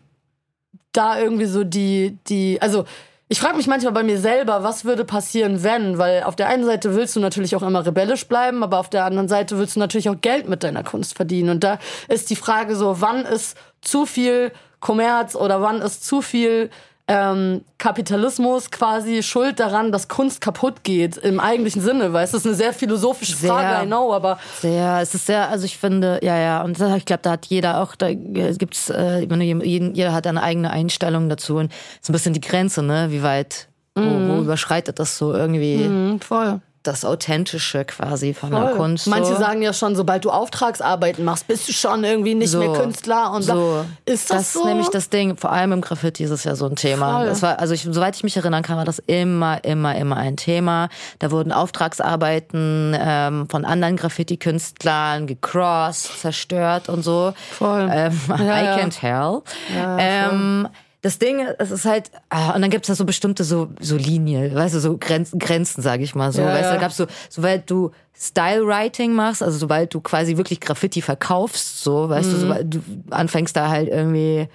da 0.92 1.20
irgendwie 1.20 1.46
so 1.46 1.64
die, 1.64 2.18
die, 2.28 2.62
also 2.62 2.86
ich 3.32 3.40
frage 3.40 3.56
mich 3.56 3.68
manchmal 3.68 3.94
bei 3.94 4.04
mir 4.04 4.20
selber, 4.20 4.62
was 4.62 4.84
würde 4.84 5.06
passieren, 5.06 5.64
wenn? 5.64 5.98
Weil 5.98 6.24
auf 6.24 6.36
der 6.36 6.50
einen 6.50 6.66
Seite 6.66 6.96
willst 6.96 7.16
du 7.16 7.22
natürlich 7.22 7.56
auch 7.56 7.62
immer 7.62 7.86
rebellisch 7.86 8.28
bleiben, 8.28 8.62
aber 8.62 8.78
auf 8.78 8.90
der 8.90 9.06
anderen 9.06 9.30
Seite 9.30 9.58
willst 9.58 9.78
du 9.78 9.80
natürlich 9.80 10.10
auch 10.10 10.20
Geld 10.20 10.50
mit 10.50 10.64
deiner 10.64 10.84
Kunst 10.84 11.16
verdienen. 11.16 11.48
Und 11.50 11.64
da 11.64 11.80
ist 12.10 12.30
die 12.30 12.36
Frage 12.36 12.76
so, 12.76 13.00
wann 13.00 13.24
ist 13.24 13.56
zu 13.80 14.06
viel 14.06 14.52
Kommerz 14.82 15.36
oder 15.36 15.62
wann 15.62 15.82
ist 15.82 16.06
zu 16.06 16.22
viel 16.22 16.70
ähm, 17.12 17.62
Kapitalismus 17.78 18.72
quasi 18.72 19.24
schuld 19.24 19.60
daran, 19.60 19.92
dass 19.92 20.08
Kunst 20.08 20.42
kaputt 20.42 20.84
geht 20.84 21.18
im 21.18 21.40
eigentlichen 21.40 21.82
Sinne, 21.82 22.14
weil 22.14 22.24
es 22.24 22.34
ist 22.34 22.46
eine 22.46 22.56
sehr 22.56 22.74
philosophische 22.74 23.36
Frage, 23.36 23.68
sehr, 23.68 23.84
I 23.84 23.86
know, 23.86 24.14
aber 24.14 24.40
sehr, 24.60 25.00
es 25.02 25.14
ist 25.14 25.26
sehr, 25.26 25.50
also 25.50 25.66
ich 25.66 25.78
finde, 25.78 26.20
ja, 26.24 26.38
ja, 26.38 26.62
und 26.62 26.80
ich 26.80 27.06
glaube, 27.06 27.22
da 27.24 27.32
hat 27.32 27.46
jeder 27.48 27.82
auch, 27.82 27.96
da 27.96 28.14
gibt's, 28.14 28.90
äh, 28.90 29.20
jeder 29.22 30.14
hat 30.14 30.28
eine 30.28 30.42
eigene 30.42 30.72
Einstellung 30.72 31.30
dazu 31.30 31.58
und 31.58 31.72
ist 32.02 32.10
ein 32.10 32.14
bisschen 32.14 32.34
die 32.34 32.42
Grenze, 32.42 32.84
ne, 32.84 33.08
wie 33.10 33.24
weit, 33.24 33.68
wo, 33.96 34.04
wo 34.04 34.06
mhm. 34.06 34.44
überschreitet 34.44 35.00
das 35.00 35.18
so 35.18 35.34
irgendwie? 35.34 35.78
Mhm, 35.78 36.22
voll 36.22 36.62
das 36.84 37.06
Authentische 37.06 37.86
quasi 37.86 38.34
von 38.34 38.52
Voll. 38.52 38.62
der 38.62 38.72
Kunst. 38.76 39.06
So. 39.06 39.12
Manche 39.12 39.36
sagen 39.36 39.62
ja 39.62 39.72
schon, 39.72 39.96
sobald 39.96 40.26
du 40.26 40.32
Auftragsarbeiten 40.32 41.24
machst, 41.24 41.48
bist 41.48 41.68
du 41.70 41.74
schon 41.74 42.04
irgendwie 42.04 42.34
nicht 42.34 42.50
so. 42.50 42.60
mehr 42.60 42.74
Künstler. 42.74 43.32
Und 43.32 43.44
so. 43.44 43.86
ist 44.06 44.30
das, 44.30 44.38
das 44.38 44.54
so? 44.54 44.60
ist 44.62 44.66
nämlich 44.66 44.90
das 44.90 45.10
Ding. 45.10 45.38
Vor 45.38 45.52
allem 45.52 45.74
im 45.74 45.82
Graffiti 45.82 46.24
ist 46.24 46.32
es 46.32 46.44
ja 46.44 46.56
so 46.56 46.66
ein 46.66 46.76
Thema. 46.76 47.20
Voll. 47.20 47.28
Das 47.28 47.42
war, 47.42 47.60
also 47.60 47.74
ich, 47.74 47.84
soweit 47.84 48.16
ich 48.16 48.24
mich 48.24 48.36
erinnern 48.36 48.64
kann, 48.64 48.78
war 48.78 48.86
das 48.86 49.00
immer, 49.00 49.64
immer, 49.64 49.96
immer 49.96 50.18
ein 50.18 50.38
Thema. 50.38 50.90
Da 51.20 51.30
wurden 51.30 51.52
Auftragsarbeiten 51.52 52.98
ähm, 53.00 53.48
von 53.50 53.64
anderen 53.64 53.96
Graffiti-Künstlern 53.96 55.28
gecrossed, 55.28 56.20
zerstört 56.20 56.90
und 56.90 57.04
so. 57.04 57.34
Voll. 57.52 57.90
Ähm, 57.92 58.20
ja, 58.28 58.36
I 58.40 58.66
ja. 58.66 58.78
can 58.78 58.90
tell. 58.90 59.42
Ja, 59.76 59.98
ähm, 60.00 60.68
das 61.02 61.18
Ding, 61.18 61.46
es 61.58 61.72
ist 61.72 61.86
halt, 61.86 62.12
ah, 62.30 62.52
und 62.52 62.62
dann 62.62 62.70
gibt's 62.70 62.88
da 62.88 62.94
so 62.94 63.06
bestimmte 63.06 63.44
so, 63.44 63.70
so 63.80 63.98
Linien, 63.98 64.54
weißt 64.54 64.76
du, 64.76 64.80
so 64.80 64.98
Grenzen, 64.98 65.40
Grenzen, 65.40 65.82
sag 65.82 66.00
ich 66.02 66.14
mal 66.14 66.32
so. 66.32 66.42
Ja, 66.42 66.50
weißt 66.50 66.62
du, 66.62 66.66
ja. 66.66 66.74
da 66.74 66.80
gab's 66.80 66.98
so, 66.98 67.08
sobald 67.30 67.70
du 67.70 67.92
Style-Writing 68.16 69.14
machst, 69.14 69.42
also 69.42 69.58
sobald 69.58 69.94
du 69.94 70.02
quasi 70.02 70.38
wirklich 70.38 70.60
Graffiti 70.60 71.02
verkaufst, 71.02 71.84
so, 71.84 72.08
weißt 72.08 72.28
mhm. 72.28 72.34
du, 72.34 72.40
sobald 72.40 72.74
du 72.74 72.80
anfängst 73.10 73.56
da 73.56 73.70
halt 73.70 73.90
irgendwie 73.90 74.48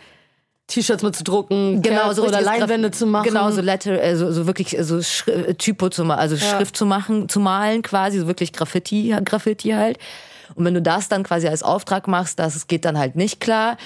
T-Shirts 0.69 1.03
mit 1.03 1.17
zu 1.17 1.25
drucken, 1.25 1.83
genau, 1.83 2.13
so 2.13 2.25
oder 2.25 2.41
Leinwände 2.41 2.93
zu 2.93 3.07
machen. 3.07 3.29
Genau, 3.29 3.51
so 3.51 3.61
Letter, 3.61 4.01
also 4.01 4.31
so 4.31 4.47
wirklich 4.47 4.77
so 4.81 5.03
Schri 5.03 5.55
Typo 5.55 5.89
zu 5.89 6.05
machen, 6.05 6.21
also 6.21 6.37
ja. 6.37 6.57
Schrift 6.57 6.77
zu 6.77 6.87
machen, 6.87 7.29
zu 7.29 7.41
malen 7.41 7.83
quasi, 7.83 8.21
so 8.21 8.29
wirklich 8.29 8.53
Graffiti, 8.53 9.15
Graffiti 9.25 9.71
halt. 9.71 9.99
Und 10.55 10.65
wenn 10.65 10.75
du 10.75 10.83
das 10.83 11.09
dann 11.09 11.25
quasi 11.25 11.49
als 11.49 11.65
Auftrag 11.65 12.07
machst, 12.07 12.39
das 12.39 12.69
geht 12.69 12.85
dann 12.85 12.99
halt 12.99 13.17
nicht 13.17 13.41
klar. 13.41 13.77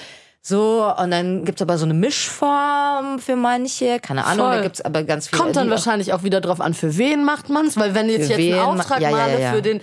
So, 0.43 0.91
und 0.97 1.11
dann 1.11 1.45
gibt's 1.45 1.61
aber 1.61 1.77
so 1.77 1.85
eine 1.85 1.93
Mischform 1.93 3.19
für 3.19 3.35
manche, 3.35 3.99
keine 3.99 4.25
Ahnung, 4.25 4.47
Voll. 4.47 4.55
da 4.57 4.63
gibt's 4.63 4.81
aber 4.81 5.03
ganz 5.03 5.27
viele. 5.27 5.41
Kommt 5.41 5.55
dann 5.55 5.69
wahrscheinlich 5.69 6.13
auch 6.13 6.23
wieder 6.23 6.41
drauf 6.41 6.59
an, 6.61 6.73
für 6.73 6.97
wen 6.97 7.23
macht 7.23 7.49
man's, 7.49 7.77
weil 7.77 7.93
wenn 7.93 8.09
jetzt, 8.09 8.29
jetzt 8.29 8.39
einen 8.39 8.59
Auftrag 8.59 9.01
ja, 9.01 9.11
male 9.11 9.33
ja, 9.33 9.39
ja. 9.39 9.53
für 9.53 9.61
den 9.61 9.81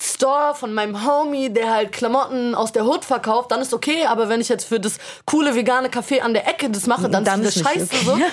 Store 0.00 0.54
von 0.54 0.72
meinem 0.72 1.06
Homie, 1.06 1.50
der 1.50 1.70
halt 1.70 1.92
Klamotten 1.92 2.54
aus 2.54 2.72
der 2.72 2.86
Hood 2.86 3.04
verkauft, 3.04 3.52
dann 3.52 3.60
ist 3.60 3.74
okay, 3.74 4.06
aber 4.06 4.30
wenn 4.30 4.40
ich 4.40 4.48
jetzt 4.48 4.64
für 4.64 4.80
das 4.80 4.96
coole 5.26 5.54
vegane 5.54 5.88
Café 5.88 6.20
an 6.20 6.32
der 6.32 6.48
Ecke 6.48 6.70
das 6.70 6.86
mache, 6.86 7.10
dann, 7.10 7.22
dann 7.22 7.42
ist 7.42 7.56
das 7.56 7.64
scheiße 7.64 7.88
okay. 7.94 8.04
so. 8.04 8.18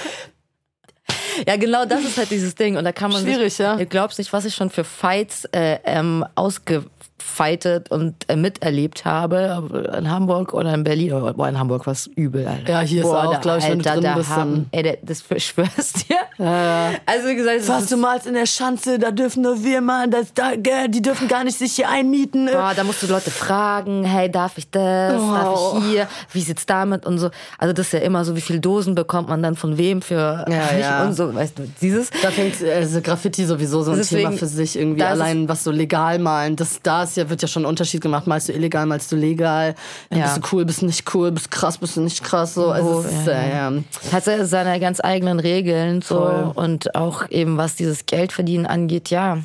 Ja, 1.45 1.55
genau, 1.55 1.85
das 1.85 2.03
ist 2.03 2.17
halt 2.17 2.31
dieses 2.31 2.55
Ding. 2.55 2.77
Und 2.77 2.83
da 2.83 2.91
kann 2.91 3.11
man 3.11 3.21
Schwierig, 3.21 3.53
sich, 3.53 3.59
ja. 3.59 3.77
Ihr 3.77 3.85
glaubt 3.85 4.17
nicht, 4.17 4.33
was 4.33 4.45
ich 4.45 4.55
schon 4.55 4.69
für 4.71 4.83
Fights 4.83 5.45
äh, 5.51 5.77
ähm, 5.83 6.25
ausge 6.33 6.85
fightet 7.19 7.91
und 7.91 8.15
äh, 8.27 8.35
miterlebt 8.35 9.05
habe 9.05 9.93
in 9.97 10.09
Hamburg 10.09 10.53
oder 10.53 10.73
in 10.73 10.83
Berlin. 10.83 11.11
Boah, 11.35 11.49
in 11.49 11.57
Hamburg 11.57 11.85
war 11.85 11.93
es 11.93 12.07
übel, 12.07 12.47
Alter. 12.47 12.71
Ja, 12.71 12.79
hier 12.81 13.01
Boah, 13.03 13.23
ist 13.23 13.27
auch, 13.37 13.41
glaube 13.41 13.59
ich, 13.59 13.69
wenn 13.69 13.79
du 13.79 14.01
da. 14.01 14.27
Haben, 14.27 14.67
ey, 14.71 14.97
das 15.01 15.23
schwörst 15.37 16.09
dir. 16.09 16.17
Ja, 16.37 16.91
ja. 16.91 16.97
Also 17.05 17.27
wie 17.27 17.35
gesagt, 17.35 17.67
was 17.67 17.87
du 17.87 17.97
malst 17.97 18.27
in 18.27 18.33
der 18.33 18.45
Schanze, 18.45 18.99
da 18.99 19.11
dürfen 19.11 19.43
nur 19.43 19.63
wir 19.63 19.81
malen, 19.81 20.11
das, 20.11 20.33
da, 20.33 20.55
die 20.55 21.01
dürfen 21.01 21.27
gar 21.27 21.43
nicht 21.43 21.57
sich 21.57 21.73
hier 21.73 21.89
einmieten. 21.89 22.47
Boah, 22.51 22.73
da 22.75 22.83
musst 22.83 23.01
du 23.01 23.07
Leute 23.07 23.31
fragen, 23.31 24.03
hey, 24.03 24.29
darf 24.29 24.57
ich 24.57 24.69
das, 24.69 25.21
oh. 25.21 25.33
darf 25.33 25.77
ich 25.77 25.83
hier, 25.85 26.07
wie 26.33 26.41
sieht's 26.41 26.65
damit 26.65 27.05
und 27.05 27.17
so. 27.17 27.29
Also 27.57 27.73
das 27.73 27.87
ist 27.87 27.93
ja 27.93 27.99
immer 27.99 28.25
so, 28.25 28.35
wie 28.35 28.41
viele 28.41 28.59
Dosen 28.59 28.95
bekommt 28.95 29.29
man 29.29 29.41
dann 29.41 29.55
von 29.55 29.77
wem 29.77 30.01
für 30.01 30.45
ja, 30.49 30.77
ja. 30.79 31.03
und 31.03 31.13
so, 31.13 31.33
weißt 31.33 31.57
du, 31.59 31.63
dieses. 31.81 32.09
Da 32.21 32.31
fängt 32.31 32.63
also 32.63 33.01
Graffiti 33.01 33.45
sowieso 33.45 33.83
so 33.83 33.91
ein 33.91 33.97
Deswegen, 33.97 34.29
Thema 34.29 34.37
für 34.37 34.47
sich 34.47 34.77
irgendwie, 34.77 35.03
allein 35.03 35.49
was 35.49 35.63
so 35.63 35.71
legal 35.71 36.19
malen, 36.19 36.55
das, 36.55 36.81
da 36.83 37.06
ist 37.09 37.17
ja, 37.17 37.29
wird 37.29 37.41
ja 37.41 37.47
schon 37.47 37.63
ein 37.63 37.67
Unterschied 37.67 38.01
gemacht, 38.01 38.27
malst 38.27 38.49
du 38.49 38.53
illegal, 38.53 38.85
malst 38.85 39.11
du 39.11 39.15
legal, 39.15 39.75
ja. 40.11 40.23
bist 40.23 40.37
du 40.37 40.41
cool, 40.51 40.65
bist 40.65 40.81
du 40.81 40.85
nicht 40.85 41.13
cool, 41.13 41.31
bist 41.31 41.47
du 41.47 41.49
krass, 41.49 41.77
bist 41.77 41.97
du 41.97 42.01
nicht 42.01 42.23
krass, 42.23 42.53
so. 42.53 42.69
Also, 42.69 42.89
oh, 42.89 42.99
ist, 43.01 43.27
ja, 43.27 43.47
ja. 43.47 43.73
Hat 44.11 44.23
seine 44.23 44.79
ganz 44.79 44.99
eigenen 45.03 45.39
Regeln, 45.39 46.01
so. 46.01 46.15
Voll. 46.15 46.51
Und 46.55 46.95
auch 46.95 47.29
eben, 47.29 47.57
was 47.57 47.75
dieses 47.75 48.05
Geldverdienen 48.05 48.65
angeht, 48.65 49.09
ja. 49.09 49.39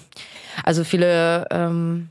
Also 0.65 0.85
viele, 0.85 1.47
ähm, 1.51 2.09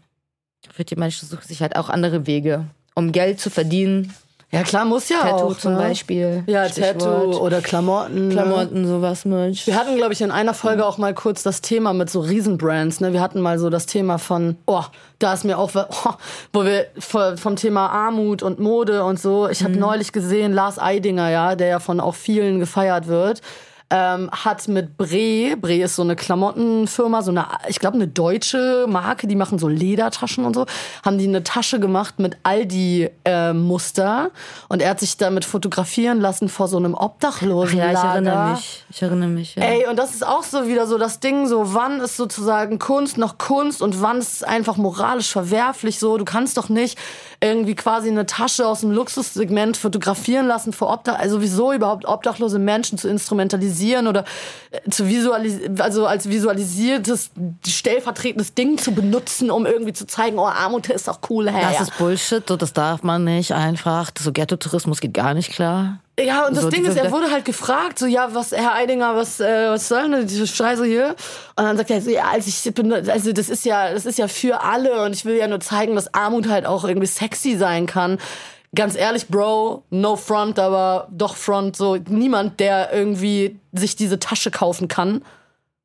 für 0.71 0.83
die 0.83 0.95
Menschen 0.95 1.27
suchen 1.27 1.47
sich 1.47 1.61
halt 1.61 1.75
auch 1.75 1.89
andere 1.89 2.27
Wege, 2.27 2.65
um 2.95 3.11
Geld 3.11 3.39
zu 3.39 3.49
verdienen. 3.49 4.13
Ja, 4.53 4.63
klar, 4.63 4.83
muss 4.83 5.07
ja 5.07 5.21
Tattoo 5.21 5.47
auch. 5.47 5.57
zum 5.57 5.73
ne? 5.73 5.79
Beispiel. 5.79 6.43
Ja, 6.45 6.67
Stichwort. 6.67 6.99
Tattoo 6.99 7.37
oder 7.37 7.61
Klamotten. 7.61 8.27
Ne? 8.27 8.33
Klamotten, 8.33 8.85
sowas, 8.85 9.23
Mensch. 9.23 9.65
Wir 9.65 9.75
hatten, 9.75 9.95
glaube 9.95 10.11
ich, 10.11 10.21
in 10.21 10.29
einer 10.29 10.53
Folge 10.53 10.85
auch 10.85 10.97
mal 10.97 11.13
kurz 11.13 11.41
das 11.41 11.61
Thema 11.61 11.93
mit 11.93 12.09
so 12.09 12.19
Riesenbrands. 12.19 12.99
Ne? 12.99 13.13
Wir 13.13 13.21
hatten 13.21 13.39
mal 13.39 13.59
so 13.59 13.69
das 13.69 13.85
Thema 13.85 14.17
von, 14.17 14.57
oh, 14.65 14.83
da 15.19 15.33
ist 15.33 15.45
mir 15.45 15.57
auch, 15.57 15.71
oh, 15.75 16.13
wo 16.51 16.65
wir 16.65 16.87
vom 17.37 17.55
Thema 17.55 17.87
Armut 17.87 18.43
und 18.43 18.59
Mode 18.59 19.05
und 19.05 19.21
so. 19.21 19.47
Ich 19.47 19.63
habe 19.63 19.73
mhm. 19.73 19.79
neulich 19.79 20.11
gesehen, 20.11 20.51
Lars 20.51 20.79
Eidinger, 20.79 21.29
ja, 21.29 21.55
der 21.55 21.67
ja 21.67 21.79
von 21.79 22.01
auch 22.01 22.15
vielen 22.15 22.59
gefeiert 22.59 23.07
wird 23.07 23.41
ähm, 23.91 24.31
hat 24.31 24.69
mit 24.69 24.97
Bre, 24.97 25.57
Bre 25.57 25.81
ist 25.81 25.97
so 25.97 26.01
eine 26.01 26.15
Klamottenfirma, 26.15 27.21
so 27.21 27.31
eine, 27.31 27.45
ich 27.67 27.79
glaube 27.79 27.95
eine 27.95 28.07
deutsche 28.07 28.85
Marke, 28.87 29.27
die 29.27 29.35
machen 29.35 29.59
so 29.59 29.67
Ledertaschen 29.67 30.45
und 30.45 30.55
so, 30.55 30.65
haben 31.03 31.17
die 31.17 31.27
eine 31.27 31.43
Tasche 31.43 31.79
gemacht 31.81 32.17
mit 32.17 32.37
Aldi-Muster 32.43 34.29
äh, 34.33 34.73
und 34.73 34.81
er 34.81 34.91
hat 34.91 35.01
sich 35.01 35.17
damit 35.17 35.43
fotografieren 35.43 36.21
lassen 36.21 36.47
vor 36.47 36.69
so 36.69 36.77
einem 36.77 36.93
Obdachlosen. 36.93 37.77
Ja, 37.77 37.91
ich 37.91 37.97
erinnere 37.97 38.51
mich. 38.51 38.85
Ich 38.89 39.01
erinnere 39.01 39.29
mich. 39.29 39.55
Ja. 39.55 39.63
Ey, 39.63 39.85
und 39.87 39.99
das 39.99 40.13
ist 40.13 40.25
auch 40.25 40.43
so 40.43 40.67
wieder 40.67 40.87
so 40.87 40.97
das 40.97 41.19
Ding, 41.19 41.47
so 41.47 41.73
wann 41.73 41.99
ist 41.99 42.15
sozusagen 42.15 42.79
Kunst 42.79 43.17
noch 43.17 43.37
Kunst 43.37 43.81
und 43.81 44.01
wann 44.01 44.19
ist 44.19 44.35
es 44.35 44.43
einfach 44.43 44.77
moralisch 44.77 45.29
verwerflich 45.29 45.99
so. 45.99 46.17
Du 46.17 46.23
kannst 46.23 46.57
doch 46.57 46.69
nicht 46.69 46.97
irgendwie 47.41 47.75
quasi 47.75 48.07
eine 48.07 48.25
Tasche 48.25 48.65
aus 48.65 48.81
dem 48.81 48.91
Luxussegment 48.91 49.75
fotografieren 49.75 50.47
lassen 50.47 50.71
vor 50.71 50.93
Obdach, 50.93 51.19
also 51.19 51.41
wieso 51.41 51.73
überhaupt 51.73 52.05
obdachlose 52.05 52.59
Menschen 52.59 52.97
zu 52.97 53.09
instrumentalisieren 53.09 53.80
visualisieren 53.81 54.07
oder 54.07 54.25
äh, 54.71 54.89
zu 54.89 55.07
visualisieren, 55.07 55.81
also 55.81 56.05
als 56.05 56.29
visualisiertes, 56.29 57.31
stellvertretendes 57.67 58.53
Ding 58.53 58.77
zu 58.77 58.93
benutzen, 58.93 59.51
um 59.51 59.65
irgendwie 59.65 59.93
zu 59.93 60.07
zeigen, 60.07 60.37
oh, 60.37 60.45
Armut 60.45 60.89
ist 60.89 61.07
doch 61.07 61.19
cool. 61.29 61.49
Hey, 61.51 61.63
das 61.63 61.73
ja. 61.73 61.81
ist 61.81 61.97
Bullshit, 61.97 62.47
so, 62.47 62.55
das 62.55 62.73
darf 62.73 63.03
man 63.03 63.23
nicht 63.23 63.53
einfach. 63.53 64.11
So 64.17 64.31
Ghetto-Tourismus 64.31 65.01
geht 65.01 65.13
gar 65.13 65.33
nicht 65.33 65.51
klar. 65.51 65.99
Ja, 66.19 66.45
und 66.45 66.55
das 66.55 66.65
So, 66.65 66.69
Ding 66.69 66.85
ist, 66.85 66.97
er 66.97 67.11
wurde 67.11 67.31
halt 67.31 67.45
gefragt, 67.45 67.97
so, 67.97 68.05
ja, 68.05 68.33
was, 68.33 68.51
Herr 68.51 68.75
Eidinger, 68.75 69.15
was, 69.15 69.39
äh, 69.39 69.69
was 69.69 69.87
soll 69.87 70.09
denn 70.09 70.27
diese 70.27 70.45
Scheiße 70.45 70.85
hier? 70.85 71.15
Und 71.55 71.63
dann 71.63 71.77
sagt 71.77 71.89
er 71.89 72.01
so, 72.01 72.11
ja, 72.11 72.25
also 72.31 72.47
ich 72.47 72.73
bin, 72.75 72.93
also 72.93 73.31
das 73.31 73.49
ist 73.49 73.65
ja, 73.65 73.91
das 73.91 74.05
ist 74.05 74.19
ja 74.19 74.27
für 74.27 74.61
alle 74.61 75.03
und 75.03 75.15
ich 75.15 75.25
will 75.25 75.35
ja 75.35 75.47
nur 75.47 75.61
zeigen, 75.61 75.95
dass 75.95 76.13
Armut 76.13 76.47
halt 76.47 76.65
auch 76.65 76.83
irgendwie 76.83 77.07
sexy 77.07 77.57
sein 77.57 77.87
kann. 77.87 78.19
Ganz 78.73 78.95
ehrlich, 78.95 79.27
Bro, 79.27 79.83
no 79.89 80.15
front, 80.15 80.57
aber 80.57 81.07
doch 81.11 81.35
front, 81.35 81.75
so, 81.75 81.97
niemand, 82.07 82.59
der 82.59 82.93
irgendwie 82.93 83.59
sich 83.73 83.95
diese 83.97 84.17
Tasche 84.19 84.49
kaufen 84.51 84.87
kann. 84.87 85.23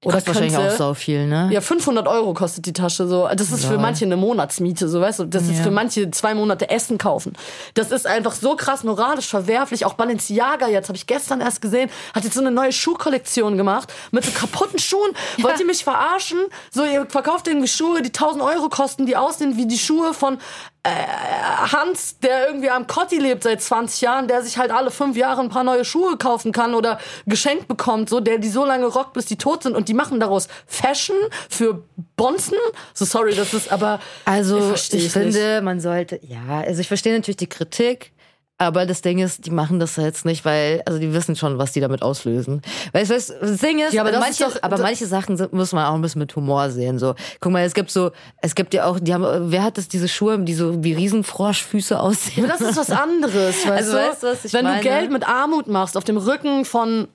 Oder 0.04 0.16
Kostet 0.16 0.28
wahrscheinlich 0.34 0.54
könnte. 0.54 0.72
auch 0.72 0.76
so 0.90 0.94
viel, 0.94 1.26
ne? 1.26 1.48
Ja, 1.50 1.60
500 1.62 2.06
Euro 2.06 2.32
kostet 2.34 2.66
die 2.66 2.74
Tasche 2.74 3.08
so. 3.08 3.28
Das 3.34 3.50
ist 3.50 3.64
für 3.64 3.72
Lol. 3.72 3.82
manche 3.82 4.04
eine 4.04 4.16
Monatsmiete, 4.18 4.88
so 4.88 5.00
weißt 5.00 5.20
du. 5.20 5.24
Das 5.24 5.44
ist 5.44 5.56
Ja. 5.56 5.62
für 5.64 5.70
manche 5.70 6.08
zwei 6.10 6.34
Monate 6.34 6.68
Essen 6.68 6.98
kaufen. 6.98 7.32
Das 7.74 7.90
ist 7.90 8.06
einfach 8.06 8.32
so 8.34 8.54
krass 8.56 8.84
moralisch 8.84 9.26
verwerflich. 9.26 9.84
Auch 9.86 9.94
Balenciaga 9.94 10.68
jetzt 10.68 10.88
habe 10.88 10.96
ich 10.98 11.06
gestern 11.06 11.40
erst 11.40 11.62
gesehen, 11.62 11.90
hat 12.14 12.22
jetzt 12.24 12.34
so 12.34 12.40
eine 12.40 12.50
neue 12.52 12.72
Schuhkollektion 12.72 13.56
gemacht 13.56 13.92
mit 14.12 14.22
so 14.24 14.30
kaputten 14.32 14.78
Schuhen. 14.78 15.10
Wollt 15.42 15.58
ihr 15.58 15.66
mich 15.66 15.82
verarschen? 15.82 16.38
So 16.70 16.84
ihr 16.84 17.06
verkauft 17.08 17.48
irgendwie 17.48 17.66
Schuhe, 17.66 18.02
die 18.02 18.08
1000 18.12 18.44
Euro 18.44 18.68
kosten, 18.68 19.06
die 19.06 19.16
aussehen 19.16 19.56
wie 19.56 19.66
die 19.66 19.78
Schuhe 19.78 20.12
von 20.12 20.38
Hans, 20.86 22.18
der 22.20 22.48
irgendwie 22.48 22.70
am 22.70 22.86
Kotti 22.86 23.18
lebt 23.18 23.42
seit 23.42 23.60
20 23.60 24.00
Jahren, 24.00 24.28
der 24.28 24.42
sich 24.42 24.58
halt 24.58 24.70
alle 24.70 24.90
fünf 24.90 25.16
Jahre 25.16 25.40
ein 25.40 25.48
paar 25.48 25.64
neue 25.64 25.84
Schuhe 25.84 26.16
kaufen 26.16 26.52
kann 26.52 26.74
oder 26.74 26.98
geschenkt 27.26 27.68
bekommt, 27.68 28.08
so 28.08 28.20
der 28.20 28.38
die 28.38 28.48
so 28.48 28.64
lange 28.64 28.86
rockt, 28.86 29.14
bis 29.14 29.26
die 29.26 29.36
tot 29.36 29.62
sind 29.62 29.74
und 29.74 29.88
die 29.88 29.94
machen 29.94 30.20
daraus 30.20 30.48
Fashion 30.66 31.16
für 31.48 31.82
Bonzen. 32.16 32.58
So 32.94 33.04
sorry, 33.04 33.34
das 33.34 33.54
ist 33.54 33.72
aber 33.72 34.00
Also 34.24 34.72
ich, 34.74 34.92
ich 34.92 35.10
finde, 35.12 35.60
man 35.62 35.80
sollte, 35.80 36.20
ja, 36.22 36.60
also 36.64 36.80
ich 36.80 36.88
verstehe 36.88 37.14
natürlich 37.14 37.36
die 37.36 37.48
Kritik, 37.48 38.12
aber 38.58 38.86
das 38.86 39.02
Ding 39.02 39.18
ist, 39.18 39.44
die 39.46 39.50
machen 39.50 39.78
das 39.80 39.96
jetzt 39.96 40.24
nicht, 40.24 40.44
weil, 40.44 40.82
also 40.86 40.98
die 40.98 41.12
wissen 41.12 41.36
schon, 41.36 41.58
was 41.58 41.72
die 41.72 41.80
damit 41.80 42.02
auslösen. 42.02 42.62
Weißt 42.92 43.10
du, 43.10 43.14
das 43.14 43.60
Ding 43.60 43.80
ist, 43.80 43.92
Ja, 43.92 44.02
aber 44.02 44.12
manche, 44.12 44.44
ist 44.44 44.56
doch- 44.56 44.62
aber 44.62 44.78
manche 44.78 45.06
Sachen 45.06 45.36
sind, 45.36 45.52
muss 45.52 45.72
man 45.72 45.84
auch 45.86 45.94
ein 45.94 46.00
bisschen 46.02 46.20
mit 46.20 46.34
Humor 46.36 46.70
sehen. 46.70 46.98
So, 46.98 47.14
guck 47.40 47.52
mal, 47.52 47.64
es 47.64 47.74
gibt 47.74 47.90
so, 47.90 48.12
es 48.40 48.54
gibt 48.54 48.72
ja 48.72 48.86
auch, 48.86 48.98
die 48.98 49.12
haben, 49.12 49.50
wer 49.52 49.62
hat 49.62 49.76
das, 49.76 49.88
diese 49.88 50.08
Schuhe, 50.08 50.38
die 50.38 50.54
so 50.54 50.82
wie 50.82 50.94
Riesenfroschfüße 50.94 52.00
aussehen? 52.00 52.48
das 52.48 52.60
ist 52.62 52.76
was 52.76 52.90
anderes, 52.90 53.56
weißt 53.66 53.70
Also 53.70 53.92
du? 53.92 53.98
weißt 53.98 54.22
du, 54.22 54.26
was 54.28 54.44
ich 54.46 54.52
Wenn 54.52 54.64
meine? 54.64 54.78
du 54.78 54.82
Geld 54.88 55.10
mit 55.12 55.28
Armut 55.28 55.66
machst 55.66 55.96
auf 55.96 56.04
dem 56.04 56.16
Rücken 56.16 56.64
von 56.64 57.08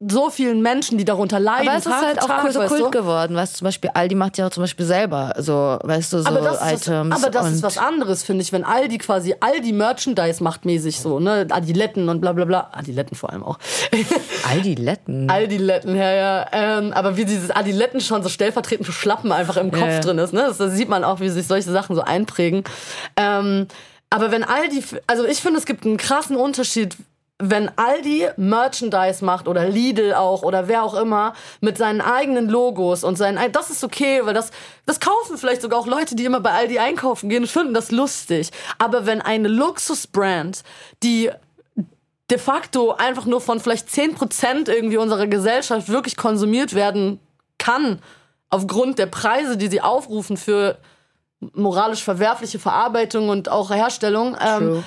so 0.00 0.30
vielen 0.30 0.62
Menschen, 0.62 0.96
die 0.96 1.04
darunter 1.04 1.40
leiden, 1.40 1.68
Aber 1.68 1.76
es 1.76 1.84
ist 1.84 1.92
Tag 1.92 2.04
halt 2.04 2.18
für 2.18 2.24
auch 2.24 2.28
Tag, 2.28 2.52
so 2.52 2.60
weißt 2.60 2.68
Kult 2.68 2.82
du? 2.82 2.90
geworden, 2.90 3.34
weißt 3.34 3.54
du, 3.54 3.58
zum 3.58 3.64
Beispiel 3.64 3.90
Aldi 3.92 4.14
macht 4.14 4.38
ja 4.38 4.46
auch 4.46 4.50
zum 4.50 4.62
Beispiel 4.62 4.86
selber 4.86 5.34
so, 5.38 5.76
weißt 5.82 6.12
du, 6.12 6.22
so 6.22 6.28
aber 6.28 6.52
ist 6.52 6.86
Items. 6.86 7.10
was, 7.16 7.24
aber 7.24 7.30
das 7.32 7.52
ist 7.52 7.62
was 7.64 7.78
anderes, 7.78 8.22
finde 8.22 8.42
ich, 8.42 8.52
wenn 8.52 8.62
Aldi 8.62 8.98
quasi 8.98 9.34
Aldi 9.40 9.72
Merchandise 9.72 10.42
macht 10.42 10.64
mäßig 10.64 11.00
so, 11.00 11.18
ne? 11.18 11.48
Adiletten 11.50 12.08
und 12.08 12.20
bla 12.20 12.32
bla 12.32 12.44
bla. 12.44 12.70
Adiletten 12.72 13.16
vor 13.16 13.30
allem 13.30 13.42
auch. 13.42 13.58
Aldi-Letten. 14.48 15.28
Aldiletten, 15.28 15.96
ja, 15.96 16.12
ja. 16.12 16.46
Ähm, 16.52 16.92
aber 16.92 17.16
wie 17.16 17.24
dieses 17.24 17.50
Adiletten 17.50 18.00
schon 18.00 18.22
so 18.22 18.28
stellvertretend 18.28 18.86
für 18.86 18.92
Schlappen 18.92 19.32
einfach 19.32 19.56
im 19.56 19.72
Kopf 19.72 19.88
ja. 19.88 20.00
drin 20.00 20.18
ist, 20.18 20.32
ne? 20.32 20.44
Das, 20.46 20.58
das 20.58 20.74
sieht 20.74 20.88
man 20.88 21.02
auch, 21.02 21.18
wie 21.18 21.28
sich 21.28 21.48
solche 21.48 21.72
Sachen 21.72 21.96
so 21.96 22.02
einprägen. 22.02 22.62
Ähm, 23.16 23.66
aber 24.10 24.30
wenn 24.30 24.44
Aldi, 24.44 24.82
also 25.06 25.24
ich 25.26 25.40
finde, 25.40 25.58
es 25.58 25.66
gibt 25.66 25.84
einen 25.84 25.96
krassen 25.96 26.36
Unterschied, 26.36 26.96
wenn 27.40 27.70
Aldi 27.76 28.28
Merchandise 28.36 29.24
macht 29.24 29.46
oder 29.46 29.68
Lidl 29.68 30.12
auch 30.14 30.42
oder 30.42 30.66
wer 30.66 30.82
auch 30.82 30.94
immer 30.94 31.34
mit 31.60 31.78
seinen 31.78 32.00
eigenen 32.00 32.48
Logos 32.48 33.04
und 33.04 33.16
seinen, 33.16 33.38
ei- 33.38 33.48
das 33.48 33.70
ist 33.70 33.84
okay, 33.84 34.22
weil 34.24 34.34
das, 34.34 34.50
das 34.86 34.98
kaufen 34.98 35.38
vielleicht 35.38 35.62
sogar 35.62 35.78
auch 35.78 35.86
Leute, 35.86 36.16
die 36.16 36.24
immer 36.24 36.40
bei 36.40 36.50
Aldi 36.50 36.80
einkaufen 36.80 37.28
gehen 37.28 37.42
und 37.44 37.48
finden 37.48 37.74
das 37.74 37.92
lustig. 37.92 38.50
Aber 38.78 39.06
wenn 39.06 39.20
eine 39.22 39.46
Luxusbrand, 39.48 40.62
die 41.04 41.30
de 42.30 42.38
facto 42.38 42.92
einfach 42.92 43.24
nur 43.24 43.40
von 43.40 43.60
vielleicht 43.60 43.88
10% 43.88 44.68
irgendwie 44.68 44.96
unserer 44.98 45.28
Gesellschaft 45.28 45.88
wirklich 45.88 46.16
konsumiert 46.16 46.74
werden 46.74 47.20
kann, 47.58 48.00
aufgrund 48.50 48.98
der 48.98 49.06
Preise, 49.06 49.56
die 49.56 49.68
sie 49.68 49.80
aufrufen 49.80 50.36
für 50.36 50.76
moralisch 51.54 52.02
verwerfliche 52.02 52.58
Verarbeitung 52.58 53.28
und 53.28 53.48
auch 53.48 53.70
Herstellung. 53.70 54.36
Ähm. 54.40 54.84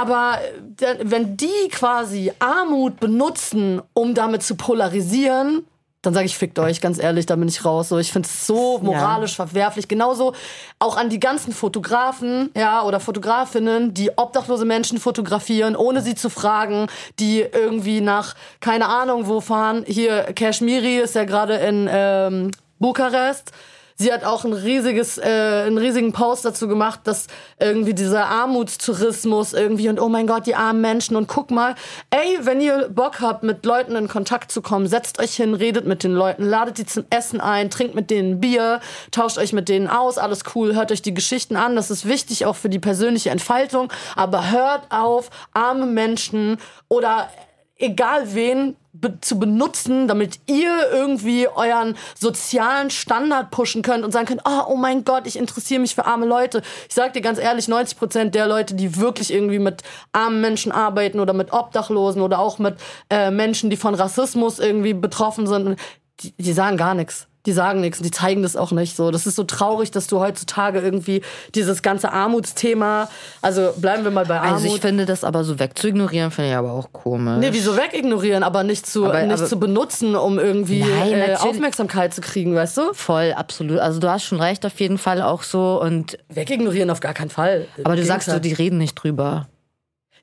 Aber 0.00 0.38
der- 0.60 0.98
wenn 1.10 1.36
die 1.36 1.68
quasi 1.70 2.32
Armut 2.38 3.00
benutzen, 3.00 3.80
um 3.94 4.14
damit 4.14 4.42
zu 4.42 4.54
polarisieren, 4.56 5.66
dann 6.02 6.14
sage 6.14 6.26
ich, 6.26 6.38
fickt 6.38 6.56
euch, 6.60 6.80
ganz 6.80 7.02
ehrlich, 7.02 7.26
da 7.26 7.34
bin 7.34 7.48
ich 7.48 7.64
raus. 7.64 7.88
So, 7.88 7.98
ich 7.98 8.12
finde 8.12 8.28
es 8.28 8.46
so 8.46 8.78
moralisch 8.78 9.34
verwerflich. 9.34 9.88
Genauso 9.88 10.34
auch 10.78 10.96
an 10.96 11.08
die 11.10 11.18
ganzen 11.18 11.52
Fotografen, 11.52 12.50
ja, 12.56 12.84
oder 12.84 13.00
Fotografinnen, 13.00 13.92
die 13.92 14.12
obdachlose 14.16 14.64
Menschen 14.64 15.00
fotografieren, 15.00 15.74
ohne 15.74 16.02
sie 16.02 16.14
zu 16.14 16.30
fragen, 16.30 16.86
die 17.18 17.40
irgendwie 17.40 18.00
nach, 18.00 18.34
keine 18.60 18.86
Ahnung 18.88 19.26
wo 19.26 19.40
fahren. 19.40 19.82
Hier, 19.88 20.22
Kashmiri 20.34 20.98
ist 20.98 21.16
ja 21.16 21.24
gerade 21.24 21.54
in 21.56 21.88
ähm, 21.90 22.50
Bukarest. 22.78 23.50
Sie 23.98 24.12
hat 24.12 24.24
auch 24.24 24.44
ein 24.44 24.52
riesiges, 24.52 25.16
äh, 25.16 25.22
einen 25.66 25.78
riesigen 25.78 26.12
Post 26.12 26.44
dazu 26.44 26.68
gemacht, 26.68 27.00
dass 27.04 27.28
irgendwie 27.58 27.94
dieser 27.94 28.26
Armutstourismus 28.26 29.54
irgendwie 29.54 29.88
und 29.88 29.98
oh 29.98 30.10
mein 30.10 30.26
Gott, 30.26 30.46
die 30.46 30.54
armen 30.54 30.82
Menschen. 30.82 31.16
Und 31.16 31.28
guck 31.28 31.50
mal, 31.50 31.74
ey, 32.10 32.38
wenn 32.42 32.60
ihr 32.60 32.90
Bock 32.90 33.20
habt, 33.22 33.42
mit 33.42 33.64
Leuten 33.64 33.96
in 33.96 34.06
Kontakt 34.06 34.52
zu 34.52 34.60
kommen, 34.60 34.86
setzt 34.86 35.18
euch 35.18 35.34
hin, 35.34 35.54
redet 35.54 35.86
mit 35.86 36.04
den 36.04 36.12
Leuten, 36.12 36.44
ladet 36.44 36.76
die 36.76 36.84
zum 36.84 37.06
Essen 37.08 37.40
ein, 37.40 37.70
trinkt 37.70 37.94
mit 37.94 38.10
denen 38.10 38.38
Bier, 38.38 38.80
tauscht 39.12 39.38
euch 39.38 39.54
mit 39.54 39.70
denen 39.70 39.88
aus, 39.88 40.18
alles 40.18 40.40
cool, 40.54 40.74
hört 40.74 40.92
euch 40.92 41.00
die 41.00 41.14
Geschichten 41.14 41.56
an, 41.56 41.74
das 41.74 41.90
ist 41.90 42.06
wichtig 42.06 42.44
auch 42.44 42.56
für 42.56 42.68
die 42.68 42.78
persönliche 42.78 43.30
Entfaltung, 43.30 43.90
aber 44.14 44.50
hört 44.50 44.90
auf, 44.90 45.30
arme 45.54 45.86
Menschen 45.86 46.58
oder 46.88 47.30
egal 47.78 48.34
wen 48.34 48.76
be 49.00 49.20
zu 49.20 49.38
benutzen, 49.38 50.08
damit 50.08 50.40
ihr 50.46 50.90
irgendwie 50.92 51.48
euren 51.48 51.96
sozialen 52.18 52.90
Standard 52.90 53.50
pushen 53.50 53.82
könnt 53.82 54.04
und 54.04 54.12
sagen 54.12 54.26
könnt, 54.26 54.42
oh, 54.44 54.62
oh 54.68 54.76
mein 54.76 55.04
Gott, 55.04 55.26
ich 55.26 55.36
interessiere 55.36 55.80
mich 55.80 55.94
für 55.94 56.06
arme 56.06 56.26
Leute. 56.26 56.62
Ich 56.88 56.94
sag 56.94 57.12
dir 57.12 57.20
ganz 57.20 57.38
ehrlich, 57.38 57.68
90 57.68 57.98
Prozent 57.98 58.34
der 58.34 58.46
Leute, 58.46 58.74
die 58.74 58.96
wirklich 58.96 59.32
irgendwie 59.32 59.58
mit 59.58 59.82
armen 60.12 60.40
Menschen 60.40 60.72
arbeiten 60.72 61.20
oder 61.20 61.32
mit 61.32 61.52
Obdachlosen 61.52 62.22
oder 62.22 62.38
auch 62.38 62.58
mit 62.58 62.76
äh, 63.10 63.30
Menschen, 63.30 63.70
die 63.70 63.76
von 63.76 63.94
Rassismus 63.94 64.58
irgendwie 64.58 64.94
betroffen 64.94 65.46
sind, 65.46 65.78
die, 66.20 66.32
die 66.38 66.52
sagen 66.52 66.76
gar 66.76 66.94
nichts. 66.94 67.26
Die 67.46 67.52
sagen 67.52 67.80
nichts, 67.80 68.00
die 68.00 68.10
zeigen 68.10 68.42
das 68.42 68.56
auch 68.56 68.72
nicht 68.72 68.96
so. 68.96 69.10
Das 69.10 69.26
ist 69.26 69.36
so 69.36 69.44
traurig, 69.44 69.90
dass 69.92 70.06
du 70.08 70.20
heutzutage 70.20 70.80
irgendwie 70.80 71.22
dieses 71.54 71.80
ganze 71.82 72.12
Armutsthema, 72.12 73.08
also 73.42 73.72
bleiben 73.76 74.04
wir 74.04 74.10
mal 74.10 74.24
bei 74.26 74.38
Armut. 74.40 74.54
Also 74.54 74.74
ich 74.74 74.80
finde 74.80 75.06
das 75.06 75.24
aber 75.24 75.44
so 75.44 75.58
wegzuignorieren, 75.58 76.30
finde 76.30 76.50
ich 76.50 76.56
aber 76.56 76.72
auch 76.72 76.92
komisch. 76.92 77.38
Nee, 77.38 77.48
wieso 77.52 77.76
wegignorieren, 77.76 78.42
aber 78.42 78.62
nicht 78.64 78.86
zu, 78.86 79.06
Aber- 79.06 79.22
nicht 79.22 79.38
aber- 79.38 79.46
zu 79.48 79.58
benutzen, 79.58 80.16
um 80.16 80.38
irgendwie 80.38 80.80
Nein, 80.80 81.12
äh. 81.12 81.36
Aufmerksamkeit 81.38 82.12
zu 82.12 82.20
kriegen, 82.20 82.54
weißt 82.54 82.76
du? 82.78 82.92
Voll, 82.92 83.32
absolut. 83.36 83.78
Also 83.78 84.00
du 84.00 84.10
hast 84.10 84.24
schon 84.24 84.40
recht, 84.40 84.66
auf 84.66 84.78
jeden 84.80 84.98
Fall 84.98 85.22
auch 85.22 85.42
so. 85.42 85.80
Und 85.80 86.18
Wegignorieren 86.28 86.90
auf 86.90 87.00
gar 87.00 87.14
keinen 87.14 87.30
Fall. 87.30 87.66
Aber 87.84 87.96
du 87.96 88.04
sagst 88.04 88.26
so, 88.26 88.32
Gegenteil. 88.32 88.56
die 88.56 88.62
reden 88.62 88.78
nicht 88.78 88.94
drüber. 88.94 89.48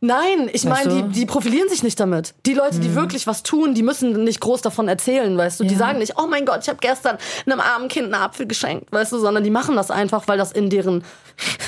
Nein, 0.06 0.50
ich 0.52 0.66
meine, 0.66 0.90
du? 0.90 1.02
die, 1.04 1.20
die 1.22 1.26
profilieren 1.26 1.70
sich 1.70 1.82
nicht 1.82 1.98
damit. 1.98 2.34
Die 2.46 2.54
Leute, 2.54 2.80
die 2.80 2.94
wirklich 2.94 3.26
was 3.26 3.42
tun, 3.42 3.74
die 3.74 3.84
müssen 3.84 4.26
nicht 4.26 4.42
groß 4.42 4.62
davon 4.62 4.90
erzählen, 4.90 5.38
weißt 5.38 5.62
du? 5.62 5.64
Die 5.64 5.76
Ja. 5.76 5.80
sagen 5.80 6.00
nicht, 6.00 6.16
oh 6.22 6.28
mein 6.28 6.46
Gott, 6.46 6.60
ich 6.64 6.68
habe 6.68 6.80
gestern 6.82 7.18
einem 7.46 7.62
armen 7.62 7.88
Kind 7.88 8.14
einen 8.14 8.22
Apfel 8.22 8.46
geschenkt, 8.46 8.92
weißt 8.92 9.14
du? 9.14 9.20
Sondern 9.20 9.46
die 9.46 9.50
machen 9.50 9.78
das 9.78 9.92
einfach, 9.92 10.28
weil 10.28 10.38
das 10.38 10.52
in 10.52 10.70
deren 10.70 11.06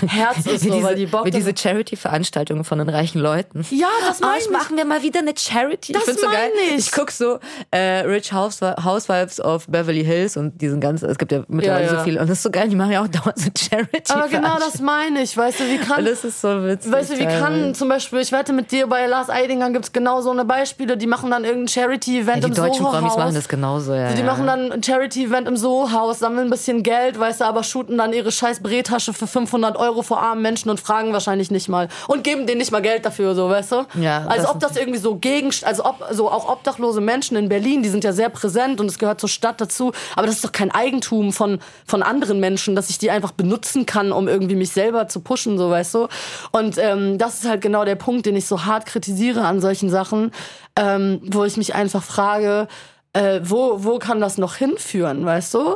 Herz 0.08 0.38
ist, 0.45 0.45
so, 0.63 0.71
diese, 0.71 0.84
weil 0.84 0.95
die 0.95 1.06
Bock 1.06 1.25
wie 1.25 1.32
diese 1.32 1.54
Charity-Veranstaltungen 1.56 2.63
von 2.63 2.80
den 2.80 2.89
reichen 2.89 3.19
Leuten. 3.19 3.65
Ja, 3.71 3.88
das 4.08 4.19
meine 4.19 4.38
ich 4.39 4.45
ich. 4.45 4.51
machen 4.51 4.78
wir 4.78 4.86
mal 4.86 5.01
wieder 5.01 5.19
eine 5.19 5.34
Charity. 5.38 5.93
Das 5.93 6.01
ich 6.04 6.06
find's 6.06 6.21
so 6.21 6.28
geil. 6.28 6.51
meine 6.56 6.78
ich. 6.78 6.86
Ich 6.86 6.91
guck 6.91 7.12
so 7.12 7.39
äh, 7.71 7.99
Rich 8.01 8.34
Housewi- 8.34 8.84
Housewives 8.84 9.39
of 9.39 9.67
Beverly 9.67 10.04
Hills 10.04 10.38
und 10.38 10.62
diesen 10.62 10.80
ganzen, 10.80 11.10
es 11.10 11.17
gibt 11.17 11.32
ja 11.32 11.43
mittlerweile 11.47 11.86
Ja, 11.86 11.91
ja. 11.93 11.97
so 11.99 12.04
viele 12.04 12.19
und 12.21 12.30
das 12.30 12.38
ist 12.38 12.43
so 12.43 12.51
geil, 12.51 12.69
die 12.69 12.75
machen 12.75 12.91
ja 12.91 13.01
auch 13.04 13.08
dauernd 13.10 13.39
so 13.39 13.49
Charity. 13.58 14.13
Aber 14.13 14.28
genau 14.28 14.58
das 14.60 14.80
meine 14.82 15.21
ich, 15.21 15.36
weißt 15.36 15.60
du, 15.60 15.63
wie 15.65 15.78
kann... 15.78 15.99
Und 15.99 16.06
das 16.08 16.23
ist 16.23 16.41
so 16.41 16.63
witzig. 16.65 16.91
Weißt 16.91 17.12
du, 17.12 17.19
wie 17.19 17.25
kann 17.25 17.73
zum 17.73 17.89
Beispiel, 17.89 18.19
ich 18.19 18.32
wette 18.32 18.54
mit 18.54 18.71
dir, 18.71 18.88
bei 18.88 19.06
Lars 19.08 19.30
Eidinger 19.30 19.72
gibt's 19.72 19.91
genau 19.91 20.22
so 20.22 20.32
eine 20.32 20.45
Beispiele, 20.45 20.97
die 20.97 21.07
machen 21.07 21.32
dann 21.32 21.43
irgendein 21.43 21.68
Charity-Event 21.68 22.38
ja, 22.43 22.47
im 22.47 22.53
die 22.53 22.59
deutschen 22.59 22.84
Soho-Haus. 22.84 22.99
Promis 22.99 23.18
machen 23.18 23.36
das 23.36 23.47
genauso, 23.47 23.93
ja. 23.93 24.13
Die 24.13 24.20
ja. 24.20 24.26
machen 24.26 24.45
dann 24.47 24.72
ein 24.72 24.84
Charity-Event 24.84 25.47
im 25.47 25.57
Soho-Haus, 25.57 26.20
sammeln 26.20 26.47
ein 26.47 26.49
bisschen 26.49 26.84
Geld, 26.84 27.20
weißt 27.20 27.41
du, 27.41 27.45
aber 27.45 27.63
shooten 27.63 27.97
dann 27.97 28.13
ihre 28.13 28.32
scheiß 28.32 28.61
Brettasche 28.61 29.13
für 29.13 29.28
500 29.28 29.55
Euro 29.64 30.01
vor 30.01 30.22
armen 30.22 30.41
Menschen 30.41 30.70
und 30.70 30.80
fragen 30.80 31.14
wahrscheinlich 31.14 31.51
nicht 31.51 31.70
mal. 31.70 31.88
Und 32.08 32.24
geben 32.24 32.47
denen 32.47 32.58
nicht 32.58 32.72
mal 32.72 32.82
Geld 32.82 33.06
dafür, 33.06 33.36
so, 33.36 33.49
weißt 33.49 33.72
du? 33.72 33.86
Ja, 34.01 34.26
Als 34.28 34.47
ob 34.47 34.60
das 34.60 34.76
irgendwie 34.76 34.99
so 34.99 35.16
gegen, 35.16 35.51
also 35.64 35.86
ob, 35.86 36.03
so 36.12 36.30
auch 36.30 36.49
obdachlose 36.49 37.01
Menschen 37.01 37.38
in 37.38 37.47
Berlin, 37.47 37.84
die 37.84 37.89
sind 37.89 38.03
ja 38.03 38.12
sehr 38.12 38.30
präsent 38.30 38.80
und 38.80 38.88
es 38.88 38.97
gehört 38.97 39.20
zur 39.20 39.30
Stadt 39.30 39.62
dazu. 39.62 39.91
Aber 40.16 40.26
das 40.26 40.38
ist 40.38 40.45
doch 40.45 40.51
kein 40.51 40.72
Eigentum 40.72 41.32
von, 41.32 41.60
von 41.86 42.01
anderen 42.01 42.39
Menschen, 42.39 42.76
dass 42.76 42.89
ich 42.89 42.97
die 42.97 43.12
einfach 43.12 43.32
benutzen 43.32 43.86
kann, 43.86 44.12
um 44.12 44.28
irgendwie 44.28 44.56
mich 44.56 44.72
selber 44.72 45.08
zu 45.08 45.20
pushen, 45.20 45.58
so, 45.58 45.70
weißt 45.70 45.93
du? 45.93 46.08
Und 46.51 46.78
ähm, 46.78 47.18
das 47.18 47.36
ist 47.36 47.47
halt 47.47 47.62
genau 47.62 47.86
der 47.86 47.95
Punkt, 47.95 48.16
Punkt, 48.16 48.28
den 48.28 48.38
ich 48.38 48.45
so 48.45 48.64
hart 48.66 48.86
kritisiere 48.86 49.45
an 49.45 49.60
solchen 49.60 49.89
Sachen, 49.89 50.32
ähm, 50.78 51.20
wo 51.24 51.43
ich 51.43 51.58
mich 51.58 51.76
einfach 51.76 52.01
frage, 52.01 52.70
äh, 53.12 53.41
wo, 53.43 53.84
wo 53.84 53.99
kann 53.99 54.22
das 54.22 54.38
noch 54.38 54.56
hinführen, 54.56 55.26
weißt 55.26 55.53
du? 55.53 55.76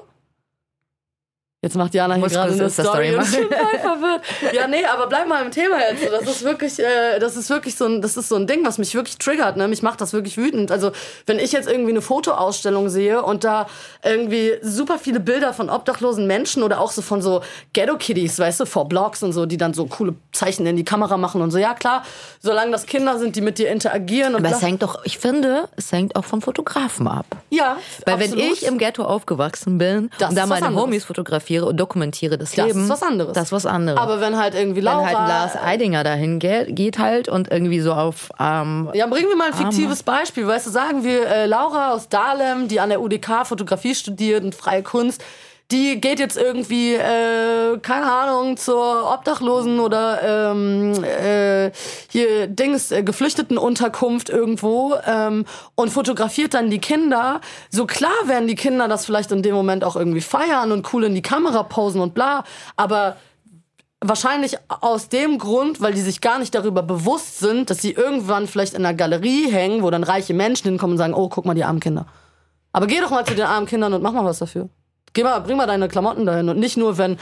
Jetzt 1.61 1.75
macht 1.75 1.93
Jana 1.93 2.15
hier 2.15 2.25
gerade 2.29 2.53
eine 2.53 2.69
Story, 2.69 2.87
Story 2.87 3.15
und 3.15 3.23
ich 3.23 3.31
bin 3.31 3.49
voll 3.49 3.79
verwirrt. 3.79 4.21
Ja, 4.53 4.65
nee, 4.67 4.85
aber 4.85 5.07
bleib 5.07 5.27
mal 5.27 5.43
im 5.43 5.51
Thema 5.51 5.77
jetzt. 5.91 6.07
Das 6.09 6.21
ist 6.23 6.43
wirklich, 6.45 6.79
äh, 6.79 7.19
das 7.19 7.35
ist 7.35 7.49
wirklich 7.49 7.75
so 7.75 7.83
ein, 7.83 8.01
das 8.01 8.15
ist 8.15 8.29
so 8.29 8.37
ein 8.37 8.47
Ding, 8.47 8.65
was 8.65 8.77
mich 8.77 8.95
wirklich 8.95 9.17
triggert. 9.17 9.57
Ne? 9.57 9.67
Mich 9.67 9.83
macht 9.83 9.99
das 9.99 10.13
wirklich 10.13 10.37
wütend. 10.37 10.71
Also 10.71 10.93
wenn 11.25 11.37
ich 11.37 11.51
jetzt 11.51 11.67
irgendwie 11.67 11.91
eine 11.91 12.01
Fotoausstellung 12.01 12.87
sehe 12.87 13.21
und 13.21 13.43
da 13.43 13.67
irgendwie 14.05 14.53
super 14.61 14.97
viele 14.99 15.19
Bilder 15.19 15.51
von 15.51 15.69
obdachlosen 15.69 16.27
Menschen 16.27 16.63
oder 16.63 16.79
auch 16.79 16.91
so 16.91 17.01
von 17.01 17.21
so 17.21 17.41
Ghetto-Kiddies, 17.73 18.39
weißt 18.39 18.61
du, 18.61 18.65
vor 18.65 18.87
Blogs 18.87 19.21
und 19.21 19.33
so, 19.33 19.45
die 19.45 19.57
dann 19.57 19.73
so 19.73 19.85
coole 19.85 20.15
Zeichen 20.31 20.65
in 20.65 20.77
die 20.77 20.85
Kamera 20.85 21.17
machen 21.17 21.41
und 21.41 21.51
so. 21.51 21.57
Ja 21.57 21.73
klar, 21.73 22.03
solange 22.39 22.71
das 22.71 22.85
Kinder 22.85 23.19
sind, 23.19 23.35
die 23.35 23.41
mit 23.41 23.57
dir 23.57 23.69
interagieren. 23.69 24.33
Und 24.33 24.45
aber 24.45 24.55
es 24.55 24.61
hängt 24.61 24.81
doch, 24.81 25.03
ich 25.03 25.19
finde, 25.19 25.67
es 25.75 25.91
hängt 25.91 26.15
auch 26.15 26.23
vom 26.23 26.41
Fotografen 26.41 27.09
ab. 27.09 27.25
Ja, 27.49 27.75
Weil 28.05 28.13
absolut. 28.13 28.37
wenn 28.37 28.53
ich 28.53 28.65
im 28.65 28.77
Ghetto 28.77 29.03
aufgewachsen 29.03 29.77
bin 29.77 30.09
das 30.19 30.29
und 30.29 30.37
da 30.37 30.45
meine 30.45 30.73
Homies 30.73 31.03
fotografiere, 31.03 31.48
fotografiere 31.49 31.65
und 31.65 31.77
dokumentiere 31.77 32.37
das, 32.37 32.51
das 32.51 32.67
Leben. 32.67 32.79
Das 32.79 32.83
ist 32.83 32.89
was 32.89 33.03
anderes. 33.03 33.33
Das 33.33 33.43
ist 33.45 33.51
was 33.51 33.65
anderes. 33.65 33.99
Aber 33.99 34.21
wenn 34.21 34.37
halt 34.37 34.55
irgendwie 34.55 34.81
Laura... 34.81 34.99
Wenn 34.99 35.17
halt 35.17 35.29
Lars 35.29 35.55
Eidinger 35.55 36.03
dahin 36.03 36.39
geht, 36.39 36.75
geht 36.75 36.99
halt 36.99 37.29
und 37.29 37.51
irgendwie 37.51 37.79
so 37.79 37.93
auf... 37.93 38.29
Ähm, 38.39 38.89
ja, 38.93 39.07
bringen 39.07 39.27
wir 39.29 39.35
mal 39.35 39.47
ein 39.47 39.53
fiktives 39.53 40.05
Arme. 40.07 40.19
Beispiel. 40.19 40.47
Weißt 40.47 40.67
du, 40.67 40.71
sagen 40.71 41.03
wir 41.03 41.27
äh, 41.27 41.45
Laura 41.45 41.93
aus 41.93 42.09
Dahlem, 42.09 42.67
die 42.67 42.79
an 42.79 42.89
der 42.89 43.01
UDK 43.01 43.45
Fotografie 43.45 43.95
studiert 43.95 44.43
und 44.43 44.55
freie 44.55 44.83
Kunst 44.83 45.23
die 45.71 46.01
geht 46.01 46.19
jetzt 46.19 46.35
irgendwie, 46.35 46.95
äh, 46.95 47.77
keine 47.81 48.11
Ahnung, 48.11 48.57
zur 48.57 49.11
Obdachlosen 49.13 49.79
oder 49.79 50.51
ähm, 50.51 51.03
äh, 51.03 51.71
hier 52.09 52.47
Dings, 52.47 52.91
äh, 52.91 53.03
Geflüchtetenunterkunft 53.03 54.29
irgendwo 54.29 54.95
ähm, 55.05 55.45
und 55.75 55.91
fotografiert 55.91 56.55
dann 56.55 56.71
die 56.71 56.79
Kinder. 56.79 57.39
So 57.69 57.85
klar 57.85 58.11
werden 58.25 58.47
die 58.47 58.55
Kinder 58.55 58.87
das 58.87 59.05
vielleicht 59.05 59.31
in 59.31 59.43
dem 59.43 59.53
Moment 59.53 59.83
auch 59.83 59.95
irgendwie 59.95 60.21
feiern 60.21 60.71
und 60.71 60.91
cool 60.93 61.03
in 61.03 61.13
die 61.13 61.21
Kamera 61.21 61.63
posen 61.63 62.01
und 62.01 62.13
bla, 62.13 62.43
aber 62.75 63.17
Wahrscheinlich 64.01 64.55
aus 64.69 65.09
dem 65.09 65.37
Grund, 65.39 65.81
weil 65.81 65.93
die 65.93 65.99
sich 65.99 66.21
gar 66.21 66.39
nicht 66.39 66.55
darüber 66.55 66.83
bewusst 66.83 67.39
sind, 67.39 67.69
dass 67.69 67.81
sie 67.81 67.91
irgendwann 67.91 68.47
vielleicht 68.47 68.73
in 68.73 68.85
einer 68.85 68.95
Galerie 68.95 69.51
hängen, 69.51 69.83
wo 69.83 69.89
dann 69.91 70.05
reiche 70.05 70.33
Menschen 70.33 70.69
hinkommen 70.69 70.93
und 70.93 70.97
sagen, 70.97 71.13
oh, 71.13 71.27
guck 71.27 71.43
mal, 71.45 71.53
die 71.53 71.65
armen 71.65 71.81
Kinder. 71.81 72.05
Aber 72.71 72.87
geh 72.87 73.01
doch 73.01 73.09
mal 73.09 73.25
zu 73.25 73.35
den 73.35 73.43
armen 73.43 73.67
Kindern 73.67 73.93
und 73.93 74.01
mach 74.01 74.13
mal 74.13 74.23
was 74.23 74.39
dafür. 74.39 74.69
Geh 75.13 75.23
mal, 75.23 75.39
bring 75.39 75.57
mal 75.57 75.67
deine 75.67 75.87
Klamotten 75.87 76.25
dahin 76.25 76.49
und 76.49 76.59
nicht 76.59 76.77
nur, 76.77 76.97
wenn 76.97 77.17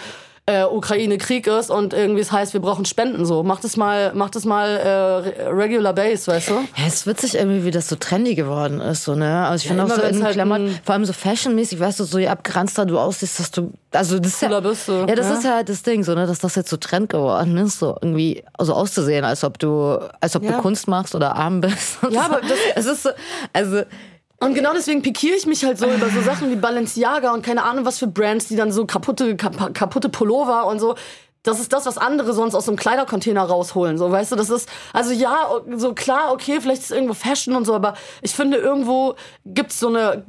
äh, 0.48 0.64
Ukraine 0.64 1.18
Krieg 1.18 1.46
ist 1.46 1.70
und 1.70 1.94
irgendwie 1.94 2.22
es 2.22 2.32
heißt, 2.32 2.54
wir 2.54 2.62
brauchen 2.62 2.86
Spenden 2.86 3.26
so. 3.26 3.44
Mach 3.44 3.60
das 3.60 3.76
mal, 3.76 4.14
mach 4.16 4.30
das 4.30 4.46
mal 4.46 4.70
äh, 4.70 5.44
regular 5.50 5.94
base, 5.94 6.32
weißt 6.32 6.50
du? 6.50 6.54
Ja, 6.54 6.88
es 6.88 6.96
ist 6.96 7.08
witzig 7.08 7.36
irgendwie, 7.36 7.66
wie 7.66 7.72
das 7.72 7.90
so 7.90 7.98
trendy 7.98 8.34
geworden 8.34 8.80
ist, 8.80 9.04
so, 9.04 9.14
ne? 9.14 9.46
Also 9.46 9.64
ich 9.64 9.70
ja, 9.70 9.76
finde 9.76 9.84
auch 9.84 9.98
so 9.98 10.02
in 10.02 10.24
halt 10.24 10.36
Klamotten, 10.36 10.80
vor 10.86 10.94
allem 10.94 11.04
so 11.04 11.12
fashionmäßig, 11.12 11.82
weißt 11.82 12.00
du, 12.00 12.06
so 12.06 12.18
je 12.18 12.30
abgeranzter 12.30 12.86
du 12.86 12.98
aussiehst, 12.98 13.40
dass 13.42 13.52
du, 13.52 13.74
also 13.92 14.20
das 14.20 14.36
ist 14.36 14.42
ja, 14.42 14.60
bist 14.62 14.88
du, 14.88 14.94
ja, 14.94 15.16
das 15.16 15.28
ja? 15.28 15.34
ist 15.34 15.46
halt 15.46 15.70
das 15.70 15.84
Ding, 15.84 16.06
so, 16.06 16.16
ne, 16.16 16.26
dass 16.26 16.40
das 16.40 16.56
jetzt 16.56 16.70
so 16.70 16.78
Trend 16.78 17.10
geworden 17.10 17.58
ist, 17.58 17.80
so 17.80 17.98
irgendwie, 18.02 18.46
also 18.58 18.74
auszusehen, 18.74 19.26
als 19.26 19.44
ob 19.44 19.60
du, 19.60 20.00
als 20.22 20.34
ob 20.38 20.44
ja. 20.44 20.54
du 20.54 20.58
Kunst 20.60 20.88
machst 20.88 21.14
oder 21.14 21.36
arm 21.36 21.60
bist. 21.60 21.98
Ja, 22.10 22.22
aber 22.22 22.40
das, 22.40 22.58
es 22.76 22.86
ist 22.86 23.04
so, 23.04 23.10
also, 23.52 23.82
und 24.40 24.54
genau 24.54 24.74
deswegen 24.74 25.02
pikiere 25.02 25.36
ich 25.36 25.48
mich 25.48 25.66
halt 25.66 25.80
so 25.80 25.88
über 25.88 26.10
so 26.10 26.22
Sachen 26.22 26.52
wie 26.52 26.56
Balenciaga 26.56 27.34
und 27.34 27.44
keine 27.44 27.64
Ahnung 27.64 27.86
was 27.86 27.98
für 27.98 28.08
Brands, 28.08 28.48
die 28.48 28.56
dann 28.56 28.72
so 28.72 28.86
kaputte, 28.86 29.36
kaputte 29.36 30.10
Pullover 30.10 30.68
und 30.68 30.80
so 30.80 30.96
das 31.48 31.60
ist 31.60 31.72
das, 31.72 31.86
was 31.86 31.98
andere 31.98 32.34
sonst 32.34 32.56
aus 32.56 32.68
einem 32.68 32.78
Kleidercontainer 32.78 33.43
rausholen. 33.43 33.98
So, 33.98 34.12
weißt 34.12 34.34
du, 34.34 34.36
das 34.36 34.50
ist, 34.50 34.68
also 34.93 35.14
ja, 35.14 35.50
so 35.76 35.93
klar, 35.93 36.32
okay, 36.34 36.60
vielleicht 36.62 36.82
ist 36.82 36.91
es 36.91 36.95
irgendwo 36.95 37.14
Fashion 37.14 37.56
und 37.56 37.66
so, 37.66 37.74
aber 37.74 37.93
ich 38.22 38.32
finde, 38.32 38.58
irgendwo 38.58 39.16
gibt's 39.45 39.80
so 39.80 39.88
eine 39.88 40.24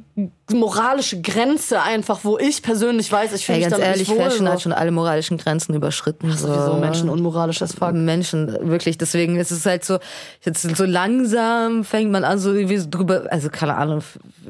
moralische 0.51 1.21
Grenze 1.21 1.81
einfach, 1.81 2.19
wo 2.23 2.37
ich 2.37 2.61
persönlich 2.61 3.11
weiß, 3.11 3.33
ich 3.33 3.47
ja, 3.47 3.55
mich 3.55 3.69
ganz 3.69 3.77
ehrlich, 3.81 4.09
wohl, 4.09 4.17
Fashion 4.17 4.45
so. 4.45 4.51
hat 4.51 4.61
schon 4.61 4.73
alle 4.73 4.91
moralischen 4.91 5.37
Grenzen 5.37 5.75
überschritten. 5.75 6.31
So. 6.31 6.47
Sowieso 6.47 6.73
Menschen 6.75 7.09
unmoralisch 7.09 7.61
as 7.61 7.73
fuck. 7.73 7.93
Menschen, 7.93 8.69
wirklich. 8.69 8.97
Deswegen 8.97 9.37
ist 9.37 9.51
es 9.51 9.65
halt 9.65 9.85
so, 9.85 9.99
jetzt 10.43 10.61
so 10.61 10.85
langsam 10.85 11.83
fängt 11.83 12.11
man 12.11 12.23
an, 12.23 12.39
so 12.39 12.55
wie 12.55 12.89
drüber, 12.89 13.23
also 13.29 13.49
keine 13.49 13.75
Ahnung, 13.75 14.01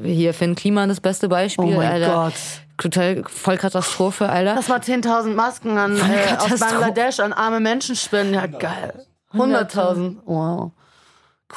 hier 0.02 0.34
Finn 0.34 0.54
Kliman 0.54 0.88
das 0.88 1.00
beste 1.00 1.28
Beispiel. 1.28 1.64
Oh 1.64 1.76
mein 1.76 1.90
Alter. 1.90 2.14
Gott 2.14 2.34
total 2.80 3.22
Vollkatastrophe, 3.26 4.28
Alter. 4.28 4.54
Das 4.56 4.68
war 4.68 4.78
10.000 4.78 5.34
Masken 5.34 5.78
an, 5.78 5.96
äh, 5.96 6.36
aus 6.38 6.58
Bangladesch 6.58 7.20
an 7.20 7.32
arme 7.32 7.60
Menschen 7.60 7.96
spenden. 7.96 8.34
Ja, 8.34 8.46
geil. 8.46 9.06
100.000. 9.32 10.16
Wow. 10.24 10.72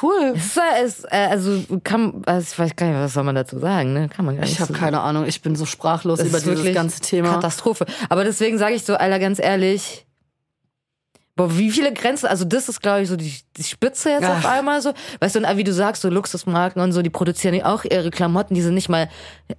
Cool. 0.00 0.34
Es 0.36 0.56
ist, 0.84 1.04
äh, 1.04 1.28
also 1.30 1.62
kann, 1.84 2.22
also 2.26 2.46
ich 2.52 2.58
weiß 2.58 2.76
gar 2.76 2.86
nicht, 2.86 2.96
was 2.96 3.14
soll 3.14 3.22
man 3.22 3.36
dazu 3.36 3.58
sagen, 3.58 3.92
ne? 3.92 4.08
Kann 4.08 4.24
man 4.24 4.36
gar 4.36 4.42
nicht. 4.42 4.52
Ich 4.52 4.60
habe 4.60 4.72
so 4.72 4.78
keine 4.78 5.00
Ahnung. 5.00 5.24
Ich 5.26 5.40
bin 5.40 5.54
so 5.54 5.66
sprachlos 5.66 6.20
über 6.20 6.40
dieses 6.40 6.74
ganze 6.74 7.00
Thema. 7.00 7.34
Katastrophe. 7.34 7.86
Aber 8.08 8.24
deswegen 8.24 8.58
sage 8.58 8.74
ich 8.74 8.84
so, 8.84 8.94
Alter, 8.94 9.20
ganz 9.20 9.38
ehrlich, 9.38 10.06
Boah, 11.36 11.58
wie 11.58 11.72
viele 11.72 11.92
Grenzen, 11.92 12.26
also 12.26 12.44
das 12.44 12.68
ist, 12.68 12.80
glaube 12.80 13.02
ich, 13.02 13.08
so 13.08 13.16
die, 13.16 13.34
die 13.56 13.64
Spitze 13.64 14.10
jetzt 14.10 14.24
Ach. 14.24 14.38
auf 14.38 14.46
einmal 14.46 14.80
so. 14.80 14.92
Weißt 15.18 15.34
du, 15.34 15.40
und 15.40 15.56
wie 15.56 15.64
du 15.64 15.72
sagst, 15.72 16.02
so 16.02 16.08
Luxusmarken 16.08 16.80
und 16.80 16.92
so, 16.92 17.02
die 17.02 17.10
produzieren 17.10 17.60
auch 17.62 17.84
ihre 17.84 18.10
Klamotten, 18.10 18.54
die 18.54 18.62
sind 18.62 18.74
nicht 18.74 18.88
mal, 18.88 19.08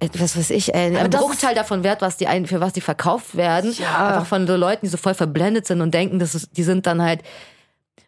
äh, 0.00 0.08
was 0.16 0.38
weiß 0.38 0.50
ich, 0.50 0.74
äh, 0.74 0.96
ein 0.96 1.10
Bruchteil 1.10 1.54
davon 1.54 1.84
wert, 1.84 2.00
was 2.00 2.16
die 2.16 2.28
ein, 2.28 2.46
für 2.46 2.60
was 2.60 2.72
die 2.72 2.80
verkauft 2.80 3.36
werden. 3.36 3.74
Ja. 3.78 4.08
Einfach 4.08 4.26
von 4.26 4.46
so 4.46 4.56
Leuten, 4.56 4.86
die 4.86 4.90
so 4.90 4.96
voll 4.96 5.12
verblendet 5.12 5.66
sind 5.66 5.82
und 5.82 5.92
denken, 5.92 6.18
dass 6.18 6.32
es, 6.32 6.50
die 6.50 6.62
sind 6.62 6.86
dann 6.86 7.02
halt, 7.02 7.20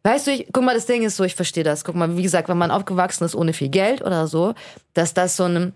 Weißt 0.04 0.26
du, 0.26 0.30
ich, 0.30 0.48
guck 0.52 0.64
mal, 0.64 0.74
das 0.74 0.86
Ding 0.86 1.02
ist 1.02 1.16
so, 1.16 1.24
ich 1.24 1.34
verstehe 1.34 1.64
das. 1.64 1.84
Guck 1.84 1.94
mal, 1.94 2.16
wie 2.16 2.22
gesagt, 2.22 2.48
wenn 2.48 2.56
man 2.56 2.70
aufgewachsen 2.70 3.24
ist 3.24 3.34
ohne 3.34 3.52
viel 3.52 3.68
Geld 3.68 4.00
oder 4.00 4.26
so, 4.26 4.54
dass 4.94 5.12
das 5.12 5.36
so 5.36 5.44
ein, 5.44 5.74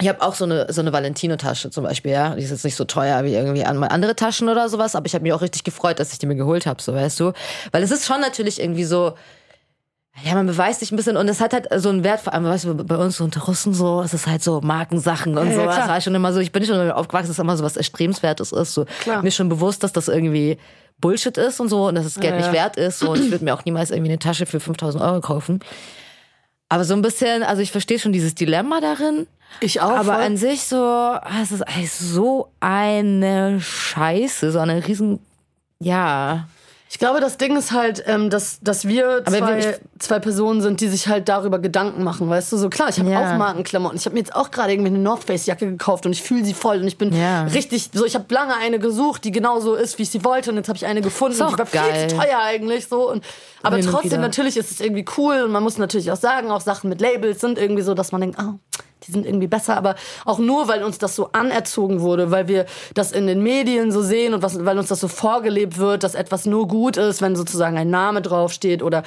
ich 0.00 0.08
habe 0.08 0.22
auch 0.22 0.34
so 0.34 0.44
eine 0.44 0.72
so 0.72 0.80
eine 0.80 0.92
Valentino-Tasche 0.92 1.70
zum 1.70 1.84
Beispiel, 1.84 2.12
ja. 2.12 2.34
Die 2.34 2.42
ist 2.42 2.50
jetzt 2.50 2.64
nicht 2.64 2.76
so 2.76 2.84
teuer 2.84 3.24
wie 3.24 3.34
irgendwie 3.34 3.64
andere 3.64 4.14
Taschen 4.14 4.48
oder 4.48 4.68
sowas, 4.68 4.94
aber 4.94 5.06
ich 5.06 5.14
habe 5.14 5.22
mich 5.22 5.32
auch 5.32 5.40
richtig 5.40 5.64
gefreut, 5.64 5.98
dass 5.98 6.12
ich 6.12 6.18
die 6.18 6.26
mir 6.26 6.36
geholt 6.36 6.66
habe, 6.66 6.82
so 6.82 6.94
weißt 6.94 7.18
du. 7.20 7.32
Weil 7.72 7.82
es 7.82 7.90
ist 7.90 8.06
schon 8.06 8.20
natürlich 8.20 8.60
irgendwie 8.60 8.84
so, 8.84 9.14
ja, 10.24 10.34
man 10.34 10.46
beweist 10.46 10.80
sich 10.80 10.92
ein 10.92 10.96
bisschen 10.96 11.16
und 11.16 11.28
es 11.28 11.40
hat 11.40 11.52
halt 11.52 11.68
so 11.76 11.88
einen 11.88 12.02
Wert, 12.02 12.20
vor 12.20 12.32
allem, 12.32 12.44
weißt 12.44 12.64
du, 12.64 12.74
bei 12.74 12.96
uns 12.96 13.20
unter 13.20 13.42
Russen 13.42 13.74
so, 13.74 14.00
es 14.02 14.14
ist 14.14 14.26
halt 14.26 14.42
so 14.42 14.60
Markensachen 14.62 15.36
und 15.36 15.48
ja, 15.48 15.54
so. 15.54 15.60
Ja, 15.60 15.66
das 15.66 15.88
war 15.88 16.00
schon 16.00 16.14
immer 16.14 16.32
so, 16.32 16.40
ich 16.40 16.52
bin 16.52 16.64
schon 16.64 16.90
aufgewachsen, 16.90 17.28
dass 17.28 17.38
immer 17.38 17.56
so 17.56 17.64
was 17.64 17.76
Erstrebenswertes 17.76 18.52
ist. 18.52 18.74
So. 18.74 18.86
Klar. 19.00 19.22
Mir 19.22 19.28
ist 19.28 19.36
schon 19.36 19.48
bewusst, 19.48 19.82
dass 19.82 19.92
das 19.92 20.08
irgendwie 20.08 20.58
Bullshit 21.00 21.36
ist 21.36 21.60
und 21.60 21.68
so 21.68 21.88
und 21.88 21.96
dass 21.96 22.04
das 22.04 22.14
Geld 22.14 22.34
ja, 22.34 22.40
nicht 22.40 22.52
wert 22.52 22.76
ist. 22.76 23.00
So. 23.00 23.10
Und 23.10 23.22
ich 23.22 23.30
würde 23.30 23.44
mir 23.44 23.54
auch 23.54 23.64
niemals 23.66 23.90
irgendwie 23.90 24.10
eine 24.10 24.18
Tasche 24.18 24.46
für 24.46 24.60
5000 24.60 25.02
Euro 25.02 25.20
kaufen. 25.20 25.60
Aber 26.68 26.84
so 26.84 26.94
ein 26.94 27.02
bisschen, 27.02 27.42
also 27.42 27.62
ich 27.62 27.70
verstehe 27.70 27.98
schon 27.98 28.12
dieses 28.12 28.34
Dilemma 28.34 28.80
darin. 28.80 29.26
Ich 29.60 29.80
auch. 29.80 29.90
Aber 29.90 30.14
voll. 30.14 30.22
an 30.22 30.36
sich 30.36 30.62
so, 30.62 30.76
ah, 30.76 31.42
es 31.42 31.52
ist 31.52 31.98
so 31.98 32.50
eine 32.60 33.60
Scheiße, 33.60 34.50
so 34.50 34.58
eine 34.58 34.86
riesen, 34.86 35.20
ja. 35.78 36.48
Ich 36.96 37.00
glaube, 37.00 37.20
das 37.20 37.36
Ding 37.36 37.54
ist 37.58 37.72
halt, 37.72 38.02
ähm, 38.06 38.30
dass, 38.30 38.58
dass 38.62 38.88
wir 38.88 39.22
zwei, 39.26 39.58
ich, 39.58 39.66
zwei 39.98 40.18
Personen 40.18 40.62
sind, 40.62 40.80
die 40.80 40.88
sich 40.88 41.08
halt 41.08 41.28
darüber 41.28 41.58
Gedanken 41.58 42.02
machen, 42.02 42.26
weißt 42.26 42.50
du? 42.52 42.56
So 42.56 42.70
klar, 42.70 42.88
ich 42.88 42.98
habe 42.98 43.10
ja. 43.10 43.34
auch 43.34 43.36
Markenklamotten. 43.36 43.98
Ich 43.98 44.06
habe 44.06 44.14
mir 44.14 44.20
jetzt 44.20 44.34
auch 44.34 44.50
gerade 44.50 44.72
irgendwie 44.72 44.88
eine 44.88 45.00
North 45.00 45.24
Face 45.24 45.44
Jacke 45.44 45.66
gekauft 45.66 46.06
und 46.06 46.12
ich 46.12 46.22
fühle 46.22 46.42
sie 46.42 46.54
voll 46.54 46.78
und 46.78 46.86
ich 46.86 46.96
bin 46.96 47.14
ja. 47.14 47.42
richtig 47.42 47.90
so. 47.92 48.06
Ich 48.06 48.14
habe 48.14 48.24
lange 48.32 48.56
eine 48.56 48.78
gesucht, 48.78 49.24
die 49.24 49.30
genauso 49.30 49.74
ist, 49.74 49.98
wie 49.98 50.04
ich 50.04 50.10
sie 50.10 50.24
wollte 50.24 50.48
und 50.48 50.56
jetzt 50.56 50.68
habe 50.68 50.78
ich 50.78 50.86
eine 50.86 51.02
gefunden. 51.02 51.38
Und 51.38 51.52
die 51.52 51.58
war 51.58 51.66
geil. 51.66 51.92
viel 51.92 52.08
zu 52.08 52.16
teuer 52.16 52.38
eigentlich 52.42 52.88
so. 52.88 53.10
Und, 53.10 53.22
aber 53.62 53.78
trotzdem 53.82 54.22
natürlich 54.22 54.56
ist 54.56 54.70
es 54.70 54.80
irgendwie 54.80 55.04
cool 55.18 55.42
und 55.42 55.52
man 55.52 55.62
muss 55.62 55.76
natürlich 55.76 56.10
auch 56.10 56.16
sagen, 56.16 56.50
auch 56.50 56.62
Sachen 56.62 56.88
mit 56.88 57.02
Labels 57.02 57.42
sind 57.42 57.58
irgendwie 57.58 57.82
so, 57.82 57.92
dass 57.92 58.10
man 58.10 58.22
denkt, 58.22 58.38
oh, 58.40 58.54
die 59.04 59.12
sind 59.12 59.26
irgendwie 59.26 59.46
besser, 59.46 59.76
aber 59.76 59.94
auch 60.24 60.38
nur, 60.38 60.68
weil 60.68 60.82
uns 60.82 60.98
das 60.98 61.14
so 61.14 61.30
anerzogen 61.32 62.00
wurde, 62.00 62.30
weil 62.30 62.48
wir 62.48 62.66
das 62.94 63.12
in 63.12 63.26
den 63.26 63.42
Medien 63.42 63.92
so 63.92 64.02
sehen 64.02 64.34
und 64.34 64.42
was, 64.42 64.64
weil 64.64 64.78
uns 64.78 64.88
das 64.88 65.00
so 65.00 65.08
vorgelebt 65.08 65.78
wird, 65.78 66.02
dass 66.02 66.14
etwas 66.14 66.46
nur 66.46 66.66
gut 66.66 66.96
ist, 66.96 67.20
wenn 67.20 67.36
sozusagen 67.36 67.76
ein 67.76 67.90
Name 67.90 68.22
draufsteht 68.22 68.82
oder 68.82 69.02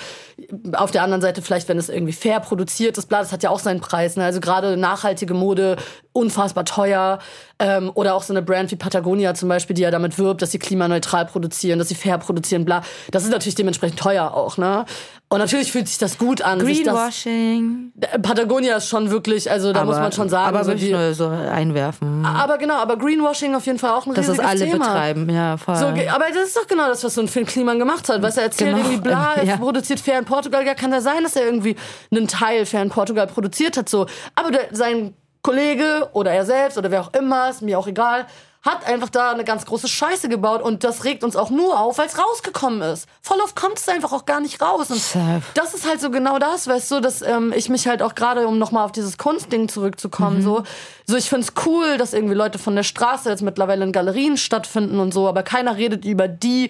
auf 0.74 0.92
der 0.92 1.04
anderen 1.04 1.22
Seite 1.22 1.42
vielleicht, 1.42 1.68
wenn 1.70 1.78
es 1.78 1.90
irgendwie 1.90 2.14
fair 2.14 2.40
produziert 2.40 2.98
ist, 2.98 3.08
bla, 3.08 3.20
das 3.20 3.32
hat 3.32 3.44
ja 3.44 3.50
auch 3.50 3.60
seinen 3.60 3.82
Preis. 3.82 4.16
Ne? 4.16 4.24
Also 4.24 4.40
gerade 4.40 4.78
nachhaltige 4.78 5.34
Mode, 5.34 5.78
unfassbar 6.14 6.66
teuer. 6.66 7.20
Ähm, 7.60 7.92
oder 7.94 8.16
auch 8.16 8.24
so 8.24 8.32
eine 8.32 8.42
Brand 8.42 8.72
wie 8.72 8.78
Patagonia 8.78 9.34
zum 9.34 9.50
Beispiel, 9.50 9.74
die 9.74 9.82
ja 9.82 9.92
damit 9.92 10.18
wirbt, 10.18 10.42
dass 10.42 10.52
sie 10.52 10.60
klimaneutral 10.60 11.26
produzieren, 11.26 11.78
dass 11.78 11.90
sie 11.90 11.96
fair 11.96 12.18
produzieren, 12.18 12.64
bla. 12.64 12.84
Das 13.12 13.24
ist 13.24 13.32
natürlich 13.32 13.56
dementsprechend 13.56 14.00
teuer 14.00 14.34
auch, 14.34 14.58
ne? 14.58 14.86
Und 15.32 15.38
natürlich 15.38 15.71
fühlt 15.71 15.88
sich 15.88 15.99
das 15.99 16.17
gut 16.17 16.41
an. 16.41 16.57
Greenwashing. 16.57 17.91
Das, 17.93 18.19
Patagonia 18.19 18.77
ist 18.77 18.89
schon 18.89 19.11
wirklich, 19.11 19.49
also 19.49 19.71
da 19.71 19.82
aber, 19.82 19.91
muss 19.91 19.99
man 19.99 20.11
schon 20.11 20.27
sagen. 20.27 20.47
Aber 20.47 20.63
so 20.63 20.71
wirklich 20.71 20.89
nur 20.89 21.13
so 21.13 21.27
einwerfen. 21.27 22.25
Aber 22.25 22.57
genau, 22.57 22.77
aber 22.77 22.97
Greenwashing 22.97 23.53
auf 23.53 23.63
jeden 23.67 23.77
Fall 23.77 23.91
auch 23.91 24.07
ein 24.07 24.15
das 24.15 24.27
riesiges 24.27 24.59
Thema. 24.59 24.77
Das 24.80 24.88
alle 24.88 25.13
betreiben, 25.13 25.30
ja, 25.30 25.57
voll. 25.57 25.75
So, 25.75 25.86
aber 25.86 26.25
das 26.34 26.47
ist 26.47 26.57
doch 26.57 26.65
genau 26.65 26.88
das, 26.88 27.03
was 27.03 27.13
so 27.13 27.21
ein 27.21 27.27
Finn 27.27 27.45
Kliman 27.45 27.77
gemacht 27.77 28.09
hat. 28.09 28.23
Was 28.23 28.38
er 28.38 28.43
erzählt 28.43 28.71
genau. 28.71 28.84
irgendwie, 28.84 29.01
bla, 29.01 29.34
er 29.36 29.43
ja. 29.43 29.57
produziert 29.57 29.99
fair 29.99 30.17
in 30.17 30.25
Portugal. 30.25 30.65
Ja, 30.65 30.73
kann 30.73 30.91
ja 30.91 30.99
sein, 30.99 31.21
dass 31.21 31.36
er 31.36 31.45
irgendwie 31.45 31.75
einen 32.09 32.27
Teil 32.27 32.65
fair 32.65 32.82
in 32.82 32.89
Portugal 32.89 33.27
produziert 33.27 33.77
hat, 33.77 33.88
so. 33.88 34.07
Aber 34.34 34.49
der, 34.49 34.69
sein 34.71 35.13
Kollege 35.43 36.09
oder 36.13 36.32
er 36.32 36.45
selbst 36.45 36.80
oder 36.80 36.89
wer 36.89 37.01
auch 37.01 37.13
immer, 37.13 37.51
ist 37.51 37.61
mir 37.61 37.77
auch 37.77 37.88
egal, 37.88 38.25
hat 38.62 38.86
einfach 38.86 39.10
da 39.10 39.32
eine 39.32 39.45
ganz 39.45 39.66
große 39.66 39.88
Scheiße 39.88 40.28
gebaut 40.28 40.62
und 40.62 40.84
das 40.84 41.05
regt 41.05 41.24
uns 41.24 41.38
auch 41.38 41.49
nur 41.49 41.80
auf, 41.80 41.97
weil 41.97 42.07
es 42.07 42.18
rausgekommen 42.18 42.82
ist. 42.82 43.07
Voll 43.22 43.39
oft 43.41 43.55
kommt 43.55 43.80
es 43.80 43.88
einfach 43.88 44.12
auch 44.12 44.26
gar 44.26 44.41
nicht 44.41 44.62
raus. 44.62 44.91
Und 44.91 44.99
Safe. 44.99 45.41
das 45.53 45.74
ist 45.74 45.88
halt 45.88 46.01
so 46.01 46.12
genau 46.12 46.39
das, 46.39 46.68
weißt 46.68 46.91
du, 46.91 46.99
dass 46.99 47.22
ähm, 47.22 47.53
ich 47.55 47.70
mich 47.70 47.88
halt 47.88 48.01
auch 48.01 48.16
gerade, 48.16 48.47
um 48.47 48.57
nochmal 48.57 48.84
auf 48.84 48.91
dieses 48.91 49.18
Kunstding 49.18 49.70
zurückzukommen, 49.70 50.41
so, 50.41 50.64
so 51.05 51.16
ich 51.16 51.30
find's 51.30 51.53
cool, 51.66 51.97
dass 51.97 52.14
irgendwie 52.14 52.36
Leute 52.36 52.60
von 52.60 52.76
der 52.76 52.84
Straße 52.84 53.30
jetzt 53.30 53.41
mittlerweile 53.41 53.86
in 53.86 53.93
Galerien 53.93 54.36
stattfinden 54.36 54.99
und 54.99 55.14
so, 55.14 55.30
aber 55.30 55.43
keiner 55.43 55.78
redet 55.78 56.03
über 56.03 56.28
die 56.28 56.70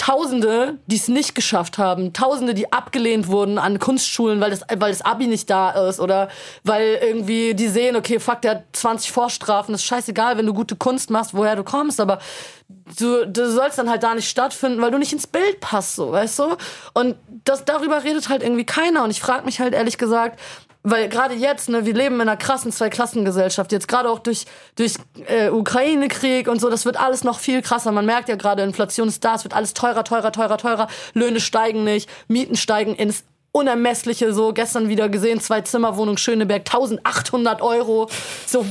Tausende, 0.00 0.78
die 0.86 0.96
es 0.96 1.08
nicht 1.08 1.34
geschafft 1.34 1.76
haben, 1.76 2.14
Tausende, 2.14 2.54
die 2.54 2.72
abgelehnt 2.72 3.28
wurden 3.28 3.58
an 3.58 3.78
Kunstschulen, 3.78 4.40
weil 4.40 4.48
das, 4.50 4.62
weil 4.78 4.92
das 4.92 5.02
Abi 5.02 5.26
nicht 5.26 5.50
da 5.50 5.88
ist 5.88 6.00
oder 6.00 6.30
weil 6.64 6.98
irgendwie 7.02 7.52
die 7.52 7.68
sehen, 7.68 7.96
okay, 7.96 8.18
fuck, 8.18 8.40
der 8.40 8.52
hat 8.52 8.62
20 8.72 9.12
Vorstrafen, 9.12 9.72
das 9.72 9.82
ist 9.82 9.86
scheißegal, 9.86 10.38
wenn 10.38 10.46
du 10.46 10.54
gute 10.54 10.74
Kunst 10.74 11.10
machst, 11.10 11.34
woher 11.34 11.54
du 11.54 11.64
kommst, 11.64 12.00
aber 12.00 12.18
du, 12.98 13.26
du 13.26 13.50
sollst 13.50 13.76
dann 13.76 13.90
halt 13.90 14.02
da 14.02 14.14
nicht 14.14 14.30
stattfinden, 14.30 14.80
weil 14.80 14.90
du 14.90 14.96
nicht 14.96 15.12
ins 15.12 15.26
Bild 15.26 15.60
passt, 15.60 15.96
so, 15.96 16.12
weißt 16.12 16.38
du? 16.38 16.56
Und 16.94 17.16
das, 17.44 17.66
darüber 17.66 18.02
redet 18.02 18.30
halt 18.30 18.42
irgendwie 18.42 18.64
keiner. 18.64 19.04
Und 19.04 19.10
ich 19.10 19.20
frage 19.20 19.44
mich 19.44 19.60
halt 19.60 19.74
ehrlich 19.74 19.98
gesagt, 19.98 20.40
weil 20.82 21.08
gerade 21.08 21.34
jetzt, 21.34 21.68
ne, 21.68 21.84
wir 21.84 21.94
leben 21.94 22.16
in 22.16 22.22
einer 22.22 22.36
krassen 22.36 22.72
Zweiklassengesellschaft. 22.72 23.72
Jetzt 23.72 23.88
gerade 23.88 24.08
auch 24.08 24.18
durch 24.18 24.46
durch 24.76 24.94
äh, 25.26 25.50
Ukraine-Krieg 25.50 26.48
und 26.48 26.60
so, 26.60 26.70
das 26.70 26.84
wird 26.84 26.98
alles 26.98 27.22
noch 27.24 27.38
viel 27.38 27.60
krasser. 27.60 27.92
Man 27.92 28.06
merkt 28.06 28.28
ja 28.28 28.36
gerade, 28.36 28.62
Inflation 28.62 29.08
ist 29.08 29.24
da, 29.24 29.34
es 29.34 29.44
wird 29.44 29.54
alles 29.54 29.74
teurer, 29.74 30.04
teurer, 30.04 30.32
teurer, 30.32 30.56
teurer. 30.56 30.88
Löhne 31.12 31.40
steigen 31.40 31.84
nicht, 31.84 32.08
Mieten 32.28 32.56
steigen 32.56 32.94
ins 32.94 33.24
Unermessliche, 33.52 34.32
so 34.32 34.52
gestern 34.52 34.88
wieder 34.88 35.08
gesehen, 35.08 35.40
zwei 35.40 35.60
Zimmerwohnung 35.62 36.16
Schöneberg, 36.16 36.60
1800 36.60 37.62
Euro. 37.62 38.08
So, 38.46 38.64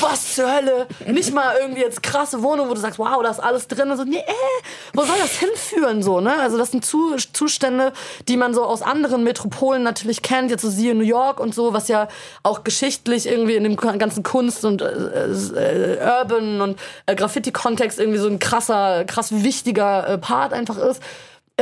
was 0.00 0.36
zur 0.36 0.52
Hölle? 0.54 0.86
Nicht 1.08 1.34
mal 1.34 1.56
irgendwie 1.60 1.80
jetzt 1.80 2.04
krasse 2.04 2.40
Wohnung, 2.40 2.68
wo 2.68 2.74
du 2.74 2.80
sagst, 2.80 3.00
wow, 3.00 3.20
da 3.20 3.30
ist 3.30 3.40
alles 3.40 3.66
drin. 3.66 3.90
Und 3.90 3.96
so, 3.96 4.04
nee, 4.04 4.18
äh, 4.18 4.62
wo 4.94 5.02
soll 5.02 5.16
das 5.18 5.38
hinführen, 5.38 6.04
so, 6.04 6.20
ne? 6.20 6.34
Also, 6.38 6.56
das 6.56 6.70
sind 6.70 6.84
Zu 6.84 7.16
Zustände, 7.32 7.92
die 8.28 8.36
man 8.36 8.54
so 8.54 8.62
aus 8.62 8.82
anderen 8.82 9.24
Metropolen 9.24 9.82
natürlich 9.82 10.22
kennt. 10.22 10.52
Jetzt 10.52 10.62
so 10.62 10.70
siehe 10.70 10.94
New 10.94 11.02
York 11.02 11.40
und 11.40 11.52
so, 11.52 11.72
was 11.72 11.88
ja 11.88 12.06
auch 12.44 12.62
geschichtlich 12.62 13.26
irgendwie 13.26 13.56
in 13.56 13.64
dem 13.64 13.76
ganzen 13.76 14.22
Kunst 14.22 14.64
und 14.64 14.82
äh, 14.82 14.86
äh, 14.86 15.98
Urban 16.00 16.60
und 16.60 16.78
äh, 17.06 17.16
Graffiti-Kontext 17.16 17.98
irgendwie 17.98 18.20
so 18.20 18.28
ein 18.28 18.38
krasser, 18.38 19.04
krass 19.04 19.32
wichtiger 19.42 20.08
äh, 20.08 20.18
Part 20.18 20.52
einfach 20.52 20.78
ist 20.78 21.02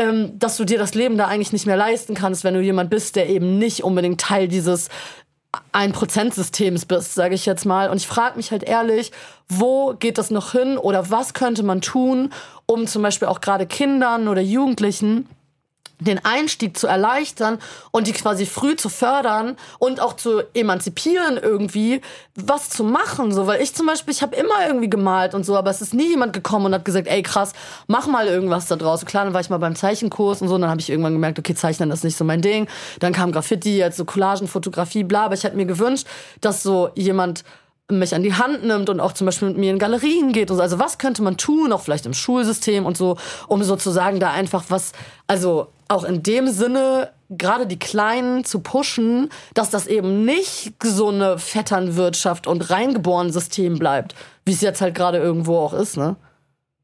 ähm, 0.01 0.38
dass 0.38 0.57
du 0.57 0.64
dir 0.64 0.78
das 0.78 0.94
Leben 0.94 1.18
da 1.18 1.26
eigentlich 1.26 1.53
nicht 1.53 1.66
mehr 1.66 1.76
leisten 1.76 2.14
kannst, 2.14 2.42
wenn 2.42 2.55
du 2.55 2.61
jemand 2.61 2.88
bist, 2.88 3.16
der 3.16 3.28
eben 3.28 3.59
nicht 3.59 3.84
unbedingt 3.84 4.20
Teil 4.20 4.48
dieses 4.48 4.88
ein 5.72 5.92
Prozent-Systems 5.92 6.86
bist, 6.86 7.14
sage 7.14 7.34
ich 7.34 7.44
jetzt 7.44 7.66
mal. 7.66 7.90
Und 7.90 7.98
ich 7.98 8.07
frage 8.07 8.36
mich 8.36 8.51
halt 8.51 8.62
ehrlich, 8.62 9.12
wo 9.48 9.94
geht 9.94 10.16
das 10.16 10.30
noch 10.30 10.53
hin 10.53 10.78
oder 10.78 11.11
was 11.11 11.34
könnte 11.34 11.62
man 11.62 11.80
tun, 11.80 12.32
um 12.66 12.86
zum 12.86 13.03
Beispiel 13.03 13.28
auch 13.28 13.40
gerade 13.40 13.66
Kindern 13.66 14.28
oder 14.28 14.40
Jugendlichen 14.40 15.28
den 16.01 16.24
Einstieg 16.24 16.76
zu 16.76 16.86
erleichtern 16.86 17.59
und 17.90 18.07
die 18.07 18.12
quasi 18.12 18.46
früh 18.46 18.76
zu 18.76 18.88
fördern 18.88 19.57
und 19.78 20.01
auch 20.01 20.14
zu 20.14 20.42
emanzipieren 20.55 21.38
irgendwie, 21.40 22.01
was 22.34 22.70
zu 22.70 22.84
machen. 22.84 23.32
So, 23.32 23.46
weil 23.46 23.62
ich 23.62 23.74
zum 23.74 23.86
Beispiel, 23.86 24.12
ich 24.12 24.22
habe 24.22 24.34
immer 24.36 24.66
irgendwie 24.66 24.90
gemalt 24.90 25.34
und 25.34 25.44
so, 25.44 25.57
aber 25.57 25.70
es 25.70 25.80
ist 25.80 25.94
nie 25.94 26.09
jemand 26.09 26.32
gekommen 26.32 26.66
und 26.66 26.74
hat 26.74 26.84
gesagt, 26.84 27.07
ey 27.07 27.22
krass, 27.22 27.53
mach 27.86 28.07
mal 28.07 28.26
irgendwas 28.26 28.66
da 28.66 28.76
draußen. 28.76 29.07
Klar, 29.07 29.24
dann 29.24 29.34
war 29.34 29.40
ich 29.40 29.51
mal 29.51 29.59
beim 29.59 29.76
Zeichenkurs 29.76 30.42
und 30.42 30.48
so, 30.48 30.55
und 30.55 30.62
dann 30.62 30.70
habe 30.70 30.80
ich 30.80 30.90
irgendwann 30.90 31.12
gemerkt, 31.12 31.38
okay, 31.38 31.55
Zeichnen 31.55 31.90
ist 31.90 32.05
nicht 32.05 32.16
so 32.16 32.24
mein 32.24 32.40
Ding. 32.40 32.66
Dann 32.98 33.12
kam 33.12 33.32
Graffiti, 33.32 33.76
jetzt 33.76 33.96
so 33.96 34.05
Collagen, 34.05 34.48
Fotografie, 34.48 35.05
bla. 35.05 35.26
Aber 35.26 35.34
ich 35.34 35.44
hätte 35.44 35.57
mir 35.57 35.66
gewünscht, 35.66 36.07
dass 36.40 36.62
so 36.62 36.90
jemand 36.94 37.44
mich 37.88 38.14
an 38.14 38.22
die 38.22 38.34
Hand 38.34 38.64
nimmt 38.64 38.88
und 38.88 39.01
auch 39.01 39.12
zum 39.12 39.26
Beispiel 39.26 39.48
mit 39.48 39.59
mir 39.59 39.70
in 39.70 39.78
Galerien 39.78 40.32
geht 40.32 40.51
und 40.51 40.57
so. 40.57 40.62
Also 40.62 40.78
was 40.78 40.98
könnte 40.98 41.22
man 41.22 41.36
tun, 41.36 41.72
auch 41.72 41.80
vielleicht 41.80 42.07
im 42.07 42.14
Schulsystem 42.14 42.86
und 42.86 42.96
so, 42.96 43.16
um 43.48 43.62
sozusagen 43.62 44.20
da 44.20 44.30
einfach 44.30 44.64
was, 44.68 44.92
also 45.26 45.68
auch 45.91 46.05
in 46.05 46.22
dem 46.22 46.49
Sinne 46.49 47.11
gerade 47.30 47.66
die 47.66 47.78
Kleinen 47.78 48.45
zu 48.45 48.61
pushen, 48.61 49.28
dass 49.55 49.70
das 49.70 49.86
eben 49.86 50.24
nicht 50.24 50.74
so 50.82 51.09
eine 51.09 51.38
Vetternwirtschaft 51.38 52.47
und 52.47 52.70
reingeboren 52.70 53.32
System 53.32 53.78
bleibt, 53.78 54.14
wie 54.45 54.53
es 54.53 54.61
jetzt 54.61 54.80
halt 54.80 54.95
gerade 54.95 55.18
irgendwo 55.18 55.59
auch 55.59 55.72
ist, 55.72 55.97
ne? 55.97 56.16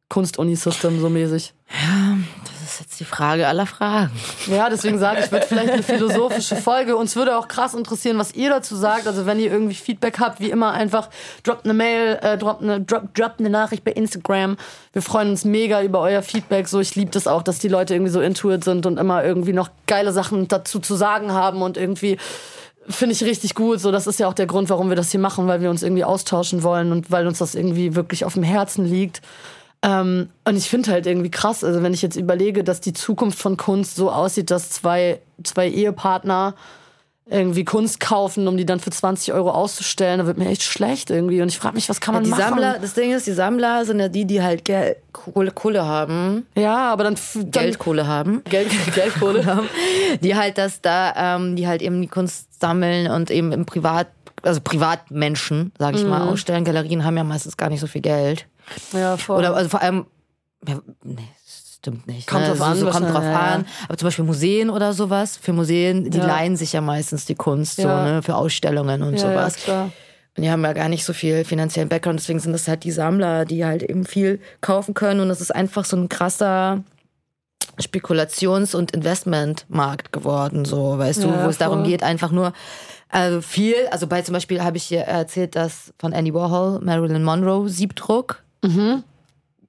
Kunst-Uni-System 0.09 1.01
so 1.01 1.09
mäßig. 1.09 1.53
Ja, 1.69 2.16
ist 2.77 2.81
jetzt 2.81 3.01
die 3.01 3.05
Frage 3.05 3.49
aller 3.49 3.67
Fragen. 3.67 4.11
Ja, 4.49 4.69
deswegen 4.69 4.99
sage 4.99 5.21
ich, 5.25 5.33
wird 5.33 5.45
vielleicht 5.45 5.71
eine 5.71 5.83
philosophische 5.83 6.57
Folge. 6.57 6.97
Uns 6.97 7.17
würde 7.17 7.39
auch 7.39 7.49
krass 7.49 7.75
interessieren, 7.75 8.19
was 8.19 8.35
ihr 8.35 8.51
dazu 8.51 8.77
sagt. 8.77 9.07
Also 9.07 9.25
wenn 9.25 9.39
ihr 9.39 9.51
irgendwie 9.51 9.75
Feedback 9.75 10.19
habt, 10.21 10.41
wie 10.41 10.51
immer 10.51 10.73
einfach 10.73 11.09
droppt 11.43 11.65
eine 11.65 11.75
Mail, 11.75 12.19
äh, 12.21 12.37
droppt 12.37 12.63
eine, 12.63 12.81
drop, 12.83 13.15
droppt 13.15 13.41
eine 13.41 13.51
Nachricht 13.51 13.83
bei 13.85 13.93
Instagram. 13.93 14.59
Wir 14.93 15.03
freuen 15.03 15.31
uns 15.31 15.45
mega 15.45 15.83
über 15.83 16.01
euer 16.01 16.23
Feedback. 16.23 16.69
So, 16.69 16.81
ich 16.81 16.95
liebe 16.95 17.11
das 17.11 17.27
auch, 17.27 17.43
dass 17.43 17.59
die 17.59 17.69
Leute 17.69 17.95
irgendwie 17.95 18.13
so 18.13 18.21
intuit 18.21 18.65
sind 18.65 18.85
und 18.85 18.99
immer 18.99 19.25
irgendwie 19.25 19.55
noch 19.55 19.71
geile 19.87 20.13
Sachen 20.13 20.49
dazu 20.49 20.79
zu 20.79 20.95
sagen 20.97 21.33
haben 21.33 21.63
und 21.63 21.79
irgendwie 21.79 22.19
finde 22.89 23.15
ich 23.15 23.25
richtig 23.25 23.55
gut. 23.55 23.81
So, 23.81 23.91
das 23.91 24.07
ist 24.07 24.21
ja 24.21 24.29
auch 24.29 24.35
der 24.35 24.47
Grund, 24.47 24.69
warum 24.69 24.91
wir 24.91 24.97
das 24.97 25.11
hier 25.11 25.21
machen, 25.21 25.47
weil 25.47 25.61
wir 25.61 25.71
uns 25.71 25.83
irgendwie 25.83 26.05
austauschen 26.05 26.63
wollen 26.63 26.93
und 26.93 27.11
weil 27.11 27.27
uns 27.27 27.39
das 27.39 27.55
irgendwie 27.55 27.95
wirklich 27.95 28.25
auf 28.25 28.35
dem 28.35 28.43
Herzen 28.43 28.85
liegt. 28.85 29.23
Ähm, 29.83 30.31
und 30.45 30.57
ich 30.57 30.69
finde 30.69 30.91
halt 30.91 31.07
irgendwie 31.07 31.31
krass, 31.31 31.63
also 31.63 31.83
wenn 31.83 31.95
ich 31.95 32.03
jetzt 32.03 32.17
überlege, 32.17 32.65
dass 32.65 32.81
die 32.81 32.93
Zukunft 32.93 33.39
von 33.39 33.57
Kunst 33.57 33.97
so 33.97 34.11
aussieht, 34.11 34.51
dass 34.51 34.71
zwei, 34.71 35.21
zwei 35.45 35.69
Ehepartner 35.69 36.55
irgendwie 37.29 37.65
Kunst 37.65 37.99
kaufen, 37.99 38.47
um 38.47 38.57
die 38.57 38.65
dann 38.65 38.79
für 38.79 38.91
20 38.91 39.33
Euro 39.35 39.51
auszustellen, 39.51 40.21
da 40.21 40.27
wird 40.27 40.39
mir 40.39 40.49
echt 40.49 40.63
schlecht 40.63 41.11
irgendwie. 41.11 41.43
Und 41.43 41.49
ich 41.49 41.59
frage 41.59 41.75
mich, 41.75 41.89
was 41.89 42.01
kann 42.01 42.15
man 42.15 42.23
die 42.23 42.31
machen? 42.31 42.41
Sammler, 42.41 42.79
das 42.81 42.95
Ding 42.95 43.13
ist, 43.13 43.27
die 43.27 43.33
Sammler 43.33 43.85
sind 43.85 43.99
ja 43.99 44.09
die, 44.09 44.27
die 44.27 44.41
halt 44.43 44.65
Geld, 44.65 44.99
Kohle, 45.13 45.51
Kohle 45.51 45.85
haben. 45.85 46.47
Ja, 46.57 46.93
aber 46.93 47.03
dann, 47.03 47.17
dann 47.35 47.51
Geldkohle 47.51 48.07
haben. 48.07 48.45
Geld, 48.45 48.69
Geldkohle 48.95 49.45
haben. 49.47 49.69
Die 50.21 50.37
halt 50.37 50.57
das 50.57 50.81
da, 50.83 51.37
ähm, 51.37 51.57
die 51.57 51.67
halt 51.67 51.83
eben 51.83 52.01
die 52.01 52.07
Kunst 52.07 52.61
sammeln 52.61 53.11
und 53.11 53.33
eben 53.33 53.51
im 53.51 53.67
Privat, 53.67 54.07
also 54.43 54.61
Privatmenschen, 54.61 55.73
sage 55.81 55.97
ich 55.97 56.05
Mhm. 56.05 56.11
mal, 56.11 56.29
ausstellen. 56.29 56.65
Galerien 56.65 57.05
haben 57.05 57.17
ja 57.17 57.25
meistens 57.25 57.57
gar 57.57 57.71
nicht 57.71 57.81
so 57.81 57.89
viel 57.89 58.03
Geld. 58.03 58.47
Ja, 58.93 59.17
voll. 59.17 59.39
Oder 59.39 59.55
also 59.55 59.69
vor 59.69 59.83
allem, 59.83 60.07
ja, 60.67 60.81
nee, 61.03 61.29
das 61.45 61.77
stimmt 61.77 62.07
nicht. 62.07 62.27
Kommt 62.27 62.43
ne? 62.43 62.49
drauf 62.49 62.63
an, 62.63 62.79
so 62.79 62.91
kommt 62.91 63.09
drauf 63.09 63.23
ja, 63.23 63.39
an. 63.39 63.67
Aber 63.89 63.97
zum 63.97 64.07
Beispiel 64.07 64.25
Museen 64.25 64.71
oder 64.71 64.93
sowas. 64.93 65.37
Für 65.37 65.53
Museen, 65.53 66.11
die 66.11 66.19
Ja. 66.19 66.27
leihen 66.27 66.57
sich 66.57 66.73
ja 66.73 66.81
meistens 66.81 67.25
die 67.25 67.35
Kunst, 67.35 67.77
so, 67.77 67.89
ne, 67.89 68.23
für 68.23 68.35
Ausstellungen 68.35 69.03
und 69.03 69.19
sowas. 69.19 69.57
Und 69.69 70.43
die 70.43 70.51
haben 70.51 70.63
ja 70.65 70.75
gar 70.75 70.89
nicht 70.89 71.05
so 71.05 71.15
viel 71.15 71.45
finanziellen 71.45 71.89
Background, 71.89 72.21
deswegen 72.21 72.41
sind 72.41 72.53
das 72.53 72.69
halt 72.69 72.85
die 72.85 72.91
Sammler, 72.91 73.47
die 73.47 73.65
halt 73.65 73.83
eben 73.83 74.05
viel 74.05 74.39
kaufen 74.61 74.93
können. 74.93 75.21
Und 75.21 75.29
das 75.29 75.41
ist 75.41 75.55
einfach 75.55 75.87
so 75.87 75.97
ein 75.97 76.11
krasser 76.11 76.85
Spekulations- 77.81 78.75
und 78.75 78.91
Investmentmarkt 78.91 80.13
geworden, 80.13 80.65
so, 80.65 80.99
weißt 80.99 81.25
du, 81.25 81.29
wo 81.29 81.49
es 81.49 81.59
darum 81.59 81.85
geht, 81.85 82.03
einfach 82.03 82.31
nur 82.31 82.53
also 83.09 83.41
viel, 83.41 83.75
also 83.91 84.07
bei 84.07 84.23
zum 84.23 84.33
Beispiel 84.33 84.63
habe 84.63 84.77
ich 84.77 84.85
hier 84.85 85.01
erzählt, 85.01 85.57
dass 85.57 85.93
von 85.99 86.13
Andy 86.13 86.35
Warhol, 86.35 86.81
Marilyn 86.81 87.23
Monroe, 87.23 87.69
Siebdruck. 87.69 88.43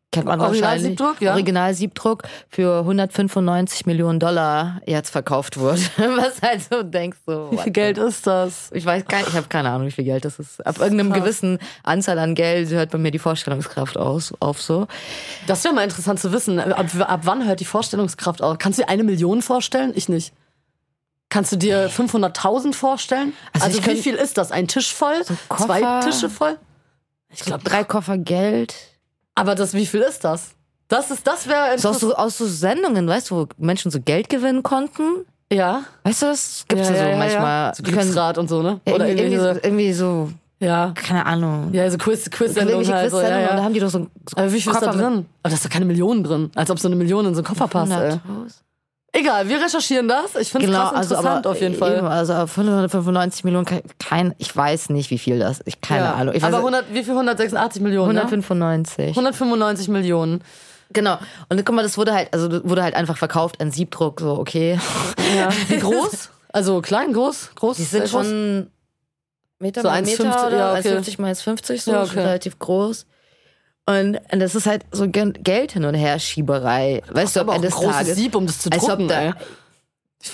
Kennt 0.09 0.25
man 0.25 0.39
wahrscheinlich. 0.39 0.63
Original-Siebdruck, 0.63 1.21
ja. 1.21 1.31
Original-Siebdruck 1.33 2.23
für 2.49 2.79
195 2.79 3.85
Millionen 3.85 4.19
Dollar 4.21 4.81
jetzt 4.85 5.09
verkauft 5.09 5.57
wurde. 5.59 5.81
Was 5.97 6.41
halt 6.41 6.61
so 6.63 6.81
denkst 6.81 7.17
so. 7.25 7.49
Wie 7.51 7.57
viel 7.57 7.73
Geld 7.73 7.97
ist 7.97 8.25
das? 8.25 8.69
Ich 8.73 8.85
weiß 8.85 9.05
gar 9.05 9.17
nicht, 9.17 9.27
ich 9.29 9.35
habe 9.35 9.47
keine 9.49 9.69
Ahnung, 9.69 9.85
wie 9.87 9.91
viel 9.91 10.05
Geld 10.05 10.23
das 10.23 10.39
ist. 10.39 10.65
Ab 10.65 10.79
irgendeinem 10.79 11.11
Krass. 11.11 11.23
gewissen 11.23 11.59
Anzahl 11.83 12.17
an 12.19 12.35
Geld 12.35 12.69
hört 12.69 12.91
bei 12.91 12.97
mir 12.97 13.11
die 13.11 13.19
Vorstellungskraft 13.19 13.97
aus, 13.97 14.33
auf 14.39 14.61
so. 14.61 14.87
Das 15.45 15.63
wäre 15.65 15.73
mal 15.75 15.83
interessant 15.83 16.21
zu 16.21 16.31
wissen. 16.31 16.57
Ab, 16.59 16.87
ab 16.99 17.19
wann 17.23 17.45
hört 17.45 17.59
die 17.59 17.65
Vorstellungskraft 17.65 18.41
auf? 18.41 18.57
Kannst 18.59 18.79
du 18.79 18.83
dir 18.83 18.89
eine 18.89 19.03
Million 19.03 19.41
vorstellen? 19.41 19.91
Ich 19.93 20.07
nicht. 20.07 20.33
Kannst 21.29 21.51
du 21.51 21.57
dir 21.57 21.89
500.000 21.89 22.73
vorstellen? 22.73 23.33
Also 23.51 23.67
Also, 23.67 23.79
wie 23.79 23.81
könnt- 23.83 23.99
viel 23.99 24.15
ist 24.15 24.37
das? 24.37 24.53
Ein 24.53 24.69
Tisch 24.69 24.93
voll? 24.93 25.21
Koffer. 25.49 25.65
Zwei 25.65 25.99
Tische 26.09 26.29
voll? 26.29 26.57
Ich 27.30 27.41
glaube, 27.41 27.63
drei 27.63 27.84
Koffer 27.84 28.17
Geld. 28.17 28.75
Aber 29.36 29.55
das, 29.55 29.73
wie 29.73 29.86
viel 29.86 30.01
ist 30.01 30.23
das? 30.23 30.51
Das 30.88 31.11
ist, 31.11 31.28
das 31.28 31.47
wäre 31.47 31.78
So 31.78 31.89
aus, 31.89 31.99
so 31.99 32.15
aus 32.15 32.38
so 32.38 32.45
Sendungen, 32.47 33.07
weißt 33.07 33.30
du, 33.32 33.36
wo 33.36 33.47
Menschen 33.57 33.91
so 33.91 33.99
Geld 33.99 34.30
gewinnen 34.30 34.63
konnten. 34.63 35.25
Ja. 35.51 35.84
Weißt 36.03 36.21
du, 36.21 36.25
das 36.28 36.65
gibt's 36.67 36.89
ja, 36.89 36.95
so 37.11 37.17
manchmal. 37.17 37.75
So 37.75 37.84
Die 37.84 37.91
können- 37.91 38.03
Glücksrad 38.03 38.38
und 38.38 38.47
so, 38.49 38.61
ne? 38.61 38.80
Ja, 38.88 38.95
Oder 38.95 39.07
irgendwie, 39.07 39.23
irgendwie 39.23 39.38
so, 39.38 39.53
so, 39.53 39.59
irgendwie 39.63 39.93
so, 39.93 40.32
ja. 40.59 40.91
keine 40.95 41.25
Ahnung. 41.25 41.69
Ja, 41.73 41.89
so 41.91 41.97
Quiz, 41.97 42.30
Quiz-Sendung 42.30 42.86
halt. 42.86 42.86
So, 42.86 42.91
ja, 42.91 43.01
Quiz-Sendungen, 43.28 43.41
und 43.43 43.49
da 43.51 43.57
ja. 43.57 43.63
haben 43.63 43.73
die 43.73 43.80
doch 43.80 43.89
so, 43.89 43.99
so 43.99 44.38
Aber 44.38 44.51
wie 44.53 44.61
viel 44.61 44.71
ist 44.71 44.82
da 44.82 44.88
Koffer 44.88 44.97
drin? 44.97 45.25
Aber 45.43 45.49
da 45.49 45.53
ist 45.55 45.65
doch 45.65 45.69
keine 45.69 45.86
Million 45.86 46.23
drin. 46.23 46.51
Als 46.55 46.69
ob 46.71 46.80
so 46.80 46.88
eine 46.88 46.95
Million 46.95 47.25
in 47.25 47.34
so 47.36 47.39
einen 47.39 47.47
Koffer 47.47 47.67
passt, 47.67 47.91
ey. 47.91 48.19
100.000. 49.18 49.20
Egal, 49.20 49.49
wir 49.49 49.61
recherchieren 49.61 50.07
das. 50.07 50.36
Ich 50.36 50.49
finde 50.49 50.68
es 50.68 50.72
Genau, 50.72 50.84
krass 50.84 50.97
also 50.97 51.15
interessant 51.15 51.45
aber 51.45 51.51
auf 51.55 51.61
jeden 51.61 51.76
Fall. 51.76 51.97
Eben, 51.97 52.07
also 52.07 52.34
auf 52.34 52.51
595 52.51 53.43
Millionen, 53.43 53.65
kein, 53.99 54.36
ich 54.38 54.55
weiß 54.55 54.89
nicht, 54.89 55.09
wie 55.11 55.18
viel 55.18 55.39
das. 55.39 55.61
Ich 55.65 55.82
keine 55.82 56.05
ja. 56.05 56.13
Ahnung. 56.13 56.36
Ich 56.36 56.43
Aber 56.43 56.57
100, 56.57 56.93
wie 56.93 57.03
viel? 57.03 57.13
186 57.13 57.82
Millionen, 57.82 58.13
ne? 58.13 58.22
195. 58.22 59.09
195 59.09 59.88
Millionen. 59.89 60.43
Genau. 60.93 61.18
Und 61.49 61.65
guck 61.65 61.76
mal, 61.76 61.84
das 61.84 61.97
wurde 61.97 62.13
halt, 62.13 62.34
also 62.34 62.63
wurde 62.63 62.84
halt 62.84 62.95
einfach 62.95 63.18
verkauft 63.18 63.59
an 63.59 63.72
Siebdruck, 63.72 64.22
so 64.22 64.38
okay. 64.38 64.80
Ja. 65.36 65.49
Wie 65.68 65.80
groß? 65.80 66.30
Also 66.53 66.82
klein, 66.82 67.13
groß, 67.13 67.51
groß? 67.55 67.78
Die 67.78 67.84
sind 67.84 68.09
schon 68.09 68.68
Meter 69.59 69.82
So 69.82 69.89
mal 69.89 70.01
1,50, 70.01 70.24
Meter 70.24 70.47
oder 70.47 70.57
ja, 70.57 70.74
okay. 70.74 70.97
1,50 70.97 71.22
mal 71.22 71.32
1,50 71.32 71.82
so, 71.82 71.91
Ja, 71.91 72.03
okay. 72.03 72.20
relativ 72.20 72.59
groß. 72.59 73.05
Und 73.89 74.19
das 74.31 74.53
ist 74.53 74.65
halt 74.67 74.83
so 74.91 75.07
Geld 75.09 75.71
hin 75.71 75.85
und 75.85 75.93
her 75.95 76.19
Schieberei. 76.19 77.01
Weißt 77.09 77.35
du, 77.35 77.39
auch 77.39 77.43
Ende 77.43 77.53
ein 77.55 77.61
des 77.61 77.73
großes 77.73 77.91
Tages. 77.91 78.15
Sieb, 78.15 78.35
um 78.35 78.45
das 78.45 78.59
zu 78.59 78.69
als 78.71 78.83
ob 78.83 78.89
drucken, 78.89 79.07
da, 79.07 79.21
ey. 79.21 79.33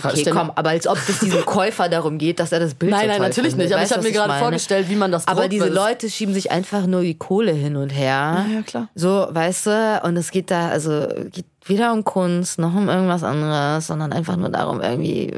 Okay, 0.04 0.26
komm, 0.32 0.50
aber 0.56 0.70
als 0.72 0.88
ob 0.88 0.98
es 1.08 1.20
diesem 1.20 1.46
Käufer 1.46 1.88
darum 1.88 2.18
geht, 2.18 2.40
dass 2.40 2.52
er 2.52 2.60
das 2.62 2.74
Bild 2.74 2.92
Nein, 2.92 3.02
so 3.02 3.08
nein, 3.10 3.22
natürlich 3.22 3.52
findet. 3.52 3.68
nicht. 3.68 3.74
Aber 3.74 3.82
Weißt 3.84 3.92
ich 3.92 3.98
habe 3.98 4.08
mir 4.08 4.14
gerade 4.14 4.40
vorgestellt, 4.40 4.90
wie 4.90 4.96
man 4.96 5.12
das 5.12 5.28
Aber 5.28 5.48
diese 5.48 5.68
das- 5.70 5.76
Leute 5.76 6.10
schieben 6.10 6.34
sich 6.34 6.52
einfach 6.52 6.88
nur 6.88 7.02
die 7.02 7.16
Kohle 7.18 7.52
hin 7.52 7.76
und 7.76 7.90
her. 7.90 8.46
Ja, 8.52 8.62
klar. 8.66 8.90
So, 8.96 9.28
weißt 9.30 9.66
du, 9.68 10.02
und 10.06 10.18
es 10.18 10.32
geht 10.32 10.50
da, 10.50 10.70
also 10.70 11.08
geht 11.32 11.46
weder 11.66 11.94
um 11.94 12.04
Kunst 12.04 12.58
noch 12.60 12.74
um 12.74 12.90
irgendwas 12.90 13.24
anderes, 13.24 13.86
sondern 13.88 14.14
einfach 14.14 14.36
nur 14.38 14.50
darum, 14.50 14.82
irgendwie. 14.82 15.32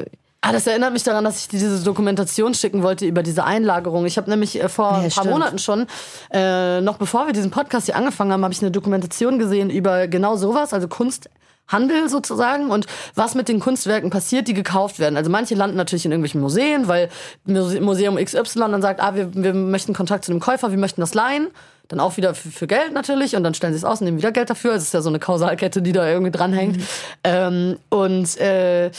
Ah, 0.47 0.51
das 0.51 0.67
erinnert 0.67 0.93
mich 0.93 1.01
daran, 1.03 1.23
dass 1.23 1.39
ich 1.39 1.47
dir 1.47 1.57
diese 1.59 1.83
Dokumentation 1.83 2.53
schicken 2.53 2.83
wollte 2.83 3.05
über 3.07 3.23
diese 3.23 3.43
Einlagerung. 3.45 4.05
Ich 4.05 4.17
habe 4.17 4.29
nämlich 4.29 4.61
äh, 4.61 4.69
vor 4.69 4.91
ein 4.93 5.01
paar 5.01 5.09
stimmt. 5.09 5.29
Monaten 5.31 5.57
schon, 5.57 5.87
äh, 6.31 6.81
noch 6.81 6.97
bevor 6.97 7.25
wir 7.25 7.33
diesen 7.33 7.49
Podcast 7.49 7.87
hier 7.87 7.95
angefangen 7.95 8.31
haben, 8.31 8.43
habe 8.43 8.53
ich 8.53 8.61
eine 8.61 8.69
Dokumentation 8.71 9.39
gesehen 9.39 9.69
über 9.71 10.07
genau 10.07 10.35
sowas, 10.35 10.71
also 10.73 10.87
Kunsthandel 10.87 12.09
sozusagen 12.09 12.69
und 12.69 12.85
was 13.15 13.33
mit 13.33 13.47
den 13.47 13.59
Kunstwerken 13.59 14.11
passiert, 14.11 14.47
die 14.47 14.53
gekauft 14.53 14.99
werden. 14.99 15.17
Also 15.17 15.31
manche 15.31 15.55
landen 15.55 15.77
natürlich 15.77 16.05
in 16.05 16.11
irgendwelchen 16.11 16.41
Museen, 16.41 16.87
weil 16.87 17.09
Muse- 17.47 17.81
Museum 17.81 18.17
XY 18.17 18.59
dann 18.71 18.81
sagt, 18.83 19.01
ah, 19.01 19.15
wir, 19.15 19.33
wir 19.33 19.53
möchten 19.55 19.93
Kontakt 19.93 20.25
zu 20.25 20.31
dem 20.31 20.39
Käufer, 20.39 20.69
wir 20.69 20.77
möchten 20.77 21.01
das 21.01 21.15
leihen. 21.15 21.47
Dann 21.87 21.99
auch 21.99 22.17
wieder 22.17 22.33
für, 22.33 22.49
für 22.49 22.67
Geld 22.67 22.93
natürlich 22.93 23.35
und 23.35 23.43
dann 23.43 23.53
stellen 23.53 23.73
sie 23.73 23.77
es 23.77 23.83
aus 23.83 24.01
und 24.01 24.05
nehmen 24.05 24.17
wieder 24.17 24.31
Geld 24.31 24.49
dafür. 24.49 24.73
Es 24.73 24.83
ist 24.83 24.93
ja 24.93 25.01
so 25.01 25.09
eine 25.09 25.19
Kausalkette, 25.19 25.81
die 25.81 25.91
da 25.91 26.07
irgendwie 26.07 26.31
dranhängt. 26.31 26.81
Ähm, 27.23 27.77
und 27.89 28.37
äh, 28.37 28.91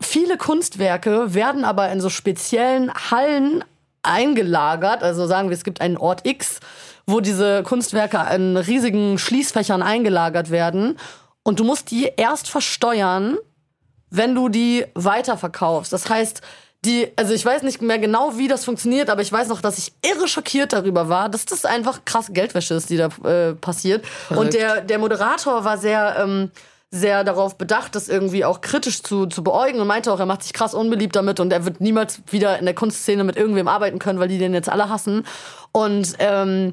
viele 0.00 0.36
Kunstwerke 0.36 1.34
werden 1.34 1.64
aber 1.64 1.90
in 1.90 2.00
so 2.00 2.08
speziellen 2.08 2.92
Hallen 2.92 3.64
eingelagert. 4.02 5.02
Also 5.02 5.26
sagen 5.26 5.50
wir, 5.50 5.56
es 5.56 5.64
gibt 5.64 5.80
einen 5.80 5.96
Ort 5.96 6.26
X, 6.26 6.60
wo 7.06 7.20
diese 7.20 7.62
Kunstwerke 7.62 8.24
in 8.34 8.56
riesigen 8.56 9.18
Schließfächern 9.18 9.82
eingelagert 9.82 10.50
werden. 10.50 10.98
Und 11.42 11.60
du 11.60 11.64
musst 11.64 11.90
die 11.90 12.10
erst 12.16 12.48
versteuern, 12.48 13.36
wenn 14.10 14.34
du 14.34 14.48
die 14.48 14.84
weiterverkaufst. 14.94 15.92
Das 15.92 16.08
heißt, 16.08 16.42
die, 16.86 17.08
also 17.16 17.34
ich 17.34 17.44
weiß 17.44 17.62
nicht 17.62 17.82
mehr 17.82 17.98
genau, 17.98 18.38
wie 18.38 18.48
das 18.48 18.64
funktioniert, 18.64 19.10
aber 19.10 19.20
ich 19.20 19.32
weiß 19.32 19.48
noch, 19.48 19.60
dass 19.60 19.78
ich 19.78 19.92
irre 20.02 20.28
schockiert 20.28 20.72
darüber 20.72 21.08
war, 21.08 21.28
dass 21.28 21.44
das 21.44 21.64
einfach 21.64 22.04
krass 22.04 22.28
Geldwäsche 22.30 22.74
ist, 22.74 22.88
die 22.88 22.96
da 22.96 23.08
äh, 23.24 23.54
passiert. 23.54 24.04
Und 24.30 24.54
der, 24.54 24.80
der 24.80 24.98
Moderator 24.98 25.64
war 25.64 25.78
sehr, 25.78 26.16
ähm, 26.18 26.50
sehr 26.90 27.24
darauf 27.24 27.58
bedacht, 27.58 27.94
das 27.94 28.08
irgendwie 28.08 28.44
auch 28.44 28.60
kritisch 28.60 29.02
zu, 29.02 29.26
zu 29.26 29.42
beäugen 29.42 29.80
und 29.80 29.86
meinte 29.86 30.12
auch, 30.12 30.20
er 30.20 30.26
macht 30.26 30.44
sich 30.44 30.52
krass 30.52 30.72
unbeliebt 30.72 31.16
damit 31.16 31.40
und 31.40 31.52
er 31.52 31.64
wird 31.64 31.80
niemals 31.80 32.20
wieder 32.30 32.58
in 32.58 32.64
der 32.64 32.74
Kunstszene 32.74 33.24
mit 33.24 33.36
irgendwem 33.36 33.68
arbeiten 33.68 33.98
können, 33.98 34.20
weil 34.20 34.28
die 34.28 34.38
den 34.38 34.54
jetzt 34.54 34.68
alle 34.68 34.88
hassen. 34.88 35.24
Und 35.76 36.14
ähm, 36.20 36.72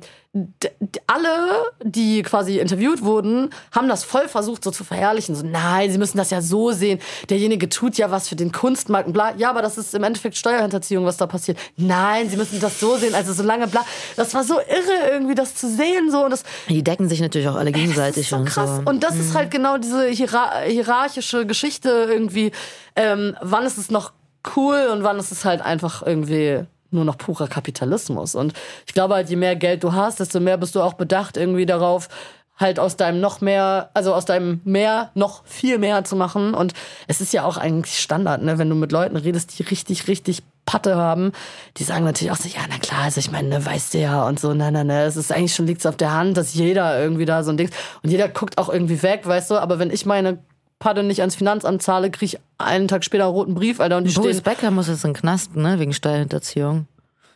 alle, 1.08 1.66
die 1.84 2.24
quasi 2.24 2.60
interviewt 2.60 3.04
wurden, 3.04 3.50
haben 3.74 3.90
das 3.90 4.06
voll 4.06 4.30
versucht 4.30 4.64
so 4.64 4.72
zu 4.72 4.86
verherrlichen. 4.86 5.36
So, 5.36 5.46
nein, 5.46 5.92
sie 5.92 5.98
müssen 5.98 6.18
das 6.18 6.30
ja 6.30 6.42
so 6.42 6.72
sehen. 6.72 7.00
Derjenige 7.30 7.68
tut 7.68 7.98
ja 7.98 8.12
was 8.12 8.30
für 8.30 8.38
den 8.38 8.54
Kunstmarkt 8.54 9.08
und 9.08 9.14
bla. 9.14 9.36
Ja, 9.36 9.50
aber 9.50 9.62
das 9.62 9.78
ist 9.78 9.94
im 9.94 10.04
Endeffekt 10.04 10.38
Steuerhinterziehung, 10.38 11.04
was 11.04 11.18
da 11.18 11.28
passiert. 11.28 11.60
Nein, 11.76 12.30
sie 12.30 12.38
müssen 12.38 12.62
das 12.62 12.80
so 12.80 12.96
sehen. 12.96 13.14
Also 13.14 13.34
so 13.34 13.44
lange 13.44 13.68
bla. 13.68 13.86
Das 14.16 14.34
war 14.34 14.46
so 14.46 14.58
irre 14.58 15.12
irgendwie, 15.12 15.36
das 15.36 15.54
zu 15.54 15.70
sehen 15.70 16.10
so 16.10 16.24
und 16.24 16.32
das 16.32 16.44
Die 16.70 16.82
decken 16.82 17.10
sich 17.10 17.20
natürlich 17.20 17.50
auch 17.50 17.56
alle 17.58 17.74
gegenseitig 17.74 18.30
so 18.30 18.38
und 18.38 18.46
krass. 18.46 18.78
so. 18.78 18.90
Und 18.90 19.04
das 19.04 19.18
ist 19.18 19.36
halt 19.36 19.52
genau 19.52 19.78
diese 19.78 20.08
hierar 20.08 20.62
hierarchische 20.62 21.46
Geschichte 21.46 22.08
irgendwie. 22.10 22.54
Ähm, 22.96 23.36
wann 23.42 23.66
ist 23.66 23.78
es 23.78 23.92
noch 23.92 24.14
cool 24.56 24.88
und 24.94 25.04
wann 25.04 25.20
ist 25.20 25.34
es 25.34 25.44
halt 25.44 25.62
einfach 25.62 26.04
irgendwie 26.06 26.66
nur 26.94 27.06
noch 27.06 27.18
purer 27.18 27.48
Kapitalismus. 27.48 28.36
Und 28.36 28.54
ich 28.86 28.94
glaube 28.94 29.16
halt, 29.16 29.30
je 29.30 29.36
mehr 29.36 29.56
Geld 29.56 29.84
du 29.84 29.94
hast, 29.94 30.20
desto 30.20 30.40
mehr 30.40 30.58
bist 30.58 30.76
du 30.76 30.82
auch 30.82 30.94
bedacht 30.94 31.38
irgendwie 31.38 31.66
darauf, 31.66 32.10
halt 32.58 32.80
aus 32.80 32.98
deinem 32.98 33.20
noch 33.20 33.42
mehr, 33.42 33.90
also 33.94 34.14
aus 34.14 34.26
deinem 34.26 34.62
mehr 34.64 35.12
noch 35.16 35.46
viel 35.46 35.80
mehr 35.80 36.04
zu 36.04 36.16
machen. 36.16 36.54
Und 36.54 36.74
es 37.08 37.20
ist 37.22 37.34
ja 37.34 37.44
auch 37.46 37.58
eigentlich 37.58 38.00
Standard, 38.00 38.44
ne, 38.44 38.58
wenn 38.58 38.70
du 38.70 38.76
mit 38.76 38.92
Leuten 38.92 39.18
redest, 39.18 39.58
die 39.58 39.64
richtig, 39.64 40.08
richtig 40.08 40.44
Patte 40.66 40.96
haben, 40.96 41.34
die 41.78 41.84
sagen 41.84 42.06
natürlich 42.06 42.32
auch 42.32 42.38
so, 42.38 42.48
ja, 42.48 42.62
na 42.70 42.78
klar, 42.78 43.02
also 43.04 43.20
ich 43.20 43.32
meine, 43.32 43.50
ne, 43.50 43.66
weißt 43.66 43.94
du 43.94 43.98
ja 43.98 44.26
und 44.26 44.40
so, 44.40 44.54
nein, 44.54 44.74
nein, 44.74 44.88
nein, 44.88 45.08
es 45.08 45.18
ist 45.18 45.32
eigentlich 45.32 45.56
schon 45.56 45.68
liegt's 45.68 45.86
auf 45.86 45.98
der 45.98 46.14
Hand, 46.14 46.38
dass 46.38 46.54
jeder 46.54 47.00
irgendwie 47.02 47.26
da 47.26 47.44
so 47.44 47.52
ein 47.52 47.58
Ding, 47.58 47.70
und 48.02 48.10
jeder 48.10 48.30
guckt 48.30 48.58
auch 48.58 48.70
irgendwie 48.70 49.02
weg, 49.04 49.22
weißt 49.26 49.52
du, 49.52 49.56
aber 49.56 49.80
wenn 49.80 49.92
ich 49.92 50.06
meine 50.06 50.38
Patte 50.80 51.04
nicht 51.04 51.22
ans 51.22 51.36
Finanzamt 51.36 51.82
zahle, 51.82 52.12
kriege 52.12 52.26
ich 52.38 52.40
einen 52.58 52.88
Tag 52.88 53.04
später 53.06 53.26
einen 53.26 53.34
roten 53.34 53.54
Brief, 53.56 53.80
Alter, 53.80 53.98
und 53.98 54.04
die 54.06 54.14
Boris 54.14 54.42
Becker 54.42 54.70
muss 54.72 54.88
jetzt 54.88 55.04
in 55.06 55.12
den 55.14 55.20
Knast, 55.20 55.56
ne, 55.56 55.80
wegen 55.80 55.94
Steuerhinterziehung. 55.94 56.88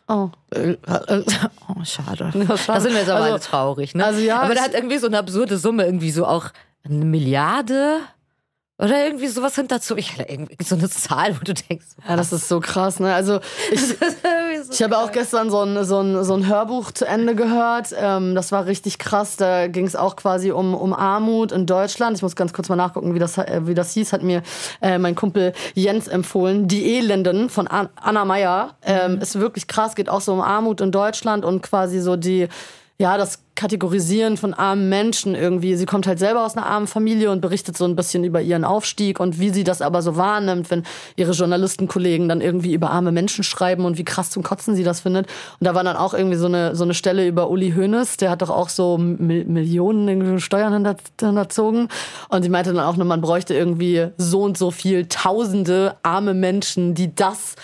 oh, 0.08 0.30
Oh, 0.54 1.84
schade. 1.84 2.32
Ja, 2.34 2.58
schade. 2.58 2.62
Da 2.68 2.80
sind 2.82 2.92
wir 2.94 3.00
jetzt 3.00 3.10
aber 3.10 3.20
Also- 3.22 3.32
alle 3.34 3.40
traurig, 3.40 3.96
ne? 3.96 4.06
also 4.06 4.20
ja, 4.20 4.42
aber 4.42 4.54
ich- 4.54 4.62
hat 4.62 4.74
irgendwie 4.74 4.98
so 4.98 5.08
eine 5.08 5.18
absurde 5.18 5.58
Summe, 5.58 5.86
irgendwie 5.86 6.12
so 6.12 6.26
auch 6.26 6.48
eine 6.84 7.06
Milliarde 7.06 8.00
oder 8.80 9.06
irgendwie 9.06 9.28
sowas 9.28 9.56
hinterzu. 9.56 9.98
Ich 9.98 10.18
irgendwie 10.20 10.56
so 10.64 10.76
eine 10.76 10.90
Zahl, 10.90 11.36
wo 11.36 11.44
du 11.44 11.54
denkst, 11.54 11.86
ja, 12.08 12.16
das 12.16 12.32
ist 12.32 12.48
so 12.48 12.60
krass, 12.60 13.00
ne, 13.00 13.14
also 13.14 13.40
ich, 13.72 13.82
Ich 14.72 14.84
habe 14.84 14.98
auch 14.98 15.12
gestern 15.12 15.50
so 15.50 15.62
ein, 15.62 15.84
so, 15.86 16.00
ein, 16.02 16.24
so 16.24 16.34
ein 16.34 16.48
Hörbuch 16.48 16.92
zu 16.92 17.06
Ende 17.06 17.36
gehört. 17.36 17.94
Ähm, 17.98 18.36
das 18.36 18.52
war 18.52 18.66
richtig 18.66 18.98
krass. 18.98 19.38
Da 19.38 19.68
ging 19.68 19.86
es 19.86 19.96
auch 19.96 20.16
quasi 20.16 20.52
um, 20.52 20.74
um 20.74 20.94
Armut 20.94 21.52
in 21.52 21.66
Deutschland. 21.66 22.18
Ich 22.18 22.24
muss 22.24 22.36
ganz 22.36 22.54
kurz 22.54 22.70
mal 22.70 22.76
nachgucken, 22.76 23.14
wie 23.14 23.20
das, 23.20 23.38
äh, 23.38 23.62
wie 23.64 23.74
das 23.74 23.94
hieß. 23.94 24.14
Hat 24.14 24.24
mir 24.24 24.44
äh, 24.82 24.98
mein 24.98 25.16
Kumpel 25.16 25.54
Jens 25.74 26.08
empfohlen. 26.08 26.68
Die 26.68 26.98
Elenden 26.98 27.50
von 27.50 27.68
An 27.68 27.90
Anna 27.96 28.26
Meyer. 28.26 28.76
Ähm, 28.84 29.20
Ist 29.20 29.40
wirklich 29.40 29.68
krass. 29.68 29.96
Geht 29.96 30.10
auch 30.10 30.22
so 30.22 30.34
um 30.34 30.42
Armut 30.42 30.82
in 30.82 30.92
Deutschland 30.92 31.46
und 31.46 31.62
quasi 31.62 32.00
so 32.00 32.16
die, 32.16 32.48
ja, 33.00 33.18
das 33.18 33.44
Kategorisieren 33.54 34.38
von 34.38 34.54
armen 34.54 34.88
Menschen 34.88 35.34
irgendwie. 35.34 35.76
Sie 35.76 35.86
kommt 35.86 36.06
halt 36.06 36.20
selber 36.20 36.46
aus 36.46 36.56
einer 36.56 36.68
armen 36.68 36.86
Familie 36.86 37.32
und 37.32 37.42
berichtet 37.42 37.76
so 37.76 37.86
ein 37.86 37.96
bisschen 37.96 38.24
über 38.24 38.40
ihren 38.40 38.64
Aufstieg 38.64 39.20
und 39.20 39.40
wie 39.40 39.50
sie 39.50 39.64
das 39.64 39.82
aber 39.82 40.04
so 40.04 40.16
wahrnimmt, 40.16 40.70
wenn 40.70 40.84
ihre 41.16 41.32
Journalistenkollegen 41.32 42.30
dann 42.30 42.42
irgendwie 42.42 42.74
über 42.74 42.92
arme 42.92 43.12
Menschen 43.12 43.44
schreiben 43.44 43.86
und 43.86 43.98
wie 43.98 44.04
krass 44.04 44.30
zum 44.30 44.44
Kotzen 44.44 44.76
sie 44.76 44.84
das 44.84 45.02
findet. 45.02 45.28
Und 45.60 45.66
da 45.66 45.74
war 45.74 45.84
dann 45.84 45.96
auch 45.96 46.14
irgendwie 46.14 46.38
so 46.38 46.46
eine, 46.46 46.76
so 46.76 46.84
eine 46.84 46.94
Stelle 46.94 47.28
über 47.28 47.50
Uli 47.50 47.74
Hoeneß, 47.76 48.18
der 48.18 48.30
hat 48.30 48.44
doch 48.44 48.52
auch 48.52 48.70
so 48.70 48.98
Mil 48.98 49.46
Millionen 49.46 50.40
Steuern 50.40 50.74
hinter, 50.74 50.96
hinterzogen. 51.20 51.90
Und 52.30 52.44
sie 52.44 52.50
meinte 52.50 52.74
dann 52.74 52.84
auch 52.84 52.96
nur, 52.96 53.06
man 53.06 53.22
bräuchte 53.22 53.56
irgendwie 53.56 54.08
so 54.18 54.44
und 54.44 54.58
so 54.58 54.70
viel 54.70 55.08
Tausende 55.08 55.98
arme 56.04 56.36
Menschen, 56.36 56.94
die 56.94 57.14
das 57.14 57.56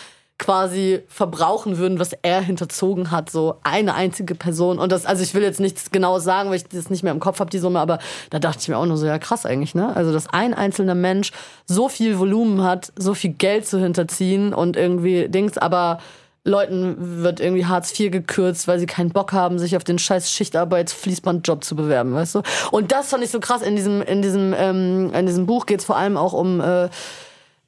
quasi 0.43 1.01
verbrauchen 1.07 1.77
würden, 1.77 1.99
was 1.99 2.11
er 2.21 2.41
hinterzogen 2.41 3.11
hat, 3.11 3.29
so 3.29 3.55
eine 3.63 3.95
einzige 3.95 4.35
Person. 4.35 4.77
Und 4.77 4.91
das, 4.91 5.05
also 5.05 5.23
ich 5.23 5.33
will 5.33 5.41
jetzt 5.41 5.61
nichts 5.61 5.91
Genaues 5.91 6.25
sagen, 6.25 6.49
weil 6.49 6.57
ich 6.57 6.65
das 6.65 6.89
nicht 6.89 7.01
mehr 7.01 7.13
im 7.13 7.21
Kopf 7.21 7.39
habe, 7.39 7.49
die 7.49 7.59
Summe, 7.59 7.79
aber 7.79 7.99
da 8.29 8.39
dachte 8.39 8.59
ich 8.59 8.67
mir 8.67 8.77
auch 8.77 8.85
nur 8.85 8.97
so, 8.97 9.05
ja 9.05 9.19
krass 9.19 9.45
eigentlich, 9.45 9.73
ne? 9.73 9.95
Also, 9.95 10.11
dass 10.11 10.27
ein 10.27 10.53
einzelner 10.53 10.95
Mensch 10.95 11.31
so 11.65 11.87
viel 11.87 12.19
Volumen 12.19 12.61
hat, 12.61 12.91
so 12.97 13.13
viel 13.13 13.31
Geld 13.31 13.65
zu 13.65 13.79
hinterziehen 13.79 14.53
und 14.53 14.75
irgendwie 14.75 15.29
Dings, 15.29 15.57
aber 15.57 15.99
Leuten 16.43 17.23
wird 17.23 17.39
irgendwie 17.39 17.65
Hartz 17.65 17.97
IV 17.97 18.11
gekürzt, 18.11 18.67
weil 18.67 18.79
sie 18.79 18.85
keinen 18.85 19.11
Bock 19.11 19.31
haben, 19.31 19.59
sich 19.59 19.77
auf 19.77 19.85
den 19.85 19.97
scheiß 19.97 20.29
Schichtarbeits-Fließbandjob 20.29 21.63
zu 21.63 21.77
bewerben, 21.77 22.13
weißt 22.13 22.35
du? 22.35 22.41
Und 22.71 22.91
das 22.91 23.09
fand 23.09 23.23
ich 23.23 23.29
so 23.29 23.39
krass. 23.39 23.61
In 23.61 23.77
diesem, 23.77 24.01
in 24.01 24.21
diesem, 24.21 24.53
ähm, 24.57 25.13
in 25.13 25.25
diesem 25.25 25.45
Buch 25.45 25.65
geht 25.65 25.79
es 25.79 25.85
vor 25.85 25.95
allem 25.95 26.17
auch 26.17 26.33
um 26.33 26.59
äh, 26.59 26.89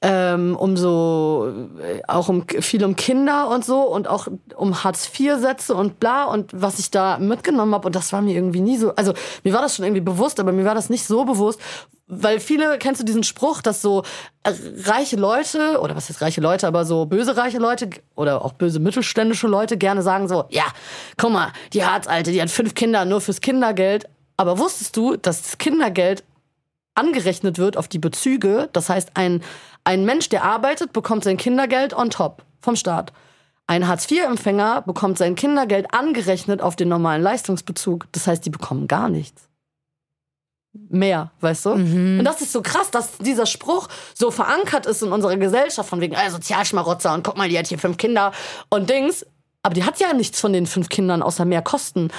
ähm, 0.08 0.56
um 0.56 0.78
so 0.78 1.51
äh, 1.82 2.01
auch 2.08 2.30
um 2.30 2.47
viel 2.47 2.86
um 2.86 2.95
Kinder 2.95 3.49
und 3.49 3.66
so 3.66 3.82
und 3.82 4.08
auch 4.08 4.28
um 4.56 4.84
Hartz 4.84 5.10
IV 5.20 5.39
Sätze 5.39 5.74
und 5.74 5.99
bla 5.99 6.26
und 6.26 6.51
was 6.53 6.78
ich 6.78 6.91
da 6.91 7.18
mitgenommen 7.18 7.74
habe 7.74 7.88
und 7.88 7.95
das 7.95 8.14
war 8.14 8.22
mir 8.22 8.36
irgendwie 8.36 8.62
nie 8.62 8.78
so 8.78 8.93
also 8.95 9.14
mir 9.43 9.51
war 9.51 9.64
das 9.64 9.76
schon 9.76 9.84
irgendwie 9.84 10.01
bewusst 10.01 10.39
aber 10.39 10.51
mir 10.51 10.64
war 10.64 10.76
das 10.76 10.91
nicht 10.91 11.06
so 11.06 11.26
bewusst 11.26 11.60
weil 12.06 12.39
viele 12.39 12.78
kennst 12.78 13.01
du 13.01 13.06
diesen 13.06 13.24
Spruch 13.24 13.64
dass 13.64 13.82
so 13.82 14.03
äh, 14.43 14.53
reiche 14.84 15.16
Leute 15.16 15.80
oder 15.82 15.95
was 15.95 16.08
heißt 16.08 16.22
reiche 16.22 16.41
Leute 16.41 16.68
aber 16.68 16.86
so 16.86 17.08
böse 17.08 17.36
reiche 17.36 17.58
Leute 17.58 17.89
oder 18.14 18.45
auch 18.45 18.53
böse 18.53 18.80
mittelständische 18.80 19.47
Leute 19.47 19.76
gerne 19.76 20.03
sagen 20.03 20.28
so 20.28 20.45
ja 20.49 20.66
guck 21.18 21.32
mal 21.32 21.51
die 21.74 21.84
Hartz-Alte 21.84 22.32
die 22.32 22.43
hat 22.43 22.51
fünf 22.51 22.76
Kinder 22.76 23.06
nur 23.06 23.22
fürs 23.22 23.41
Kindergeld. 23.41 24.08
Aber 24.38 24.60
wusstest 24.60 24.95
du 24.97 25.16
dass 25.16 25.41
das 25.41 25.58
Kindergeld 25.58 26.24
angerechnet 26.96 27.58
wird 27.58 27.78
auf 27.78 27.88
die 27.88 28.00
Bezüge. 28.00 28.70
Das 28.74 28.89
heißt, 28.89 29.12
ein, 29.14 29.43
ein 29.84 30.06
Mensch, 30.06 30.30
der 30.30 30.43
arbeitet, 30.43 30.93
bekommt 30.93 31.24
sein 31.24 31.38
Kindergeld 31.38 31.93
on 31.93 32.10
top 32.10 32.43
vom 32.60 32.76
Staat. 32.76 33.14
Ein 33.68 33.88
Hartz-IV-Empfänger 33.88 34.84
bekommt 34.84 35.18
sein 35.18 35.36
Kindergeld 35.36 35.93
angerechnet 35.93 36.62
auf 36.62 36.76
den 36.76 36.88
normalen 36.88 37.22
Leistungsbezug. 37.22 38.08
Das 38.12 38.28
heißt, 38.28 38.46
die 38.46 38.52
bekommen 38.52 38.88
gar 38.88 39.10
nichts. 39.10 39.50
Mehr, 40.89 41.32
weißt 41.39 41.68
du? 41.68 41.70
Und 42.20 42.26
das 42.26 42.41
ist 42.41 42.52
so 42.52 42.62
krass, 42.62 42.91
dass 42.91 43.18
dieser 43.18 43.46
Spruch 43.46 43.88
so 44.14 44.30
verankert 44.30 44.86
ist 44.86 45.02
in 45.02 45.12
unserer 45.14 45.38
Gesellschaft, 45.38 45.89
von 45.89 46.02
wegen, 46.02 46.14
äh, 46.14 46.30
Sozialschmarotzer 46.30 47.14
und 47.14 47.24
guck 47.24 47.38
mal, 47.38 47.48
die 47.48 47.58
hat 47.58 47.68
hier 47.68 47.80
fünf 47.80 47.98
Kinder 47.98 48.34
und 48.70 48.89
Dings. 48.89 49.26
Aber 49.64 49.74
die 49.74 49.84
hat 49.84 50.00
ja 50.00 50.14
nichts 50.14 50.39
von 50.39 50.54
den 50.54 50.68
fünf 50.68 50.89
Kindern 50.89 51.24
außer 51.24 51.46
mehr 51.46 51.62
Kosten. 51.62 52.12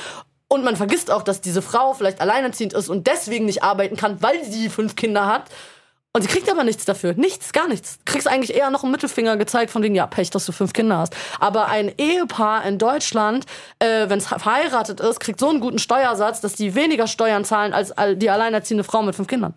Und 0.48 0.64
man 0.64 0.76
vergisst 0.76 1.10
auch, 1.10 1.22
dass 1.22 1.40
diese 1.40 1.62
Frau 1.62 1.94
vielleicht 1.94 2.20
alleinerziehend 2.20 2.72
ist 2.72 2.88
und 2.88 3.06
deswegen 3.06 3.46
nicht 3.46 3.62
arbeiten 3.62 3.96
kann, 3.96 4.22
weil 4.22 4.44
sie 4.44 4.68
fünf 4.68 4.94
Kinder 4.94 5.26
hat. 5.26 5.50
Und 6.12 6.22
sie 6.22 6.28
kriegt 6.28 6.50
aber 6.50 6.64
nichts 6.64 6.86
dafür. 6.86 7.12
Nichts, 7.14 7.52
gar 7.52 7.68
nichts. 7.68 7.98
Kriegst 8.06 8.26
eigentlich 8.26 8.56
eher 8.56 8.70
noch 8.70 8.84
einen 8.84 8.92
Mittelfinger 8.92 9.36
gezeigt 9.36 9.70
von 9.70 9.82
wegen, 9.82 9.94
ja, 9.94 10.06
Pech, 10.06 10.30
dass 10.30 10.46
du 10.46 10.52
fünf 10.52 10.72
Kinder 10.72 10.96
hast. 10.96 11.14
Aber 11.40 11.66
ein 11.66 11.92
Ehepaar 11.98 12.64
in 12.64 12.78
Deutschland, 12.78 13.44
äh, 13.80 14.08
wenn 14.08 14.18
es 14.18 14.28
verheiratet 14.28 15.00
ist, 15.00 15.20
kriegt 15.20 15.38
so 15.38 15.50
einen 15.50 15.60
guten 15.60 15.78
Steuersatz, 15.78 16.40
dass 16.40 16.54
die 16.54 16.74
weniger 16.74 17.06
Steuern 17.06 17.44
zahlen 17.44 17.74
als 17.74 17.92
die 18.14 18.30
alleinerziehende 18.30 18.82
Frau 18.82 19.02
mit 19.02 19.14
fünf 19.14 19.28
Kindern. 19.28 19.52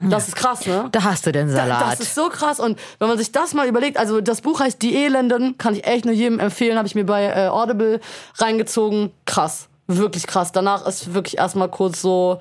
Das 0.00 0.28
ist 0.28 0.36
krass, 0.36 0.66
ne? 0.66 0.88
Da 0.92 1.04
hast 1.04 1.26
du 1.26 1.32
den 1.32 1.48
Salat. 1.48 1.92
Das 1.92 2.00
ist 2.00 2.14
so 2.14 2.28
krass. 2.28 2.60
Und 2.60 2.78
wenn 2.98 3.08
man 3.08 3.18
sich 3.18 3.32
das 3.32 3.54
mal 3.54 3.66
überlegt, 3.66 3.96
also 3.96 4.20
das 4.20 4.40
Buch 4.40 4.60
heißt 4.60 4.80
Die 4.82 4.94
Elenden, 4.96 5.58
kann 5.58 5.74
ich 5.74 5.84
echt 5.84 6.04
nur 6.04 6.14
jedem 6.14 6.38
empfehlen, 6.38 6.76
habe 6.76 6.86
ich 6.86 6.94
mir 6.94 7.06
bei 7.06 7.24
äh, 7.24 7.48
Audible 7.48 8.00
reingezogen. 8.38 9.12
Krass. 9.26 9.68
Wirklich 9.96 10.26
krass. 10.26 10.52
Danach 10.52 10.86
ist 10.86 11.14
wirklich 11.14 11.38
erstmal 11.38 11.68
kurz 11.68 12.00
so 12.02 12.38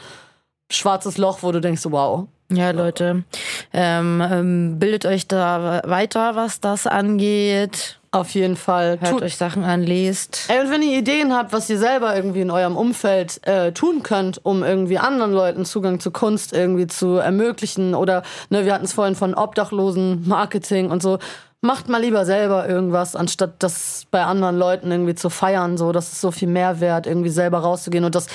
schwarzes 0.72 1.18
Loch, 1.18 1.39
wo 1.41 1.52
du 1.52 1.60
denkst, 1.60 1.84
wow, 1.86 2.28
ja, 2.52 2.72
Leute, 2.72 3.24
ähm, 3.72 4.22
ähm, 4.30 4.80
bildet 4.80 5.06
euch 5.06 5.26
da 5.28 5.82
weiter, 5.86 6.36
was 6.36 6.60
das 6.60 6.86
angeht. 6.86 7.97
Auf 8.14 8.32
jeden 8.32 8.58
Fall. 8.58 8.99
Hört 8.99 9.12
Tut 9.12 9.22
euch 9.22 9.38
Sachen 9.38 9.64
an, 9.64 9.84
lest. 9.84 10.49
Ey, 10.49 10.60
und 10.60 10.70
wenn 10.70 10.82
ihr 10.82 10.99
Ideen 10.99 11.34
habt, 11.34 11.54
was 11.54 11.70
ihr 11.70 11.78
selber 11.78 12.14
irgendwie 12.14 12.41
in 12.41 12.52
eurem 12.52 12.76
Umfeld 12.76 13.39
äh, 13.47 13.72
tun 13.72 14.04
könnt, 14.04 14.45
um 14.45 14.64
irgendwie 14.64 14.97
anderen 14.97 15.32
Leuten 15.32 15.64
Zugang 15.64 16.02
zu 16.02 16.12
Kunst 16.12 16.52
irgendwie 16.52 16.88
zu 16.88 17.16
ermöglichen 17.16 17.95
oder, 17.95 18.24
ne, 18.49 18.66
wir 18.66 18.74
hatten 18.74 18.84
es 18.84 18.91
vorhin 18.91 19.16
von 19.16 19.34
Obdachlosen, 19.34 20.28
Marketing 20.28 20.91
und 20.91 21.02
so, 21.02 21.20
macht 21.62 21.89
mal 21.89 22.01
lieber 22.01 22.26
selber 22.26 22.68
irgendwas, 22.68 23.16
anstatt 23.16 23.53
das 23.59 24.05
bei 24.12 24.24
anderen 24.24 24.57
Leuten 24.57 24.91
irgendwie 24.91 25.16
zu 25.16 25.30
feiern, 25.30 25.78
so, 25.78 25.91
das 25.91 26.12
ist 26.12 26.22
so 26.22 26.32
viel 26.32 26.47
Mehrwert, 26.47 27.07
irgendwie 27.07 27.30
selber 27.30 27.59
rauszugehen 27.59 28.03
und 28.03 28.16
das 28.16 28.28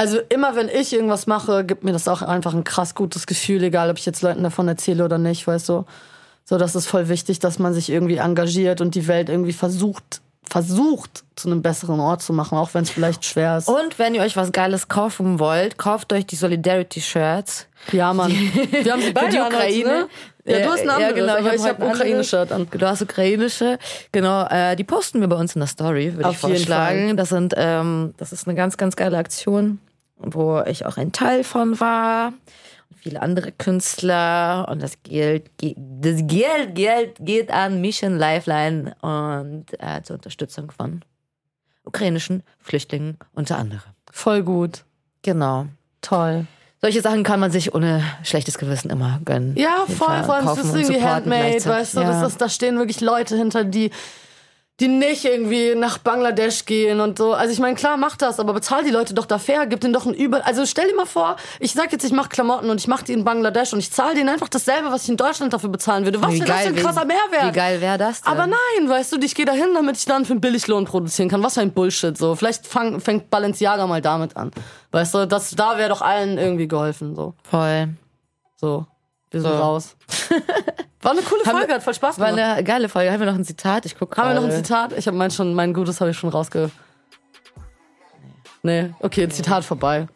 also 0.00 0.18
immer 0.30 0.56
wenn 0.56 0.70
ich 0.70 0.94
irgendwas 0.94 1.26
mache, 1.26 1.62
gibt 1.62 1.84
mir 1.84 1.92
das 1.92 2.08
auch 2.08 2.22
einfach 2.22 2.54
ein 2.54 2.64
krass 2.64 2.94
gutes 2.94 3.26
Gefühl, 3.26 3.62
egal 3.62 3.90
ob 3.90 3.98
ich 3.98 4.06
jetzt 4.06 4.22
Leuten 4.22 4.42
davon 4.42 4.66
erzähle 4.66 5.04
oder 5.04 5.18
nicht, 5.18 5.46
weißt 5.46 5.68
du. 5.68 5.84
So, 6.46 6.56
das 6.56 6.74
ist 6.74 6.86
voll 6.86 7.10
wichtig, 7.10 7.38
dass 7.38 7.58
man 7.58 7.74
sich 7.74 7.90
irgendwie 7.90 8.16
engagiert 8.16 8.80
und 8.80 8.94
die 8.94 9.06
Welt 9.08 9.28
irgendwie 9.28 9.52
versucht, 9.52 10.22
versucht, 10.50 11.24
zu 11.36 11.48
einem 11.48 11.62
besseren 11.62 12.00
Ort 12.00 12.22
zu 12.22 12.32
machen, 12.32 12.58
auch 12.58 12.74
wenn 12.74 12.82
es 12.82 12.90
vielleicht 12.90 13.24
schwer 13.24 13.58
ist. 13.58 13.68
Und 13.68 13.98
wenn 13.98 14.14
ihr 14.14 14.22
euch 14.22 14.36
was 14.36 14.52
Geiles 14.52 14.88
kaufen 14.88 15.38
wollt, 15.38 15.78
kauft 15.78 16.12
euch 16.12 16.26
die 16.26 16.36
Solidarity-Shirts. 16.36 17.66
Ja, 17.92 18.12
Mann. 18.12 18.30
Wir 18.32 18.92
haben 18.92 19.00
sie 19.00 19.12
beide 19.12 19.30
die 19.30 19.38
Ukraine. 19.38 19.84
Ne? 19.84 20.08
Ja, 20.44 20.58
du 20.60 20.70
hast 20.70 20.82
ein 20.82 20.90
anderes, 20.90 21.10
ja, 21.10 21.12
genau, 21.12 21.36
aber 21.36 21.54
ich 21.54 21.62
habe 21.62 21.86
hab 21.86 21.94
ukrainische 21.94 22.40
an. 22.40 22.66
Du 22.70 22.86
hast 22.86 23.02
ukrainische, 23.02 23.78
genau. 24.10 24.46
Äh, 24.46 24.74
die 24.74 24.84
posten 24.84 25.20
wir 25.20 25.28
bei 25.28 25.36
uns 25.36 25.54
in 25.54 25.60
der 25.60 25.68
Story, 25.68 26.14
würde 26.16 26.30
ich 26.30 26.38
vorschlagen. 26.38 27.16
Das 27.16 27.28
sind, 27.28 27.54
ähm, 27.56 28.14
das 28.16 28.32
ist 28.32 28.48
eine 28.48 28.56
ganz, 28.56 28.76
ganz 28.76 28.96
geile 28.96 29.18
Aktion 29.18 29.78
wo 30.22 30.60
ich 30.66 30.86
auch 30.86 30.96
ein 30.96 31.12
Teil 31.12 31.44
von 31.44 31.80
war. 31.80 32.32
Viele 33.02 33.22
andere 33.22 33.52
Künstler. 33.52 34.66
Und 34.68 34.82
das 34.82 35.02
Geld, 35.02 35.50
das 35.58 36.20
Geld, 36.26 36.74
Geld 36.74 37.16
geht 37.20 37.50
an 37.50 37.80
Mission 37.80 38.18
Lifeline 38.18 38.94
und 39.00 39.66
äh, 39.78 40.02
zur 40.02 40.16
Unterstützung 40.16 40.70
von 40.70 41.02
ukrainischen 41.84 42.42
Flüchtlingen 42.58 43.18
unter 43.34 43.56
anderem. 43.58 43.92
Voll 44.10 44.42
gut. 44.42 44.84
Genau. 45.22 45.66
Toll. 46.02 46.46
Solche 46.82 47.02
Sachen 47.02 47.24
kann 47.24 47.40
man 47.40 47.50
sich 47.50 47.74
ohne 47.74 48.02
schlechtes 48.22 48.56
Gewissen 48.56 48.90
immer 48.90 49.20
gönnen. 49.24 49.54
Ja, 49.56 49.84
voll, 49.86 50.24
vor 50.24 50.34
allem 50.34 50.48
ist 50.48 50.74
irgendwie 50.74 51.02
handmade, 51.02 51.64
weißt 51.64 51.96
du, 51.96 52.00
ja. 52.00 52.20
das 52.20 52.32
ist, 52.32 52.40
da 52.40 52.48
stehen 52.48 52.78
wirklich 52.78 53.02
Leute 53.02 53.36
hinter, 53.36 53.64
die 53.64 53.90
die 54.80 54.88
nicht 54.88 55.24
irgendwie 55.26 55.74
nach 55.74 55.98
Bangladesch 55.98 56.64
gehen 56.64 57.00
und 57.00 57.18
so. 57.18 57.34
Also 57.34 57.52
ich 57.52 57.60
meine, 57.60 57.74
klar, 57.74 57.96
mach 57.98 58.16
das, 58.16 58.40
aber 58.40 58.54
bezahl 58.54 58.82
die 58.82 58.90
Leute 58.90 59.12
doch 59.12 59.26
da 59.26 59.38
fair, 59.38 59.66
gib 59.66 59.80
denen 59.80 59.92
doch 59.92 60.06
ein 60.06 60.14
Über... 60.14 60.46
Also 60.46 60.64
stell 60.64 60.88
dir 60.88 60.96
mal 60.96 61.06
vor, 61.06 61.36
ich 61.58 61.72
sag 61.72 61.92
jetzt, 61.92 62.04
ich 62.04 62.12
mach 62.12 62.30
Klamotten 62.30 62.70
und 62.70 62.80
ich 62.80 62.88
mach 62.88 63.02
die 63.02 63.12
in 63.12 63.24
Bangladesch 63.24 63.72
und 63.74 63.78
ich 63.78 63.92
zahle 63.92 64.14
denen 64.14 64.30
einfach 64.30 64.48
dasselbe, 64.48 64.90
was 64.90 65.04
ich 65.04 65.10
in 65.10 65.16
Deutschland 65.18 65.52
dafür 65.52 65.68
bezahlen 65.68 66.04
würde. 66.04 66.22
Was 66.22 66.32
wäre 66.32 66.46
das 66.46 66.62
für 66.62 66.68
ein 66.68 66.76
krasser 66.76 67.04
Mehrwert? 67.04 67.48
Wie 67.48 67.56
geil 67.56 67.80
wäre 67.80 67.98
das 67.98 68.22
denn? 68.22 68.32
Aber 68.32 68.46
nein, 68.46 68.88
weißt 68.88 69.12
du, 69.12 69.18
ich 69.20 69.34
gehe 69.34 69.44
dahin, 69.44 69.74
damit 69.74 69.98
ich 69.98 70.06
dann 70.06 70.24
für 70.24 70.32
einen 70.32 70.40
Billiglohn 70.40 70.86
produzieren 70.86 71.28
kann. 71.28 71.42
Was 71.42 71.54
für 71.54 71.60
ein 71.60 71.72
Bullshit 71.72 72.16
so. 72.16 72.34
Vielleicht 72.34 72.66
fang, 72.66 73.00
fängt 73.00 73.28
Balenciaga 73.28 73.86
mal 73.86 74.00
damit 74.00 74.36
an. 74.36 74.50
Weißt 74.92 75.14
du, 75.14 75.26
das, 75.26 75.50
da 75.50 75.76
wäre 75.76 75.90
doch 75.90 76.00
allen 76.00 76.38
irgendwie 76.38 76.66
geholfen. 76.66 77.14
So. 77.14 77.34
Voll. 77.42 77.90
So. 78.56 78.86
Wir 79.30 79.40
sind 79.40 79.50
so. 79.50 79.56
raus. 79.56 79.96
War 81.02 81.12
eine 81.12 81.22
coole 81.22 81.42
Folge, 81.44 81.68
wir, 81.68 81.74
hat 81.76 81.82
voll 81.82 81.94
Spaß 81.94 82.16
gemacht. 82.16 82.36
War 82.36 82.52
eine 82.52 82.62
geile 82.62 82.88
Folge. 82.88 83.10
Haben 83.10 83.20
wir 83.20 83.26
noch 83.26 83.38
ein 83.38 83.44
Zitat? 83.44 83.86
Ich 83.86 83.98
gucke 83.98 84.20
Haben 84.20 84.34
wir 84.34 84.40
noch 84.40 84.44
ein 84.44 84.52
Zitat? 84.52 84.92
Ich 84.92 85.06
habe 85.06 85.16
mein 85.16 85.30
schon, 85.30 85.54
mein 85.54 85.72
Gutes 85.72 86.00
habe 86.00 86.10
ich 86.10 86.18
schon 86.18 86.28
rausge. 86.28 86.70
Nee, 88.62 88.90
okay. 89.00 89.26
Zitat 89.28 89.64
vorbei. 89.64 90.08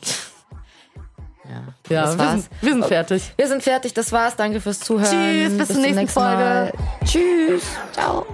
Ja, 1.45 1.63
ja 1.89 2.19
wir, 2.19 2.29
sind, 2.29 2.49
wir 2.61 2.73
sind 2.73 2.85
fertig. 2.85 3.33
Wir 3.37 3.49
sind 3.49 3.63
fertig, 3.63 3.95
das 3.95 4.13
war's. 4.13 4.37
Danke 4.37 4.61
fürs 4.61 4.81
Zuhören. 4.81 5.11
Tschüss, 5.11 5.57
bis, 5.57 5.69
bis 5.69 5.69
zur 5.69 5.87
nächsten 5.87 6.09
Folge. 6.09 6.37
Mal. 6.37 6.73
Tschüss. 7.05 7.63
Ciao. 7.93 8.27